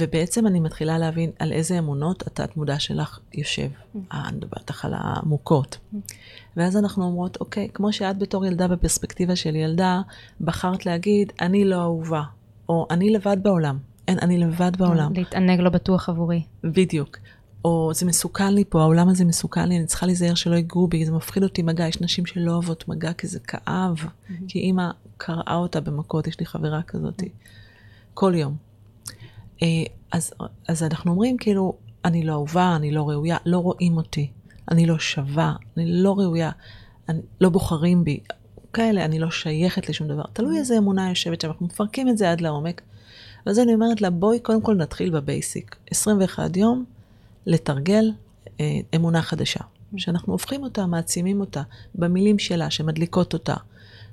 ובעצם 0.01 0.47
אני 0.47 0.61
מתחילה 0.61 0.99
להבין 0.99 1.31
על 1.39 1.53
איזה 1.53 1.79
אמונות 1.79 2.27
התת 2.27 2.57
מודע 2.57 2.79
שלך 2.79 3.19
יושב. 3.35 3.69
אה, 4.13 4.29
אני 4.29 4.37
מדברת 4.37 4.59
איתך 4.59 4.85
על 4.85 4.93
העמוקות. 4.97 5.79
ואז 6.57 6.77
אנחנו 6.77 7.05
אומרות, 7.05 7.37
אוקיי, 7.41 7.69
כמו 7.75 7.93
שאת 7.93 8.19
בתור 8.19 8.47
ילדה 8.47 8.69
בפרספקטיבה 8.69 9.37
של 9.37 9.57
ילדה, 9.57 10.01
בחרת 10.41 10.87
להגיד, 10.87 11.33
אני 11.41 11.65
לא 11.65 11.77
אהובה, 11.81 12.23
או 12.69 12.87
אני 12.91 13.11
לבד 13.11 13.37
בעולם. 13.43 13.79
אין, 14.09 14.19
אני 14.23 14.39
לבד 14.39 14.77
בעולם. 14.77 15.13
להתענג 15.15 15.61
לא 15.61 15.71
בטוח 15.71 16.09
עבורי. 16.09 16.43
בדיוק. 16.65 17.19
או 17.65 17.91
זה 17.95 18.07
מסוכן 18.07 18.55
לי 18.55 18.65
פה, 18.69 18.81
העולם 18.81 19.09
הזה 19.09 19.25
מסוכן 19.25 19.69
לי, 19.69 19.77
אני 19.77 19.87
צריכה 19.87 20.07
להיזהר 20.07 20.35
שלא 20.35 20.57
ייגעו 20.57 20.89
בי, 20.89 21.05
זה 21.05 21.13
מפחיד 21.13 21.43
אותי 21.43 21.63
מגע. 21.63 21.89
יש 21.89 22.01
נשים 22.01 22.27
שלא 22.27 22.53
אוהבות 22.53 22.89
מגע 22.89 23.13
כי 23.13 23.27
זה 23.27 23.39
כאב, 23.41 23.97
כי 24.49 24.59
אימא 24.59 24.91
קרעה 25.17 25.57
אותה 25.57 25.81
במכות, 25.81 26.27
יש 26.27 26.41
לי 26.41 26.47
חברה 26.47 26.83
כזאת, 26.83 27.23
כל 28.15 28.33
יום. 28.37 28.57
אה, 29.63 29.67
אז, 30.13 30.33
אז 30.69 30.83
אנחנו 30.83 31.11
אומרים 31.11 31.37
כאילו, 31.37 31.77
אני 32.05 32.23
לא 32.23 32.33
אהובה, 32.33 32.77
אני 32.77 32.91
לא 32.91 33.09
ראויה, 33.09 33.37
לא 33.47 33.59
רואים 33.59 33.97
אותי, 33.97 34.31
אני 34.71 34.87
לא 34.87 34.99
שווה, 34.99 35.55
אני 35.77 36.03
לא 36.03 36.19
ראויה, 36.19 36.51
אני, 37.09 37.21
לא 37.41 37.49
בוחרים 37.49 38.05
בי, 38.05 38.21
כאלה, 38.73 39.05
אני 39.05 39.19
לא 39.19 39.31
שייכת 39.31 39.89
לשום 39.89 40.09
דבר. 40.09 40.23
תלוי 40.33 40.59
איזה 40.59 40.79
אמונה 40.79 41.09
יושבת 41.09 41.41
שם, 41.41 41.49
אנחנו 41.49 41.67
מפרקים 41.67 42.09
את 42.09 42.19
זה 42.19 42.31
עד 42.31 42.41
לעומק. 42.41 42.83
ואז 43.49 43.59
אני 43.59 43.75
אומרת 43.75 44.01
לה, 44.01 44.11
בואי 44.11 44.41
קודם 44.41 44.63
כל 44.63 44.75
נתחיל 44.75 45.11
בבייסיק. 45.11 45.77
21 45.91 46.57
יום 46.57 46.85
לתרגל 47.47 48.13
אה, 48.61 48.81
אמונה 48.95 49.23
חדשה, 49.23 49.61
שאנחנו 49.97 50.33
הופכים 50.33 50.63
אותה, 50.63 50.87
מעצימים 50.87 51.41
אותה, 51.41 51.63
במילים 51.95 52.39
שלה, 52.39 52.71
שמדליקות 52.71 53.33
אותה. 53.33 53.55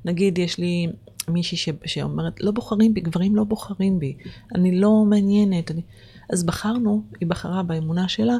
נגיד, 0.05 0.37
יש 0.37 0.57
לי 0.57 0.87
מישהי 1.27 1.57
ש... 1.57 1.69
שאומרת, 1.85 2.41
לא 2.41 2.51
בוחרים 2.51 2.93
בי, 2.93 3.01
גברים 3.01 3.35
לא 3.35 3.43
בוחרים 3.43 3.99
בי, 3.99 4.17
אני 4.55 4.79
לא 4.79 5.03
מעניינת. 5.05 5.71
אני... 5.71 5.81
אז 6.29 6.43
בחרנו, 6.43 7.03
היא 7.19 7.27
בחרה 7.27 7.63
באמונה 7.63 8.07
שלה, 8.07 8.35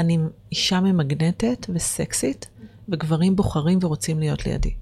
אני 0.00 0.18
אישה 0.52 0.80
ממגנטת 0.80 1.66
וסקסית, 1.68 2.46
וגברים 2.88 3.36
בוחרים 3.36 3.78
ורוצים 3.82 4.18
להיות 4.18 4.46
לידי. 4.46 4.74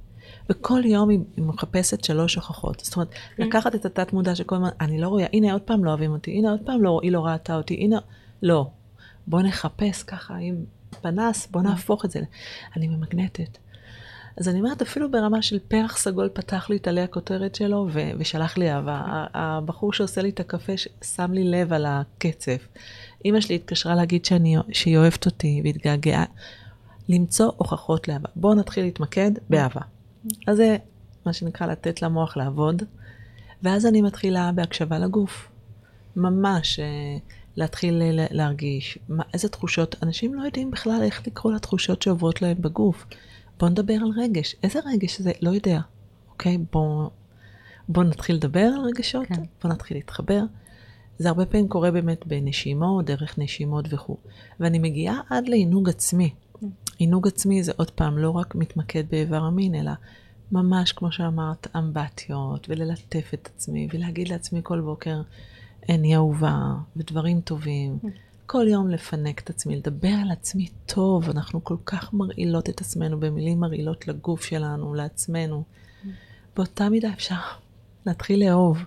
וכל 0.51 0.82
יום 0.84 1.09
היא 1.09 1.18
מחפשת 1.36 2.05
שלוש 2.05 2.34
הוכחות. 2.34 2.80
זאת 2.80 2.97
אומרת, 2.97 3.09
לקחת 3.38 3.74
את 3.74 3.84
התת 3.84 4.12
מודע 4.12 4.34
שכל 4.34 4.55
הזמן, 4.55 4.68
אני 4.80 5.01
לא 5.01 5.09
רואה, 5.09 5.26
הנה 5.32 5.53
עוד 5.53 5.62
פעם 5.62 5.84
לא 5.84 5.90
אוהבים 5.90 6.12
אותי, 6.12 6.30
הנה 6.30 6.51
עוד 6.51 6.61
פעם 6.64 6.82
לא, 6.82 7.01
היא 7.03 7.12
לא 7.12 7.26
ראתה 7.26 7.57
אותי, 7.57 7.74
הנה, 7.74 7.99
לא. 8.43 8.70
בוא 9.26 9.43
נחפש 9.43 10.03
ככה 10.03 10.34
עם 10.40 10.64
פנס, 11.03 11.49
בוא 11.51 11.62
נהפוך 11.62 12.05
את 12.05 12.11
זה. 12.11 12.20
אני 12.76 12.88
ממגנטת. 12.88 13.59
אז 14.36 14.49
אני 14.49 14.59
אומרת, 14.59 14.82
אפילו 14.82 15.11
ברמה 15.11 15.43
של 15.43 15.59
פרח 15.68 15.97
סגול 15.97 16.28
פתח 16.32 16.70
לי 16.70 16.76
את 16.76 16.88
עלי 16.88 17.01
הכותרת 17.01 17.55
שלו 17.55 17.88
ו- 17.93 18.11
ושלח 18.18 18.59
לי 18.59 18.72
אהבה. 18.72 18.93
ה- 18.93 19.26
הבחור 19.34 19.93
שעושה 19.93 20.22
לי 20.22 20.28
את 20.28 20.40
הקפה 20.40 20.72
שם 21.03 21.32
לי 21.32 21.45
לב 21.45 21.72
על 21.72 21.86
הקצף. 21.88 22.68
אימא 23.24 23.40
שלי 23.40 23.55
התקשרה 23.55 23.95
להגיד 23.95 24.24
שאני, 24.24 24.57
שהיא 24.72 24.99
אוהבת 24.99 25.26
אותי 25.26 25.61
והתגעגעה. 25.64 26.24
למצוא 27.09 27.53
הוכחות 27.57 28.09
לאהבה. 28.09 28.28
בואו 28.36 28.55
נתחיל 28.55 28.84
להתמקד 28.84 29.30
באהבה. 29.51 29.80
אז 30.47 30.57
זה 30.57 30.77
מה 31.27 31.33
שנקרא 31.33 31.66
לתת 31.66 32.03
למוח 32.03 32.37
לעבוד, 32.37 32.83
ואז 33.62 33.87
אני 33.87 34.03
מתחילה 34.03 34.53
בהקשבה 34.53 34.99
לגוף. 34.99 35.49
ממש 36.16 36.79
אה, 36.79 37.16
להתחיל 37.57 38.03
להרגיש 38.31 38.99
מה, 39.09 39.23
איזה 39.35 39.49
תחושות, 39.49 39.97
אנשים 40.03 40.35
לא 40.35 40.43
יודעים 40.43 40.70
בכלל 40.70 41.01
איך 41.03 41.27
לקרוא 41.27 41.53
לתחושות 41.53 42.03
שעוברות 42.03 42.43
להם 42.43 42.57
בגוף. 42.61 43.07
בואו 43.59 43.70
נדבר 43.70 43.95
על 43.95 44.11
רגש. 44.23 44.57
איזה 44.62 44.81
רגש 44.87 45.20
זה? 45.20 45.33
לא 45.43 45.51
יודע. 45.51 45.81
אוקיי? 46.31 46.59
בואו 46.73 47.11
בוא 47.89 48.05
נתחיל 48.05 48.37
לדבר 48.37 48.70
על 48.77 48.81
רגשות, 48.81 49.27
כן. 49.27 49.43
בואו 49.62 49.75
נתחיל 49.75 49.97
להתחבר. 49.97 50.43
זה 51.18 51.29
הרבה 51.29 51.47
פעמים 51.47 51.68
קורה 51.68 51.91
באמת 51.91 52.27
בנשימות, 52.27 53.05
דרך 53.05 53.39
נשימות 53.39 53.85
וכו'. 53.91 54.16
ואני 54.61 54.79
מגיעה 54.79 55.20
עד 55.31 55.49
לעינוג 55.49 55.89
עצמי. 55.89 56.35
עינוג 56.99 57.28
עצמי 57.28 57.62
זה 57.62 57.72
עוד 57.76 57.90
פעם 57.90 58.18
לא 58.18 58.30
רק 58.30 58.55
מתמקד 58.55 59.05
באיבר 59.11 59.43
המין, 59.43 59.74
אלא 59.74 59.93
ממש, 60.53 60.93
כמו 60.93 61.12
שאמרת, 61.12 61.66
אמבטיות, 61.76 62.66
וללטף 62.68 63.30
את 63.34 63.49
עצמי, 63.55 63.88
ולהגיד 63.93 64.28
לעצמי 64.28 64.61
כל 64.62 64.80
בוקר, 64.80 65.22
אני 65.88 66.16
אהובה, 66.16 66.57
ודברים 66.97 67.40
טובים. 67.40 67.99
Mm. 68.05 68.09
כל 68.47 68.66
יום 68.68 68.90
לפנק 68.90 69.40
את 69.40 69.51
עצמי, 69.51 69.76
לדבר 69.76 70.14
על 70.22 70.30
עצמי 70.30 70.68
טוב. 70.86 71.30
אנחנו 71.30 71.64
כל 71.64 71.76
כך 71.86 72.14
מרעילות 72.14 72.68
את 72.68 72.80
עצמנו 72.80 73.20
במילים 73.20 73.61
מרעילות 73.61 74.09
לגוף 74.09 74.45
שלנו, 74.45 74.95
לעצמנו. 74.95 75.62
Mm. 75.62 76.07
באותה 76.57 76.88
מידה 76.88 77.12
אפשר 77.12 77.36
להתחיל 78.07 78.45
לאהוב. 78.45 78.78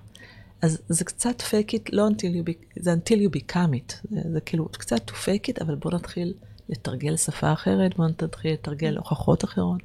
אז 0.61 0.81
זה 0.89 1.05
קצת 1.05 1.41
fake 1.41 1.71
it, 1.71 1.89
לא 1.91 2.07
until 2.07 2.35
you, 2.35 2.49
be, 2.49 2.79
זה 2.79 2.93
until 2.93 3.17
you 3.17 3.37
become 3.37 3.73
it. 3.73 4.07
זה, 4.11 4.21
זה 4.31 4.41
כאילו 4.41 4.65
קצת 4.65 5.09
to 5.09 5.13
fake 5.13 5.49
it, 5.49 5.61
אבל 5.63 5.75
בואו 5.75 5.95
נתחיל 5.95 6.33
לתרגל 6.69 7.17
שפה 7.17 7.53
אחרת, 7.53 7.97
בואו 7.97 8.07
נתחיל 8.07 8.53
לתרגל 8.53 8.97
הוכחות 8.97 9.43
אחרות. 9.43 9.81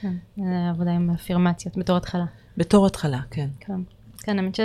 כן, 0.00 0.42
עבודה 0.70 0.90
עם 0.90 1.10
אפירמציות 1.10 1.76
בתור 1.76 1.96
התחלה. 1.96 2.24
בתור 2.56 2.86
התחלה, 2.86 3.20
כן. 3.30 3.48
כן, 3.60 3.80
כן, 4.18 4.38
האמת 4.38 4.58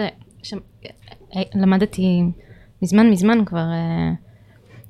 שלמדתי 0.43 2.23
מזמן 2.81 3.09
מזמן 3.09 3.45
כבר 3.45 3.71
אה, 3.71 4.11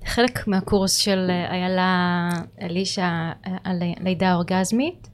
חלק 0.05 0.47
מהקורס 0.47 0.95
של 0.95 1.27
אה, 1.29 1.51
איילה 1.51 2.29
אלישע 2.61 3.03
אה, 3.47 3.57
על 3.63 3.83
לידה 3.99 4.33
אורגזמית, 4.35 5.09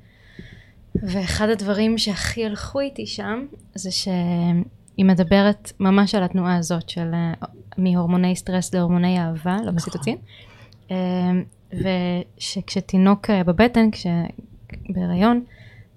ואחד 0.95 1.49
הדברים 1.49 1.97
שהכי 1.97 2.45
הלכו 2.45 2.79
איתי 2.79 3.05
שם, 3.05 3.45
זה 3.75 3.91
שהיא 3.91 5.05
מדברת 5.05 5.71
ממש 5.79 6.15
על 6.15 6.23
התנועה 6.23 6.55
הזאת 6.55 6.89
של 6.89 7.11
מהורמוני 7.77 8.36
סטרס 8.36 8.73
להורמוני 8.73 9.19
אהבה, 9.19 9.57
לא 9.65 9.71
בסיטוצין. 9.71 10.15
נכון. 10.15 10.53
ושכשתינוק 11.74 13.30
בבטן, 13.30 13.91
כש... 13.91 14.08
בהיריון, 14.89 15.44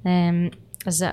אמ, 0.06 0.48
אז 0.86 1.04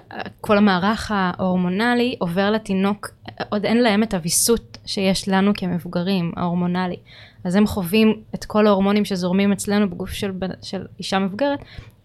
כל 0.41 0.57
המערך 0.57 1.11
ההורמונלי 1.15 2.15
עובר 2.19 2.51
לתינוק, 2.51 3.09
עוד 3.49 3.65
אין 3.65 3.77
להם 3.77 4.03
את 4.03 4.13
הוויסות 4.13 4.77
שיש 4.85 5.29
לנו 5.29 5.51
כמבוגרים, 5.57 6.31
ההורמונלי. 6.35 6.97
אז 7.43 7.55
הם 7.55 7.67
חווים 7.67 8.21
את 8.35 8.45
כל 8.45 8.67
ההורמונים 8.67 9.05
שזורמים 9.05 9.51
אצלנו 9.51 9.89
בגוף 9.89 10.09
של, 10.09 10.31
של 10.61 10.85
אישה 10.99 11.19
מבוגרת, 11.19 11.59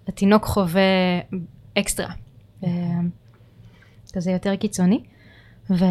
התינוק 0.09 0.45
חווה 0.45 0.83
אקסטרה. 1.79 2.12
אמ, 2.62 3.09
כזה 4.12 4.31
יותר 4.31 4.57
קיצוני. 4.57 5.01
ו... 5.70 5.85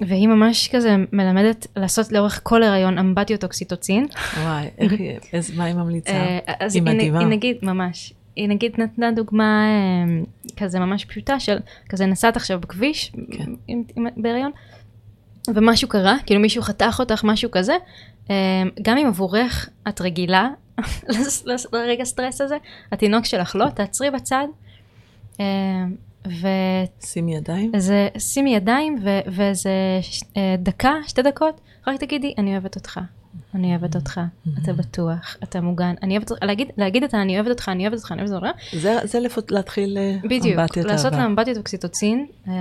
והיא 0.00 0.28
ממש 0.28 0.68
כזה 0.72 0.96
מלמדת 1.12 1.66
לעשות 1.76 2.12
לאורך 2.12 2.40
כל 2.42 2.62
הריון 2.62 2.98
אמבטיות 2.98 3.44
אוקסיטוצין. 3.44 4.06
וואי, 4.42 4.68
איך 4.78 4.92
היא, 4.92 5.18
איזה, 5.32 5.52
מה 5.56 5.64
היא 5.64 5.74
ממליצה? 5.74 6.12
אה, 6.12 6.38
היא 6.74 6.82
מדהימה. 6.82 7.18
היא 7.18 7.28
נגיד, 7.28 7.56
ממש, 7.62 8.12
היא 8.36 8.48
נגיד 8.48 8.72
נתנה 8.78 9.12
דוגמה 9.12 9.64
אה, 9.64 10.24
כזה 10.56 10.80
ממש 10.80 11.04
פשוטה 11.04 11.40
של 11.40 11.58
כזה 11.88 12.06
נסעת 12.06 12.36
עכשיו 12.36 12.60
בכביש 12.60 13.12
כן. 13.32 13.50
עם, 13.68 13.82
ומשהו 15.54 15.88
קרה, 15.88 16.16
כאילו 16.26 16.40
מישהו 16.40 16.62
חתך 16.62 16.96
אותך, 16.98 17.24
משהו 17.24 17.50
כזה, 17.50 17.76
אה, 18.30 18.34
גם 18.82 18.98
אם 18.98 19.06
עבורך 19.06 19.68
את 19.88 20.00
רגילה 20.00 20.48
לרגע 21.72 22.04
סטרס 22.04 22.40
הזה, 22.40 22.56
התינוק 22.92 23.24
שלך 23.24 23.56
לא, 23.56 23.68
תעצרי 23.68 24.10
בצד. 24.10 24.46
אה, 26.26 26.30
ו... 26.30 26.46
שימי 27.06 27.36
ידיים? 27.36 27.72
זה, 27.76 28.08
שימי 28.18 28.56
ידיים 28.56 28.96
ו- 29.02 29.20
ואיזה 29.26 29.70
דקה, 30.58 30.92
שתי 31.06 31.22
דקות, 31.22 31.60
רק 31.86 32.00
תגידי, 32.00 32.34
אני 32.38 32.52
אוהבת 32.52 32.76
אותך. 32.76 33.00
אני 33.54 33.70
אוהבת 33.70 33.96
אותך, 33.96 34.20
אתה 34.62 34.72
בטוח, 34.72 35.36
אתה 35.42 35.60
מוגן, 35.60 35.94
אני 36.02 36.16
אוהבת 36.16 36.30
אותך, 36.30 36.42
להגיד, 36.42 36.68
להגיד 36.76 37.04
את 37.04 37.14
אני 37.14 37.36
אוהבת 37.36 37.50
אותך, 37.50 37.68
אני 37.68 37.82
אוהבת 37.82 37.98
אותך, 37.98 38.12
אני 38.12 38.22
אוהבת 38.22 38.34
אותך. 38.34 38.46
זה, 38.72 38.98
זה 39.04 39.20
לפות, 39.20 39.50
להתחיל 39.50 39.98
אה, 39.98 40.16
בדיוק, 40.24 40.58
אמבטיות 40.58 40.86
לעשות 40.86 41.12
לה 41.12 41.26
אמבטיות 41.26 41.56
אוקסיטוצין, 41.56 42.26
אה, 42.48 42.52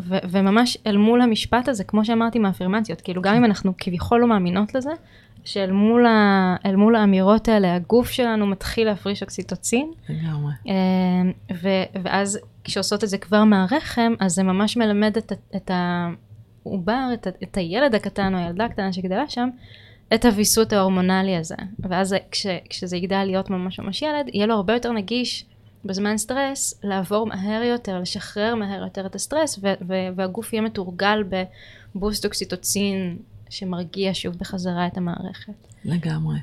ו- 0.00 0.18
וממש 0.30 0.78
אל 0.86 0.96
מול 0.96 1.22
המשפט 1.22 1.68
הזה, 1.68 1.84
כמו 1.84 2.04
שאמרתי 2.04 2.38
מהאפירמציות, 2.38 3.00
כאילו 3.00 3.22
גם 3.22 3.34
אם 3.34 3.44
אנחנו 3.44 3.72
כביכול 3.78 4.20
לא 4.20 4.26
מאמינות 4.26 4.74
לזה, 4.74 4.90
שאל 5.44 5.70
מול, 5.72 6.06
ה- 6.06 6.56
מול 6.76 6.96
האמירות 6.96 7.48
האלה, 7.48 7.74
הגוף 7.74 8.10
שלנו 8.10 8.46
מתחיל 8.46 8.86
להפריש 8.86 9.22
אוקסיטוצין. 9.22 9.90
לגמרי. 10.08 10.52
אה, 10.68 10.74
ו- 11.62 11.98
ואז 12.02 12.38
כשעושות 12.64 13.04
את 13.04 13.08
זה 13.08 13.18
כבר 13.18 13.44
מהרחם, 13.44 14.12
אז 14.20 14.32
זה 14.34 14.42
ממש 14.42 14.76
מלמד 14.76 15.16
את, 15.16 15.32
את 15.56 15.70
העובר, 15.74 17.08
את, 17.14 17.26
את 17.42 17.56
הילד 17.56 17.94
הקטן 17.94 18.34
או 18.34 18.38
הילדה 18.38 18.64
הקטנה 18.64 18.92
שגדלה 18.92 19.28
שם, 19.28 19.48
את 20.14 20.24
הוויסות 20.24 20.72
ההורמונלי 20.72 21.36
הזה. 21.36 21.54
ואז 21.78 22.14
כש, 22.30 22.46
כשזה 22.68 22.96
יגדל 22.96 23.24
להיות 23.24 23.50
ממש 23.50 23.80
ממש 23.80 24.02
ילד, 24.02 24.28
יהיה 24.32 24.46
לו 24.46 24.54
הרבה 24.54 24.72
יותר 24.72 24.92
נגיש 24.92 25.44
בזמן 25.84 26.16
סטרס 26.16 26.80
לעבור 26.84 27.26
מהר 27.26 27.62
יותר, 27.62 27.98
לשחרר 27.98 28.54
מהר 28.54 28.82
יותר 28.82 29.06
את 29.06 29.14
הסטרס, 29.14 29.58
ו- 29.62 29.74
ו- 29.88 30.08
והגוף 30.16 30.52
יהיה 30.52 30.62
מתורגל 30.62 31.24
בבוסט 31.94 32.24
אוקסיטוצין 32.24 33.16
שמרגיע 33.52 34.10
שוב 34.14 34.34
בחזרה 34.34 34.86
את 34.86 34.96
המערכת. 34.96 35.52
לגמרי. 35.84 36.38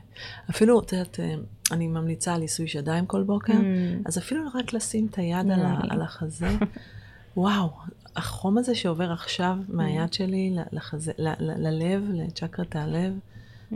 אפילו, 0.49 0.79
את 0.79 0.93
יודעת, 0.93 1.19
אה, 1.19 1.35
אני 1.71 1.87
ממליצה 1.87 2.33
על 2.33 2.41
עיסוי 2.41 2.67
שדיים 2.67 3.05
כל 3.05 3.23
בוקר, 3.23 3.53
mm. 3.53 4.01
אז 4.05 4.17
אפילו 4.17 4.41
רק 4.55 4.73
לשים 4.73 5.07
את 5.11 5.17
היד 5.17 5.51
על, 5.51 5.65
ה- 5.65 5.81
על 5.89 6.01
החזה, 6.01 6.49
וואו, 7.37 7.69
החום 8.15 8.57
הזה 8.57 8.75
שעובר 8.75 9.11
עכשיו 9.11 9.57
מהיד 9.69 10.13
שלי 10.13 10.55
לחזה, 10.71 11.11
ל- 11.17 11.27
ל- 11.39 11.67
ללב, 11.67 12.03
לצ'קרת 12.13 12.75
הלב, 12.75 13.13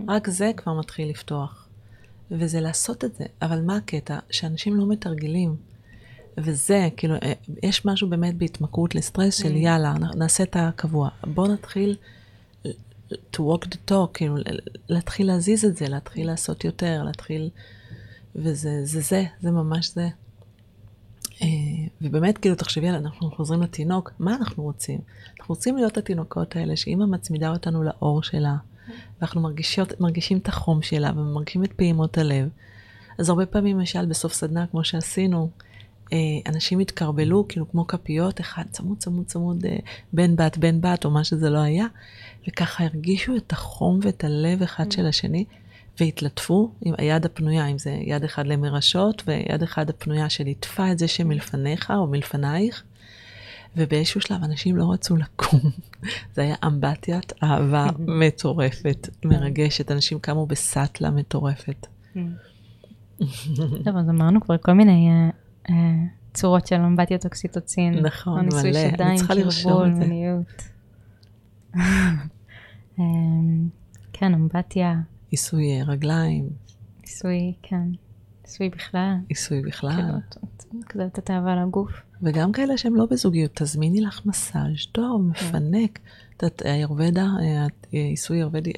רק 0.08 0.30
זה 0.30 0.52
כבר 0.58 0.74
מתחיל 0.74 1.10
לפתוח. 1.10 1.68
וזה 2.32 2.62
לעשות 2.62 3.06
את 3.06 3.16
זה. 3.16 3.26
אבל 3.42 3.62
מה 3.62 3.76
הקטע? 3.76 4.20
שאנשים 4.32 4.76
לא 4.76 4.88
מתרגלים. 4.88 5.56
וזה, 6.38 6.90
כאילו, 6.98 7.16
אה, 7.16 7.34
יש 7.64 7.86
משהו 7.86 8.10
באמת 8.10 8.38
בהתמכרות 8.38 8.96
לסטרס 8.96 9.36
של 9.36 9.54
mm. 9.54 9.58
יאללה, 9.58 9.94
נעשה 10.16 10.44
את 10.44 10.56
הקבוע. 10.60 11.10
בואו 11.24 11.54
נתחיל 11.54 11.96
to 13.34 13.40
walk 13.40 13.66
the 13.66 13.92
talk, 13.92 14.14
כאילו, 14.14 14.36
להתחיל 14.90 15.28
להזיז 15.28 15.66
את 15.66 15.78
זה, 15.78 15.90
להתחיל 15.90 16.28
לעשות 16.28 16.64
יותר, 16.64 17.04
להתחיל... 17.04 17.50
וזה 18.36 18.82
זה, 18.84 19.02
זה, 19.02 19.24
זה 19.42 19.52
ממש 19.52 19.92
זה. 19.94 20.10
אה, 21.42 21.48
ובאמת, 22.02 22.38
כאילו, 22.38 22.56
תחשבי 22.56 22.88
על, 22.90 22.96
אנחנו 22.96 23.32
חוזרים 23.32 23.62
לתינוק, 23.62 24.12
מה 24.20 24.36
אנחנו 24.36 24.64
רוצים? 24.64 25.00
אנחנו 25.40 25.56
רוצים 25.56 25.78
להיות 25.78 25.98
התינוקות 25.98 26.56
האלה, 26.56 26.76
שאימא 26.76 27.06
מצמידה 27.06 27.50
אותנו 27.50 27.84
לאור 27.84 28.24
שלה, 28.24 28.56
ואנחנו 29.20 29.42
מרגישות, 29.42 30.02
מרגישים 30.02 30.38
את 30.38 30.48
החום 30.48 30.82
שלה 30.82 31.12
ומרגישים 31.16 31.64
את 31.64 31.74
פעימות 31.74 32.18
הלב. 32.18 32.50
אז 33.20 33.30
הרבה 33.30 33.46
פעמים, 33.46 33.80
למשל, 33.80 34.06
בסוף 34.06 34.34
סדנה, 34.34 34.68
כמו 34.68 34.84
שעשינו, 34.84 35.50
אה, 36.14 36.18
אנשים 36.48 36.80
התקרבלו, 36.80 37.48
כאילו 37.48 37.72
כמו 37.72 37.88
כפיות, 37.88 38.42
אחד 38.42 38.64
צמוד 38.72 38.98
צמוד 38.98 39.26
צמוד, 39.26 39.66
אה, 39.66 39.78
בן 40.14 40.36
בת, 40.36 40.58
בן 40.58 40.82
בת, 40.82 41.06
או 41.06 41.12
מה 41.12 41.24
שזה 41.24 41.50
לא 41.50 41.60
היה, 41.60 41.86
וככה 42.48 42.84
הרגישו 42.84 43.36
את 43.36 43.52
החום 43.52 44.00
ואת 44.04 44.24
הלב 44.24 44.62
אחד 44.62 44.92
של 44.92 45.06
השני, 45.06 45.46
והתלטפו 46.00 46.72
עם 46.82 46.94
היד 46.98 47.26
הפנויה, 47.26 47.68
אם 47.68 47.78
זה 47.78 47.98
יד 48.02 48.24
אחד 48.24 48.48
למרשות, 48.48 49.24
ויד 49.28 49.64
אחד 49.64 49.90
הפנויה 49.90 50.30
שליטפה 50.30 50.92
את 50.92 51.00
זה 51.00 51.08
שמלפניך 51.08 51.92
או 51.92 52.08
מלפנייך. 52.08 52.84
ובאיזשהו 53.78 54.22
שלב 54.22 54.44
אנשים 54.44 54.76
לא 54.76 54.92
רצו 54.92 55.16
לקום. 55.16 55.60
זה 56.36 56.42
היה 56.42 56.56
אמבטיית 56.66 57.34
אהבה 57.44 57.88
מטורפת, 58.20 59.10
מרגשת. 59.26 59.92
אנשים 59.92 60.20
קמו 60.20 60.46
בסאטלה 60.46 61.12
מטורפת. 61.12 61.88
טוב, 63.84 63.98
אז 63.98 64.10
אמרנו 64.10 64.42
כבר 64.42 64.58
כל 64.58 64.74
מיני 64.74 65.10
אה, 65.10 65.30
אה, 65.70 65.76
צורות 66.34 66.68
של 66.68 66.76
אמבטיות 66.76 67.26
אוקסיטוצין. 67.26 67.94
נכון, 67.94 68.46
מלא. 68.46 68.80
אני 69.00 69.18
צריכה 69.18 69.34
לרשום 69.34 69.84
את 69.86 69.96
זה. 69.96 70.06
אמ, 73.00 73.68
כן, 74.14 74.34
אמבטיה. 74.34 74.96
עיסוי 75.30 75.80
אה, 75.80 75.84
רגליים. 75.84 76.50
עיסוי, 77.02 77.54
כן. 77.62 77.88
עיסוי 78.44 78.70
בכלל. 78.70 79.16
עיסוי 79.30 79.62
בכלל. 79.62 80.20
כזה 80.90 81.04
לתת 81.04 81.32
אהבה 81.32 81.56
לגוף. 81.56 81.92
וגם 82.22 82.52
כאלה 82.52 82.78
שהם 82.78 82.96
לא 82.96 83.06
בזוגיות, 83.12 83.52
תזמיני 83.54 84.02
לך 84.02 84.26
מסאז' 84.26 84.86
טוב, 84.92 85.34
כן. 85.34 85.48
מפנק. 85.48 86.00
את 86.38 86.44
יודעת, 86.44 86.62
היורבדה, 86.66 87.28
עיסוי 87.92 88.38
יורבדי, 88.38 88.72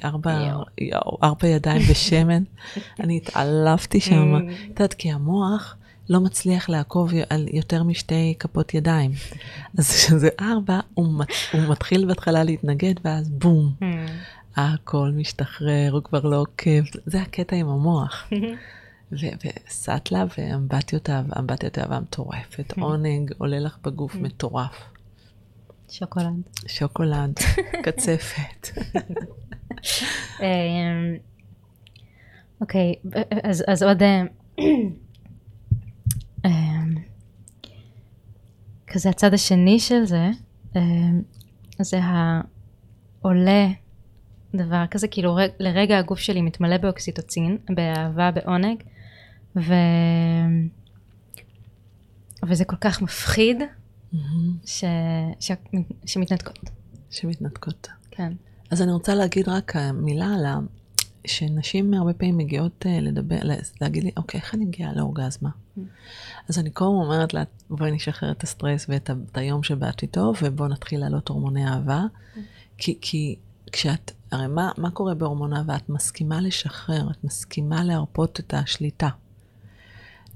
ארבע 1.22 1.48
ידיים 1.48 1.82
בשמן. 1.90 2.42
אני 3.00 3.16
התעלפתי 3.16 4.00
שם. 4.00 4.36
את 4.36 4.68
יודעת, 4.68 4.94
כי 4.94 5.12
המוח, 5.12 5.76
לא 6.08 6.20
מצליח 6.20 6.68
לעקוב 6.68 7.10
על 7.30 7.46
יותר 7.52 7.82
משתי 7.82 8.34
כפות 8.38 8.74
ידיים. 8.74 9.10
אז 9.78 9.90
כשזה 9.90 10.28
ארבע, 10.40 10.80
הוא, 10.94 11.18
מת, 11.18 11.28
הוא 11.52 11.60
מתחיל 11.70 12.06
בהתחלה 12.06 12.44
להתנגד, 12.44 12.94
ואז 13.04 13.30
בום, 13.30 13.72
mm. 13.80 13.84
הכל 14.56 15.10
משתחרר, 15.14 15.92
הוא 15.92 16.02
כבר 16.02 16.20
לא 16.20 16.40
עוקב. 16.40 16.82
זה 17.06 17.22
הקטע 17.22 17.56
עם 17.56 17.68
המוח. 17.68 18.28
וסטלה 19.12 20.24
ואמבטיות 20.38 21.10
אמבטיות 21.38 21.78
אהבה 21.78 22.00
מטורפת, 22.00 22.72
mm. 22.72 22.80
עונג 22.80 23.32
עולה 23.38 23.58
לך 23.58 23.78
בגוף 23.82 24.14
mm. 24.14 24.18
מטורף. 24.18 24.82
שוקולד. 25.90 26.42
שוקולד, 26.66 27.34
קצפת. 27.84 28.68
אמ, 30.40 31.16
אוקיי, 32.60 32.94
אז 33.66 33.82
עוד... 33.82 34.02
אמ, 36.46 36.94
כזה 38.86 39.10
הצד 39.10 39.34
השני 39.34 39.78
של 39.80 40.04
זה, 40.04 40.30
אמ, 40.76 41.22
זה 41.80 42.00
העולה 43.22 43.66
דבר 44.54 44.84
כזה, 44.90 45.08
כאילו 45.08 45.38
לרגע 45.58 45.98
הגוף 45.98 46.18
שלי 46.18 46.42
מתמלא 46.42 46.76
באוקסיטוצין, 46.76 47.58
באהבה, 47.70 48.30
בעונג, 48.30 48.82
ו... 49.56 49.74
וזה 52.48 52.64
כל 52.64 52.76
כך 52.76 53.02
מפחיד, 53.02 53.62
mm-hmm. 53.62 54.16
ש... 54.66 54.84
ש... 55.40 55.50
שמתנתקות. 56.06 56.58
שמתנתקות. 57.10 57.88
כן. 58.10 58.32
אז 58.70 58.82
אני 58.82 58.92
רוצה 58.92 59.14
להגיד 59.14 59.48
רק 59.48 59.76
מילה 59.94 60.26
על. 60.26 60.44
שנשים 61.26 61.94
הרבה 61.94 62.12
פעמים 62.12 62.36
מגיעות 62.36 62.86
uh, 62.86 63.02
לדבר, 63.02 63.38
להגיד 63.80 64.04
לי, 64.04 64.10
אוקיי, 64.16 64.40
איך 64.40 64.54
אני 64.54 64.64
מגיעה 64.64 64.92
לאורגזמה? 64.92 65.50
Mm. 65.50 65.80
אז 66.48 66.58
אני 66.58 66.70
כל 66.72 66.84
הזמן 66.84 66.96
אומרת 66.96 67.34
לה, 67.34 67.42
בואי 67.70 67.90
נשחרר 67.90 68.30
את 68.30 68.42
הסטרס 68.42 68.86
ואת 68.88 69.10
את 69.10 69.38
היום 69.38 69.62
שבאת 69.62 70.02
איתו, 70.02 70.32
ובואו 70.42 70.68
נתחיל 70.68 71.00
לעלות 71.00 71.28
הורמוני 71.28 71.68
אהבה. 71.68 72.04
Mm. 72.04 72.38
כי, 72.78 72.98
כי 73.00 73.36
כשאת, 73.72 74.12
הרי 74.32 74.46
מה, 74.46 74.70
מה 74.76 74.90
קורה 74.90 75.14
בהורמון 75.14 75.52
אהבה? 75.52 75.76
את 75.76 75.88
מסכימה 75.88 76.40
לשחרר, 76.40 77.10
את 77.10 77.24
מסכימה 77.24 77.84
להרפות 77.84 78.40
את 78.40 78.54
השליטה. 78.54 79.08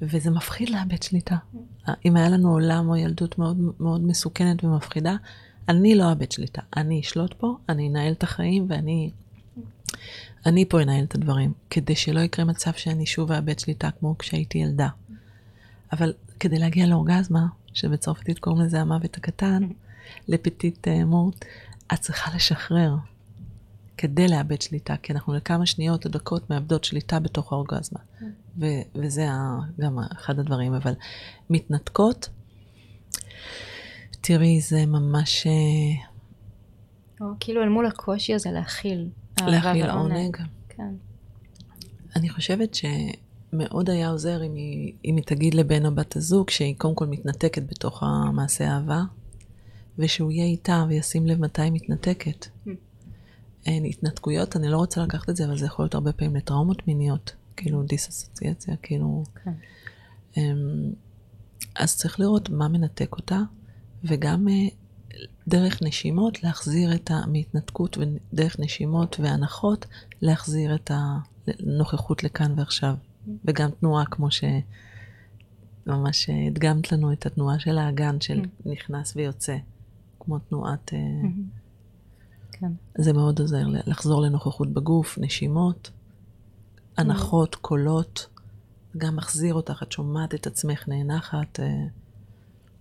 וזה 0.03 0.31
מפחיד 0.31 0.71
לאבד 0.71 1.03
שליטה. 1.03 1.37
Mm. 1.37 1.91
אם 2.05 2.17
היה 2.17 2.29
לנו 2.29 2.53
עולם 2.53 2.89
או 2.89 2.97
ילדות 2.97 3.39
מאוד 3.39 3.57
מאוד 3.81 4.01
מסוכנת 4.01 4.65
ומפחידה, 4.65 5.17
אני 5.69 5.95
לא 5.95 6.11
אאבד 6.11 6.33
שליטה. 6.33 6.63
אני 6.77 7.01
אשלוט 7.01 7.35
פה, 7.35 7.57
אני 7.69 7.89
אנהל 7.89 8.13
את 8.13 8.23
החיים 8.23 8.67
ואני 8.69 9.11
אני 10.47 10.65
פה 10.65 10.83
אנהל 10.83 11.05
את 11.05 11.15
הדברים, 11.15 11.53
כדי 11.71 11.97
שלא 11.97 12.21
יקרה 12.21 12.45
מצב 12.45 12.73
שאני 12.73 13.07
שוב 13.07 13.33
אאבד 13.33 13.59
שליטה 13.59 13.91
כמו 13.91 14.19
כשהייתי 14.19 14.59
ילדה. 14.59 14.89
אבל 15.93 16.13
כדי 16.41 16.59
להגיע 16.59 16.87
לאורגזמה, 16.87 17.47
שבצרפתית 17.75 18.39
קוראים 18.39 18.63
לזה 18.63 18.81
המוות 18.81 19.17
הקטן, 19.17 19.69
לפטיט 20.29 20.89
אה, 20.89 21.05
מורט, 21.05 21.45
את 21.95 22.01
צריכה 22.01 22.31
לשחרר 22.37 22.95
כדי 23.97 24.29
לאבד 24.29 24.63
שליטה, 24.63 24.97
כי 24.97 25.13
אנחנו 25.13 25.35
לכמה 25.35 25.67
שניות 25.67 26.07
או 26.07 26.11
דקות 26.11 26.51
מאבדות 26.51 26.85
שליטה 26.85 27.21
בתוך 27.21 27.53
האורגזמה. 27.53 28.01
ו- 28.59 28.83
וזה 28.95 29.27
גם 29.81 29.99
אחד 30.13 30.39
הדברים, 30.39 30.75
אבל 30.75 30.93
מתנתקות, 31.51 32.29
תראי, 34.21 34.61
זה 34.61 34.87
ממש... 34.87 35.47
אה, 35.47 36.11
או 37.21 37.27
כאילו 37.41 37.63
אל 37.63 37.69
מול 37.69 37.87
הקושי 37.87 38.35
הזה 38.35 38.51
להכיל. 38.51 39.09
להכיל 39.47 39.91
עונג. 39.91 40.37
כן. 40.69 40.95
אני 42.17 42.29
חושבת 42.29 42.75
שמאוד 42.75 43.91
היה 43.91 44.09
עוזר 44.09 44.45
אם 44.45 44.55
היא, 44.55 44.93
אם 45.05 45.17
היא 45.17 45.25
תגיד 45.25 45.55
לבן 45.55 45.87
או 45.87 45.95
בת 45.95 46.17
הזוג 46.17 46.51
שהיא 46.51 46.75
קודם 46.79 46.95
כל 46.95 47.07
מתנתקת 47.07 47.63
בתוך 47.63 48.03
המעשה 48.03 48.73
האהבה, 48.73 49.03
ושהוא 49.99 50.31
יהיה 50.31 50.45
איתה 50.45 50.85
וישים 50.89 51.27
לב 51.27 51.41
מתי 51.41 51.63
היא 51.63 51.73
מתנתקת. 51.73 52.47
Mm. 52.47 52.71
אין 53.67 53.85
התנתקויות, 53.85 54.57
אני 54.57 54.69
לא 54.69 54.77
רוצה 54.77 55.03
לקחת 55.03 55.31
את 55.31 55.37
זה, 55.37 55.45
אבל 55.45 55.59
זה 55.59 55.67
יכול 55.67 55.83
להיות 55.83 55.95
הרבה 55.95 56.13
פעמים 56.13 56.37
לטראומות 56.37 56.89
מיניות, 56.89 57.35
כאילו 57.57 57.83
דיסאסוציאציה, 57.83 58.77
כאילו... 58.83 59.25
כן. 59.45 59.53
אמ, 60.37 60.93
אז 61.77 61.97
צריך 61.97 62.21
לראות 62.21 62.51
מה 62.51 62.69
מנתק 62.69 63.13
אותה, 63.13 63.41
וגם 64.05 64.49
אה, 64.49 64.69
דרך 65.49 65.83
נשימות 65.83 66.43
להחזיר 66.43 66.95
את 66.95 67.11
המתנתקות, 67.11 67.99
ודרך 67.99 68.61
נשימות 68.61 69.17
והנחות 69.21 69.87
להחזיר 70.23 70.75
את 70.75 70.91
הנוכחות 70.95 72.25
לכאן 72.25 72.55
ועכשיו. 72.57 72.95
וגם 73.45 73.71
תנועה, 73.71 74.05
כמו 74.07 74.29
שממש 75.87 76.31
הדגמת 76.31 76.93
לנו 76.93 77.13
את 77.13 77.27
התנועה 77.27 77.59
של 77.59 77.79
האגן 77.79 78.21
של 78.21 78.41
mm. 78.41 78.69
נכנס 78.71 79.17
ויוצא, 79.17 79.57
כמו 80.21 80.39
תנועת... 80.39 80.91
אה, 80.95 80.99
mm-hmm. 80.99 81.61
כן. 82.53 82.73
זה 82.99 83.13
מאוד 83.13 83.41
עוזר 83.41 83.63
לחזור 83.87 84.23
לנוכחות 84.23 84.73
בגוף, 84.73 85.19
נשימות, 85.19 85.91
הנחות, 86.97 87.55
קולות, 87.55 88.27
גם 88.97 89.17
מחזיר 89.17 89.55
אותך, 89.55 89.83
את 89.83 89.93
שומעת 89.93 90.35
את 90.35 90.47
עצמך 90.47 90.89
נאנחת. 90.89 91.61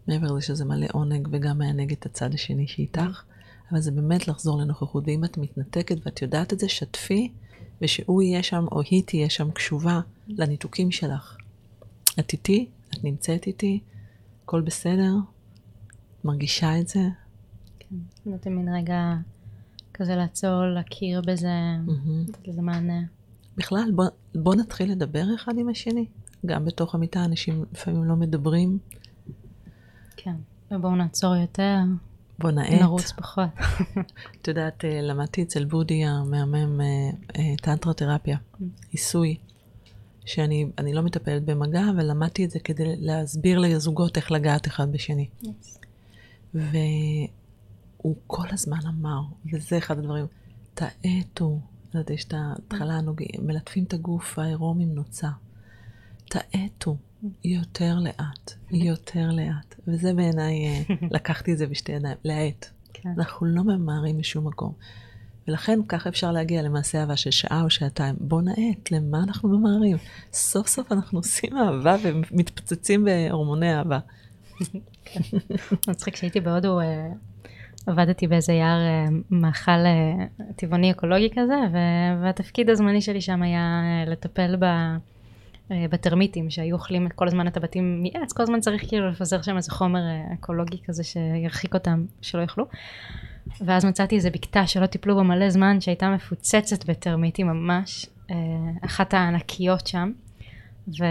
מעבר 0.10 0.32
לזה 0.32 0.42
שזה 0.42 0.66
מלא 0.66 0.88
עונג 0.92 1.28
וגם 1.32 1.58
מענג 1.58 1.92
את 1.92 2.06
הצד 2.06 2.34
השני 2.34 2.68
שאיתך, 2.68 3.24
אבל 3.72 3.82
זה 3.82 3.92
באמת 3.92 4.28
לחזור 4.28 4.62
לנוכחות. 4.62 5.04
ואם 5.08 5.26
את 5.26 5.38
מתנתקת 5.38 5.96
ואת 6.06 6.22
יודעת 6.22 6.54
את 6.54 6.60
זה, 6.60 6.70
שתפי, 6.70 7.32
ושהוא 7.82 8.22
יהיה 8.22 8.44
שם 8.44 8.66
או 8.72 8.82
היא 8.82 9.04
תהיה 9.06 9.30
שם 9.30 9.52
קשובה 9.52 10.00
לניתוקים 10.28 10.92
שלך. 10.92 11.38
את 12.20 12.34
איתי, 12.34 12.70
את 12.90 13.04
נמצאת 13.04 13.48
איתי, 13.48 13.80
הכל 14.44 14.62
בסדר, 14.62 15.14
את 16.20 16.26
מרגישה 16.26 16.80
את 16.80 16.88
זה. 16.88 17.02
כן, 17.80 17.96
נותן 18.26 18.54
מין 18.54 18.76
רגע 18.76 19.16
כזה 19.94 20.16
לעצור, 20.16 20.66
להכיר 20.66 21.22
בזה, 21.22 21.54
לתת 22.28 22.48
לזה 22.48 22.62
מענה. 22.62 23.02
בכלל, 23.58 23.92
בוא, 23.96 24.06
בוא 24.36 24.56
נתחיל 24.56 24.92
לדבר 24.92 25.26
אחד 25.36 25.58
עם 25.58 25.70
השני. 25.70 26.06
גם 26.46 26.66
בתוך 26.66 26.96
המיטה 26.96 27.26
אנשים 27.26 27.66
לפעמים 27.72 28.04
לא 28.04 28.16
מדברים. 28.16 28.80
כן, 30.24 30.36
ובואו 30.72 30.96
נעצור 30.96 31.36
יותר. 31.36 31.78
בוא 32.40 32.52
נעט. 32.52 32.72
נרוץ 32.72 33.12
פחות. 33.12 33.50
את 34.42 34.48
יודעת, 34.48 34.86
אה, 34.86 35.02
למדתי 35.02 35.44
אצל 35.44 35.66
בודי 35.66 36.06
המהמם 36.06 36.82
אה, 36.82 36.86
אה, 37.38 37.56
טנטרה-תרפיה, 37.62 38.38
mm. 38.38 38.64
עיסוי, 38.92 39.38
שאני 40.26 40.94
לא 40.94 41.02
מטפלת 41.02 41.44
במגע, 41.44 41.84
אבל 41.96 42.12
למדתי 42.12 42.46
את 42.46 42.52
זה 42.52 42.60
כדי 42.60 42.84
להסביר 42.86 43.60
לזוגות 43.60 44.18
איך 44.18 44.32
לגעת 44.32 44.68
אחד 44.68 44.92
בשני. 44.92 45.30
והוא 46.54 48.16
כל 48.28 48.48
הזמן 48.52 48.80
אמר, 48.88 49.22
וזה 49.54 49.78
אחד 49.78 50.00
הדברים, 50.00 50.26
תאטו, 50.74 51.60
את 51.90 51.96
יודעת, 51.96 52.10
יש 52.10 52.26
את 52.26 52.34
ההתחלה 52.34 52.94
הנוגעים, 52.94 53.48
מלטפים 53.48 53.84
את 53.84 53.94
הגוף 53.94 54.40
העירום 54.40 54.80
עם 54.80 54.96
נוצה. 54.96 55.30
תאטו. 56.26 56.98
יותר 57.44 57.96
לאט, 58.00 58.54
יותר 58.72 59.30
לאט. 59.32 59.76
וזה 59.88 60.14
בעיניי, 60.14 60.68
אה, 60.68 60.96
לקחתי 61.16 61.54
את 61.54 61.58
זה 61.58 61.68
בשתי 61.68 61.92
ידיים, 61.92 62.18
להאט. 62.24 62.66
כן. 62.94 63.10
אנחנו 63.18 63.48
לא 63.48 63.64
ממהרים 63.64 64.20
משום 64.20 64.48
מקום. 64.48 64.74
ולכן 65.48 65.80
ככה 65.88 66.10
אפשר 66.10 66.32
להגיע 66.32 66.62
למעשה 66.62 67.02
אהבה 67.02 67.16
של 67.16 67.32
שעה 67.32 67.64
או 67.64 67.70
שעתיים. 67.70 68.16
בוא 68.20 68.42
נאט, 68.42 68.92
למה 68.92 69.24
אנחנו 69.24 69.50
ממהרים? 69.50 69.98
סוף 70.34 70.68
סוף 70.68 70.92
אנחנו 70.92 71.20
עושים 71.20 71.58
אהבה 71.58 71.96
ומתפוצצים 72.04 73.06
בהורמוני 73.06 73.76
אהבה. 73.76 74.00
מצחיק, 75.88 76.14
כשהייתי 76.14 76.40
בהודו, 76.40 76.80
אה, 76.80 77.10
עבדתי 77.88 78.28
באיזה 78.28 78.54
יער 78.54 78.80
אה, 78.80 79.06
מאכל 79.32 79.86
טבעוני 80.56 80.92
אקולוגי 80.92 81.30
כזה, 81.30 81.60
והתפקיד 82.22 82.70
הזמני 82.70 83.02
שלי 83.02 83.22
שם 83.22 83.42
היה 83.42 83.82
לטפל 84.08 84.56
ב... 84.60 84.66
אה, 85.72 85.86
בטרמיטים 85.90 86.50
שהיו 86.50 86.76
אוכלים 86.76 87.10
כל 87.10 87.28
הזמן 87.28 87.48
את 87.48 87.58
הבתים 87.58 88.04
מעץ, 88.04 88.34
כל 88.34 88.44
הזמן 88.44 88.60
צריך 88.60 88.88
כאילו 88.88 89.10
לפזר 89.10 89.42
שם 89.42 89.58
איזה 89.58 89.72
חומר 89.72 90.00
אה, 90.00 90.34
אקולוגי 90.34 90.78
כזה 90.86 91.04
שירחיק 91.04 91.74
אותם, 91.74 92.06
שלא 92.22 92.42
יאכלו. 92.42 92.66
ואז 93.62 93.86
מצאתי 93.86 94.16
איזה 94.16 94.30
בקתה 94.30 94.68
שלא 94.68 94.86
טיפלו 94.86 95.16
בה 95.16 95.24
מלא 95.24 95.50
זמן, 95.50 95.82
שהייתה 95.82 96.10
מפוצצת 96.10 96.86
בטרמיטים 96.86 97.48
ממש, 97.48 98.06
אה, 98.32 98.36
אחת 98.86 99.14
הענקיות 99.14 99.88
שם. 99.88 100.12
ו... 100.88 101.04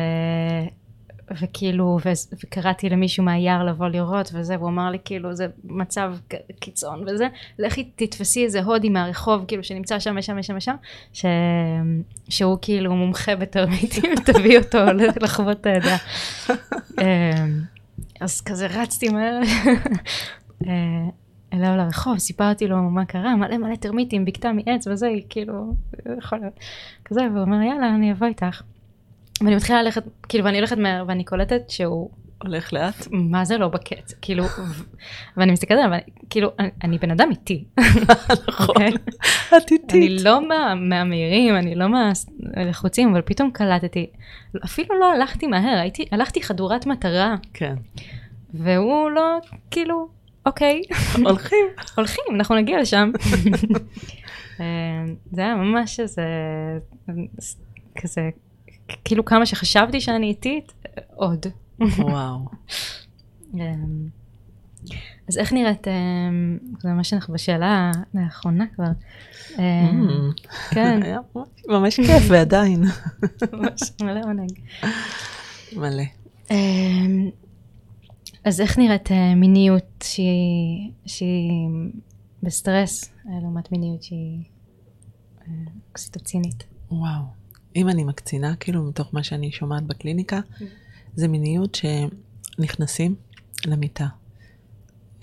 וכאילו, 1.42 1.98
ו- 2.04 2.34
וקראתי 2.44 2.88
למישהו 2.88 3.24
מהיער 3.24 3.64
לבוא 3.64 3.88
לראות 3.88 4.30
וזה, 4.34 4.56
והוא 4.58 4.68
אמר 4.68 4.90
לי 4.90 4.98
כאילו 5.04 5.34
זה 5.34 5.46
מצב 5.64 6.14
קיצון 6.60 7.04
וזה, 7.06 7.28
לכי 7.58 7.84
תתפסי 7.96 8.44
איזה 8.44 8.62
הודי 8.62 8.88
מהרחוב 8.88 9.44
כאילו 9.48 9.64
שנמצא 9.64 9.98
שם 9.98 10.14
ושם 10.18 10.36
ושם 10.38 10.56
ושם, 10.56 10.74
ש... 11.12 11.24
שהוא 12.28 12.58
כאילו 12.62 12.94
מומחה 12.94 13.36
בתרמיטים, 13.36 14.14
תביא 14.32 14.58
אותו 14.58 14.78
לחוות 15.22 15.60
את 15.60 15.66
הידע. 15.66 15.96
אמ, 17.02 17.62
אז 18.20 18.40
כזה 18.40 18.66
רצתי 18.66 19.08
מהר 19.08 19.40
אה, 20.66 21.08
אליו 21.52 21.76
לרחוב, 21.76 22.18
סיפרתי 22.18 22.66
לו 22.66 22.82
מה 22.82 23.04
קרה, 23.04 23.36
מלא 23.36 23.58
מלא 23.58 23.76
טרמיטים, 23.76 24.24
בקתה 24.24 24.50
מעץ 24.52 24.86
וזה, 24.86 25.10
כאילו, 25.28 25.74
יכול 26.18 26.38
להיות, 26.38 26.60
כזה, 27.04 27.20
והוא 27.32 27.40
אומר 27.42 27.62
יאללה 27.62 27.94
אני 27.94 28.12
אבוא 28.12 28.26
איתך. 28.26 28.62
ואני 29.40 29.56
מתחילה 29.56 29.82
ללכת, 29.82 30.02
כאילו, 30.28 30.44
ואני 30.44 30.58
הולכת 30.58 30.76
מהר, 30.78 31.04
ואני 31.08 31.24
קולטת 31.24 31.70
שהוא, 31.70 32.10
הולך 32.42 32.72
לאט? 32.72 32.94
מה 33.10 33.44
זה 33.44 33.58
לא 33.58 33.68
בקץ, 33.68 34.14
כאילו, 34.22 34.44
ואני 35.36 35.52
מסתכלת 35.52 35.78
עליו, 35.84 35.98
כאילו, 36.30 36.50
אני- 36.58 36.70
אני 36.84 36.98
בן 36.98 37.10
אדם 37.10 37.28
איטי. 37.30 37.64
נכון. 38.48 38.66
אוקיי? 38.68 38.90
את 39.56 39.70
איטית. 39.72 39.90
אני 39.92 40.22
לא 40.24 40.48
מה- 40.48 40.74
מהמהירים, 40.74 41.56
אני 41.56 41.74
לא 41.74 41.86
מהלחוצים, 41.88 43.10
אבל 43.12 43.22
פתאום 43.22 43.50
קלטתי, 43.50 44.06
אפילו 44.64 44.98
לא 45.00 45.12
הלכתי 45.12 45.46
מהר, 45.46 45.78
הייתי, 45.80 46.04
הלכתי 46.12 46.42
חדורת 46.42 46.86
מטרה, 46.86 47.34
כן. 47.54 47.74
והוא 48.54 49.10
לא, 49.10 49.38
כאילו, 49.70 50.08
אוקיי, 50.46 50.82
הולכים. 51.24 51.66
הולכים, 51.96 52.24
אנחנו 52.34 52.54
נגיע 52.56 52.80
לשם. 52.80 53.10
אה, 54.60 54.64
זה 55.32 55.42
היה 55.42 55.54
ממש 55.54 56.00
איזה, 56.00 56.22
כזה, 58.02 58.28
כאילו 59.04 59.24
כמה 59.24 59.46
שחשבתי 59.46 60.00
שאני 60.00 60.26
איטית, 60.26 60.72
עוד. 61.14 61.46
וואו. 61.98 62.38
אה, 63.60 63.74
אז 65.28 65.38
איך 65.38 65.52
נראית, 65.52 65.88
אה, 65.88 65.92
זה 66.80 66.88
ממש 66.88 67.12
אנחנו 67.14 67.34
בשאלה 67.34 67.90
האחרונה 68.14 68.64
כבר. 68.74 68.84
אה, 69.58 69.90
Mm. 69.90 70.48
כן, 70.70 71.02
היה 71.02 71.18
ממש- 71.68 71.96
כיף, 72.00 72.22
ועדיין. 72.28 72.82
ממש 73.52 73.80
מלא 74.02 74.20
עונג. 74.24 74.50
מלא. 75.76 76.02
אמ, 76.50 77.30
אז 78.44 78.60
איך 78.60 78.78
נראית 78.78 79.12
אה, 79.12 79.34
מיניות 79.34 80.04
שהיא, 80.04 80.90
שהיא 81.06 81.68
בסטרס 82.42 83.04
אה, 83.04 83.32
לעומת 83.42 83.72
מיניות 83.72 84.02
שהיא 84.02 84.42
אה, 85.40 85.52
אוקסיטוצינית? 85.88 86.64
וואו. 86.90 87.37
אם 87.78 87.88
אני 87.88 88.04
מקצינה, 88.04 88.56
כאילו, 88.56 88.82
מתוך 88.84 89.14
מה 89.14 89.22
שאני 89.22 89.52
שומעת 89.52 89.82
בקליניקה, 89.82 90.40
זה 91.14 91.28
מיניות 91.28 91.74
שנכנסים 91.74 93.14
למיטה. 93.66 94.06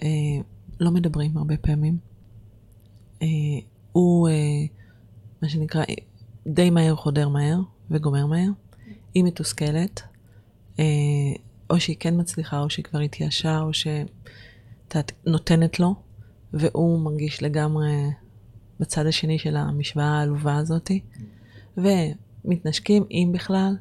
אה, 0.03 0.07
לא 0.79 0.91
מדברים 0.91 1.37
הרבה 1.37 1.57
פעמים. 1.57 1.97
אה, 3.21 3.27
הוא, 3.91 4.29
אה, 4.29 4.33
מה 5.41 5.49
שנקרא, 5.49 5.83
די 6.47 6.69
מהר 6.69 6.95
חודר 6.95 7.29
מהר 7.29 7.59
וגומר 7.91 8.25
מהר. 8.25 8.49
היא 9.13 9.23
מתוסכלת, 9.23 10.01
אה, 10.79 10.85
או 11.69 11.79
שהיא 11.79 11.95
כן 11.99 12.19
מצליחה, 12.19 12.59
או 12.59 12.69
שהיא 12.69 12.85
כבר 12.85 12.99
התייאשה, 12.99 13.59
או 13.59 13.73
שאת 13.73 15.11
נותנת 15.25 15.79
לו, 15.79 15.95
והוא 16.53 16.99
מרגיש 16.99 17.43
לגמרי 17.43 18.09
בצד 18.79 19.05
השני 19.05 19.39
של 19.39 19.57
המשוואה 19.57 20.19
העלובה 20.19 20.57
הזאתי. 20.57 21.01
ומתנשקים, 22.45 23.03
אם 23.11 23.31
בכלל, 23.33 23.75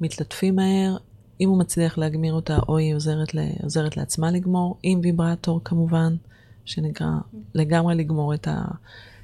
מתלטפים 0.00 0.56
מהר, 0.56 0.96
אם 1.40 1.48
הוא 1.48 1.58
מצליח 1.58 1.98
להגמיר 1.98 2.34
אותה, 2.34 2.58
או 2.68 2.76
היא 2.76 2.94
עוזרת, 2.94 3.34
ל, 3.34 3.38
עוזרת 3.62 3.96
לעצמה 3.96 4.30
לגמור, 4.30 4.78
עם 4.82 5.00
ויברטור 5.02 5.60
כמובן, 5.64 6.16
שנקרא 6.64 7.10
לגמרי 7.54 7.94
לגמור 7.94 8.34
את, 8.34 8.48
ה, 8.48 8.64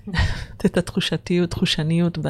את 0.67 0.79
התחושתיות, 0.79 1.51
תחושניות 1.51 2.19
ב, 2.19 2.29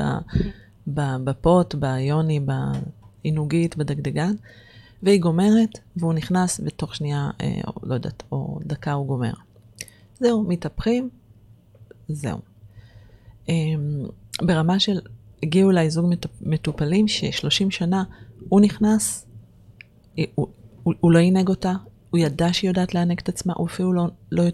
ב, 0.86 1.00
בפוט, 1.24 1.74
ביוני, 1.74 2.40
בעינוגית, 2.40 3.76
בדגדגן, 3.76 4.34
והיא 5.02 5.20
גומרת, 5.20 5.78
והוא 5.96 6.14
נכנס, 6.14 6.60
ותוך 6.64 6.94
שנייה, 6.94 7.30
אה, 7.40 7.60
לא 7.82 7.94
יודעת, 7.94 8.22
או 8.32 8.58
דקה 8.64 8.92
הוא 8.92 9.06
גומר. 9.06 9.32
זהו, 10.20 10.44
מתהפכים, 10.48 11.08
זהו. 12.08 12.38
אה, 13.48 13.54
ברמה 14.42 14.80
של, 14.80 15.00
הגיעו 15.42 15.70
אליי 15.70 15.90
זוג 15.90 16.12
מטופ- 16.12 16.42
מטופלים 16.42 17.08
ש-30 17.08 17.70
שנה 17.70 18.04
הוא 18.48 18.60
נכנס, 18.60 19.26
הוא, 20.34 20.46
הוא, 20.82 20.94
הוא 21.00 21.12
לא 21.12 21.18
עינג 21.18 21.48
אותה, 21.48 21.72
הוא 22.10 22.18
ידע 22.18 22.52
שהיא 22.52 22.70
יודעת 22.70 22.94
לענג 22.94 23.18
את 23.18 23.28
עצמה, 23.28 23.52
הוא 23.56 23.66
אפילו 23.66 23.92
לא, 23.92 24.06
לא, 24.32 24.44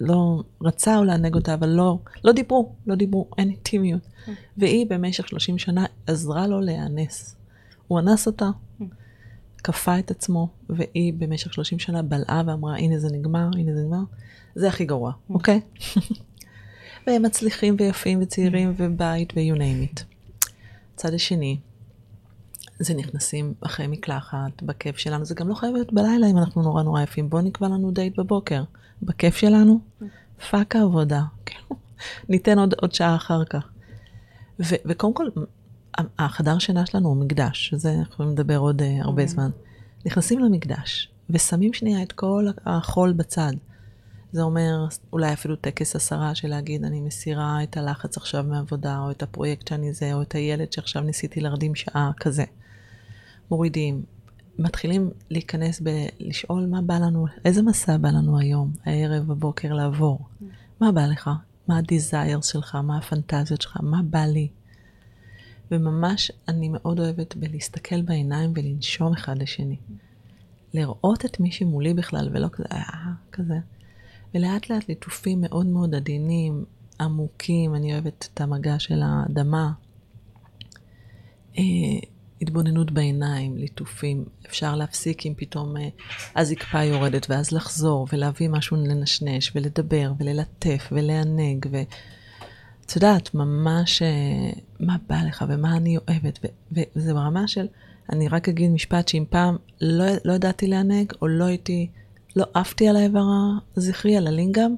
לא 0.00 0.42
רצה 0.62 0.98
או 0.98 1.04
לענג 1.04 1.34
אותה, 1.34 1.54
אבל 1.54 1.68
לא, 1.68 1.98
לא 2.24 2.32
דיברו, 2.32 2.72
לא 2.86 2.94
דיברו, 2.94 3.28
אין 3.38 3.50
אינטימיות. 3.50 4.08
והיא 4.56 4.86
במשך 4.88 5.28
30 5.28 5.58
שנה 5.58 5.86
עזרה 6.06 6.46
לו 6.46 6.60
להיאנס. 6.60 7.36
הוא 7.88 8.00
אנס 8.00 8.26
אותה, 8.26 8.50
כפה 9.64 9.98
את 9.98 10.10
עצמו, 10.10 10.48
והיא 10.68 11.12
במשך 11.18 11.54
30 11.54 11.78
שנה 11.78 12.02
בלעה 12.02 12.42
ואמרה, 12.46 12.76
הנה 12.76 12.98
זה 12.98 13.08
נגמר, 13.12 13.48
הנה 13.54 13.74
זה 13.74 13.80
נגמר. 13.80 14.02
זה 14.54 14.68
הכי 14.68 14.84
גרוע, 14.84 15.12
אוקיי? 15.30 15.60
והם 17.06 17.22
מצליחים 17.22 17.76
ויפים 17.78 18.18
וצעירים 18.22 18.74
ובית 18.76 19.32
ו-you 19.36 19.56
name 19.56 20.00
it. 20.00 20.11
הצד 20.94 21.14
השני, 21.14 21.58
זה 22.78 22.94
נכנסים 22.94 23.54
אחרי 23.60 23.86
מקלחת, 23.86 24.62
בכיף 24.62 24.96
שלנו, 24.96 25.24
זה 25.24 25.34
גם 25.34 25.48
לא 25.48 25.54
חייב 25.54 25.74
להיות 25.74 25.92
בלילה 25.92 26.26
אם 26.26 26.38
אנחנו 26.38 26.62
נורא 26.62 26.82
נורא 26.82 27.02
עייפים, 27.02 27.30
בואו 27.30 27.42
נקבע 27.42 27.68
לנו 27.68 27.90
דייט 27.90 28.18
בבוקר, 28.18 28.62
בכיף 29.02 29.36
שלנו, 29.36 29.80
fuck 30.50 30.76
העבודה, 30.76 31.22
כאילו, 31.46 31.76
ניתן 32.28 32.58
עוד, 32.58 32.74
עוד 32.80 32.94
שעה 32.94 33.16
אחר 33.16 33.44
כך. 33.44 33.68
ו- 34.60 34.82
וקודם 34.84 35.14
כל, 35.14 35.26
החדר 36.18 36.58
שינה 36.58 36.86
שלנו 36.86 37.08
הוא 37.08 37.16
מקדש, 37.16 37.74
זה 37.74 37.94
אנחנו 37.98 38.32
לדבר 38.32 38.58
עוד 38.58 38.82
אה, 38.82 38.84
הרבה 39.04 39.26
זמן. 39.26 39.50
נכנסים 40.06 40.38
למקדש, 40.38 41.08
ושמים 41.30 41.72
שנייה 41.72 42.02
את 42.02 42.12
כל 42.12 42.46
החול 42.66 43.12
בצד. 43.12 43.52
זה 44.32 44.42
אומר 44.42 44.86
אולי 45.12 45.32
אפילו 45.32 45.56
טקס 45.56 45.96
הסרה 45.96 46.34
של 46.34 46.48
להגיד, 46.48 46.84
אני 46.84 47.00
מסירה 47.00 47.62
את 47.62 47.76
הלחץ 47.76 48.16
עכשיו 48.16 48.44
מעבודה, 48.44 48.98
או 48.98 49.10
את 49.10 49.22
הפרויקט 49.22 49.68
שאני 49.68 49.92
זה, 49.92 50.14
או 50.14 50.22
את 50.22 50.34
הילד 50.34 50.72
שעכשיו 50.72 51.02
ניסיתי 51.02 51.40
להרדים 51.40 51.74
שעה, 51.74 52.10
כזה. 52.16 52.44
מורידים, 53.50 54.02
מתחילים 54.58 55.10
להיכנס 55.30 55.80
בלשאול 55.80 56.66
מה 56.66 56.82
בא 56.82 56.98
לנו, 56.98 57.26
איזה 57.44 57.62
מסע 57.62 57.96
בא 57.96 58.08
לנו 58.08 58.38
היום, 58.38 58.72
הערב, 58.84 59.26
בבוקר, 59.26 59.72
לעבור. 59.72 60.20
מה 60.80 60.92
בא 60.92 61.06
לך? 61.06 61.30
מה 61.68 61.78
הדיזייר 61.78 62.40
שלך? 62.40 62.74
מה 62.74 62.98
הפנטזיות 62.98 63.62
שלך? 63.62 63.76
מה 63.82 64.02
בא 64.02 64.24
לי? 64.24 64.48
וממש 65.70 66.32
אני 66.48 66.68
מאוד 66.68 67.00
אוהבת 67.00 67.36
בלהסתכל 67.36 68.02
בעיניים 68.02 68.52
ולנשום 68.56 69.12
אחד 69.12 69.38
לשני. 69.38 69.76
לראות 70.74 71.24
את 71.24 71.40
מי 71.40 71.52
שמולי 71.52 71.94
בכלל, 71.94 72.28
ולא 72.32 72.48
כזה, 72.48 72.64
אה, 72.72 73.12
כזה. 73.32 73.58
ולאט 74.34 74.70
לאט 74.70 74.88
ליטופים 74.88 75.40
מאוד 75.40 75.66
מאוד 75.66 75.94
עדינים, 75.94 76.64
עמוקים, 77.00 77.74
אני 77.74 77.92
אוהבת 77.92 78.28
את 78.34 78.40
המגע 78.40 78.78
של 78.78 79.02
האדמה. 79.02 79.72
אה, 81.58 81.62
התבוננות 82.42 82.90
בעיניים, 82.90 83.56
ליטופים, 83.56 84.24
אפשר 84.46 84.76
להפסיק 84.76 85.26
אם 85.26 85.32
פתאום 85.36 85.76
אה, 85.76 85.88
הזקפה 86.36 86.82
יורדת 86.82 87.26
ואז 87.30 87.52
לחזור 87.52 88.08
ולהביא 88.12 88.48
משהו 88.48 88.76
לנשנש 88.76 89.52
ולדבר 89.54 90.12
וללטף 90.18 90.88
ולענג 90.92 91.66
ואת 91.70 92.96
יודעת, 92.96 93.34
ממש 93.34 94.02
אה, 94.02 94.60
מה 94.80 94.96
בא 95.08 95.22
לך 95.22 95.44
ומה 95.48 95.76
אני 95.76 95.96
אוהבת 95.96 96.38
ו- 96.72 96.80
וזה 96.96 97.14
ברמה 97.14 97.48
של, 97.48 97.66
אני 98.12 98.28
רק 98.28 98.48
אגיד 98.48 98.70
משפט 98.70 99.08
שאם 99.08 99.24
פעם 99.30 99.56
לא, 99.80 100.04
לא 100.24 100.32
ידעתי 100.32 100.66
לענג 100.66 101.12
או 101.22 101.28
לא 101.28 101.44
הייתי, 101.44 101.90
לא 102.36 102.44
עפתי 102.54 102.88
על 102.88 102.96
האיבר 102.96 103.24
הזכרי, 103.76 104.16
על 104.16 104.26
הלינגאם, 104.26 104.74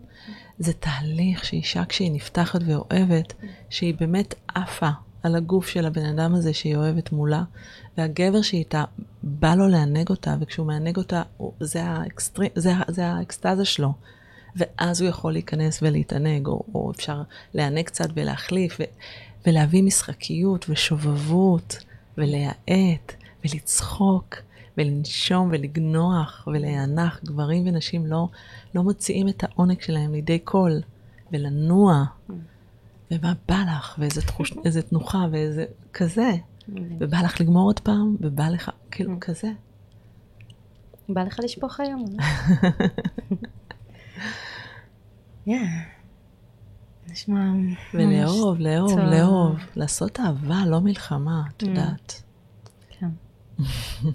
זה 0.59 0.73
תהליך 0.73 1.45
שאישה 1.45 1.85
כשהיא 1.85 2.13
נפתחת 2.13 2.61
ואוהבת, 2.67 3.35
שהיא 3.71 3.95
באמת 4.01 4.35
עפה 4.55 4.91
על 5.23 5.37
הגוף 5.37 5.69
של 5.69 5.87
הבן 5.87 6.05
אדם 6.05 6.35
הזה 6.35 6.55
שהיא 6.55 6.77
אוהבת 6.77 7.13
מולה, 7.13 7.43
והגבר 7.99 8.43
שאיתה, 8.43 8.85
בא 9.23 9.55
לו 9.55 9.69
לענג 9.69 10.09
אותה, 10.09 10.37
וכשהוא 10.41 10.67
מענג 10.67 10.97
אותה, 10.97 11.23
הוא, 11.37 11.53
זה, 11.61 11.85
האקסטרי, 11.85 12.49
זה, 12.55 12.73
זה 12.89 13.07
האקסטזה 13.07 13.65
שלו. 13.65 13.93
ואז 14.57 15.01
הוא 15.01 15.09
יכול 15.09 15.33
להיכנס 15.33 15.83
ולהתענג, 15.83 16.47
או, 16.47 16.63
או 16.75 16.91
אפשר 16.91 17.23
לענג 17.55 17.85
קצת 17.85 18.09
ולהחליף, 18.15 18.77
ו, 18.81 18.85
ולהביא 19.47 19.83
משחקיות 19.83 20.67
ושובבות, 20.69 21.77
ולהאט, 22.19 23.13
ולצחוק, 23.45 24.37
ולנשום 24.79 25.49
ולגנוח 25.53 26.49
ולהיאנח. 26.53 27.21
גברים 27.25 27.67
ונשים 27.67 28.07
לא, 28.07 28.29
לא 28.75 28.83
מוציאים 28.83 29.29
את 29.29 29.45
העונג 29.45 29.81
שלהם 29.81 30.13
לידי 30.13 30.39
קול, 30.39 30.81
ולנוע. 31.33 32.05
ומה 33.11 33.33
בא 33.49 33.65
לך, 33.77 33.95
ואיזה 33.99 34.23
תחוש, 34.23 34.53
איזה 34.65 34.83
תנוחה, 34.83 35.27
ואיזה 35.33 35.65
כזה. 35.93 36.31
ובא 36.69 37.19
לך 37.19 37.41
לגמור 37.41 37.69
עוד 37.69 37.81
פעם, 37.81 38.17
ובא 38.21 38.49
לך, 38.49 38.71
כאילו, 38.91 39.17
כזה. 39.21 39.51
בא 41.09 41.23
לך 41.23 41.41
לשפוך 41.45 41.81
היום? 41.81 42.05
יא. 45.47 45.59
נשמע... 47.11 47.41
ולאהוב, 47.95 48.59
לאהוב. 48.59 48.99
לאהוב. 48.99 49.57
לעשות 49.77 50.21
אהבה, 50.21 50.63
לא 50.67 50.81
מלחמה, 50.81 51.43
את 51.57 51.63
Mm. 51.63 51.67
יודעת. 51.69 52.23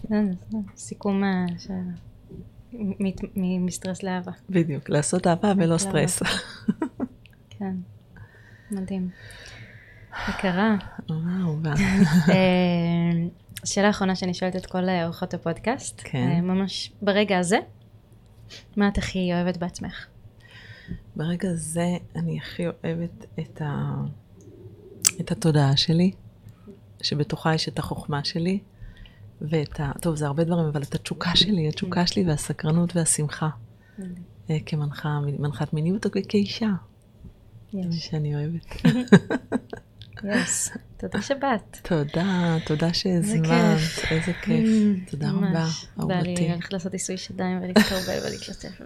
כן. 0.10 0.26
סיכום 0.76 1.24
אה, 1.24 1.46
מסטרס 3.36 4.04
לאהבה. 4.04 4.32
בדיוק, 4.50 4.90
לעשות 4.90 5.28
אהבה 5.28 5.52
ולא. 5.58 5.78
סטרס. 5.78 6.20
כן. 7.50 7.76
מדהים. 8.72 9.10
יקרה. 10.30 10.76
אה, 12.30 13.28
שאלה 13.66 13.90
אחרונה 13.90 14.16
שאני 14.16 14.34
שואלת 14.34 14.56
את 14.56 14.66
כל 14.66 14.90
אה, 14.90 15.06
אורחות 15.06 15.34
הפודקאסט. 15.34 16.02
כן. 16.04 16.30
אה, 16.32 16.42
ממש 16.42 16.92
ברגע 17.02 17.38
הזה, 17.38 17.58
מה 18.78 18.88
את 18.88 18.98
הכי 18.98 19.34
אוהבת 19.34 19.58
בעצמך? 19.58 20.06
ברגע 21.16 21.50
זה 21.54 21.88
אני 22.16 22.38
הכי 22.38 22.64
אוהבת 22.68 23.26
את, 23.40 23.62
ה... 23.62 23.94
את 25.20 25.32
התודעה 25.32 25.78
שלי, 25.78 26.12
שבתוכה 27.02 27.56
יש 27.56 27.70
את 27.70 27.80
החוכמה 27.80 28.24
שלי, 28.24 28.60
ואת 29.42 29.80
ה... 29.80 29.92
טוב, 30.02 30.16
זה 30.16 30.26
הרבה 30.26 30.44
דברים, 30.44 30.66
אבל 30.66 30.82
את 30.82 30.96
התשוקה 30.96 31.36
שלי, 31.36 31.68
התשוקה 31.68 32.08
שלי 32.08 32.24
והסקרנות 32.28 32.96
והשמחה. 32.96 33.50
אה, 34.50 34.58
כמנחת 34.66 35.74
מיניות 35.74 36.06
או 36.06 36.12
כאישה. 36.28 36.70
זה 37.72 38.00
שאני 38.00 38.36
אוהבת. 38.36 38.76
יס, 40.24 40.72
תודה 40.98 41.22
שבאת. 41.22 41.78
תודה, 41.82 42.58
תודה 42.66 42.94
שהזמנת. 42.94 43.80
איזה 44.12 44.34
כיף. 44.42 44.66
Mm, 44.66 45.12
תודה 45.12 45.30
רבה, 45.30 45.40
ממש. 45.40 45.86
בא 45.98 46.04
לי 46.04 46.30
אהובתי. 46.30 46.50
ללכת 46.50 46.74
לעשות 46.74 46.94
עיסוי 46.94 47.18
שדיים 47.18 47.58
ולהתקרבל 47.62 48.20
ולהתלטף. 48.26 48.82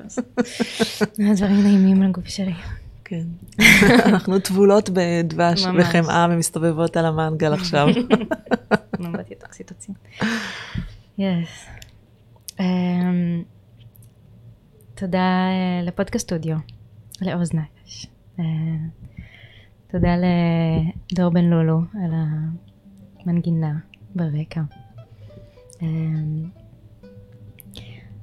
דברים 1.35 1.63
נעימים 1.63 2.03
לגוף 2.03 2.27
שלי. 2.27 2.53
כן. 3.05 3.23
אנחנו 4.09 4.39
טבולות 4.39 4.89
בדבש. 4.89 5.65
וחמאה 5.79 6.27
ומסתובבות 6.31 6.97
על 6.97 7.05
המנגל 7.05 7.53
עכשיו. 7.53 7.87
אוקסיטוצין. 9.53 9.95
יס. 11.17 11.67
אמ, 12.59 13.43
תודה 14.95 15.47
אה, 15.49 15.85
לפודקאסט 15.85 16.25
סטודיו, 16.25 16.57
לעוז 17.21 17.53
נקש. 17.53 18.07
אה, 18.39 18.45
תודה 19.87 20.15
לדור 21.11 21.29
בן 21.29 21.45
לולו 21.45 21.81
על 22.03 22.11
המנגינה 23.25 23.79
ברקע. 24.15 24.61
אמ, 25.81 26.49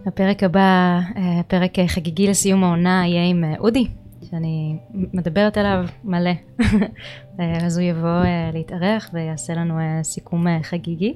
הפרק 0.07 0.43
הבא, 0.43 1.01
אה, 1.17 1.43
פרק 1.43 1.73
חגיגי 1.87 2.27
לסיום 2.27 2.65
העונה, 2.65 3.03
יהיה 3.07 3.31
עם 3.31 3.45
אודי, 3.59 3.89
שאני 4.31 4.77
מדברת 4.93 5.57
עליו 5.57 5.85
מלא. 6.05 6.31
אז 7.67 7.79
הוא 7.79 7.87
יבוא 7.87 8.09
אה, 8.09 8.51
להתארח 8.53 9.11
ויעשה 9.13 9.55
לנו 9.55 9.79
אה, 9.79 10.01
סיכום 10.03 10.49
אה, 10.49 10.59
חגיגי. 10.63 11.15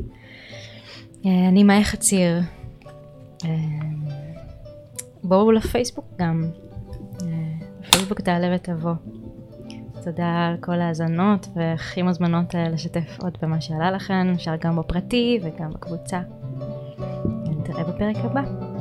אני 1.25 1.65
מאי 1.65 1.85
חציר. 1.85 2.41
בואו 5.23 5.53
לפייסבוק 5.53 6.05
גם. 6.19 6.45
בפייסבוק 7.81 8.21
תעלה 8.21 8.55
ותבוא. 8.55 8.95
תודה 10.05 10.47
על 10.49 10.57
כל 10.61 10.81
ההאזנות 10.81 11.49
והכי 11.55 12.03
מוזמנות 12.03 12.55
לשתף 12.55 13.19
עוד 13.23 13.39
במה 13.43 13.61
שעלה 13.61 13.91
לכם, 13.91 14.33
אפשר 14.35 14.57
גם 14.61 14.77
בפרטי 14.77 15.41
וגם 15.43 15.71
בקבוצה. 15.71 16.21
נתראה 17.47 17.85
בפרק 17.85 18.17
הבא. 18.17 18.74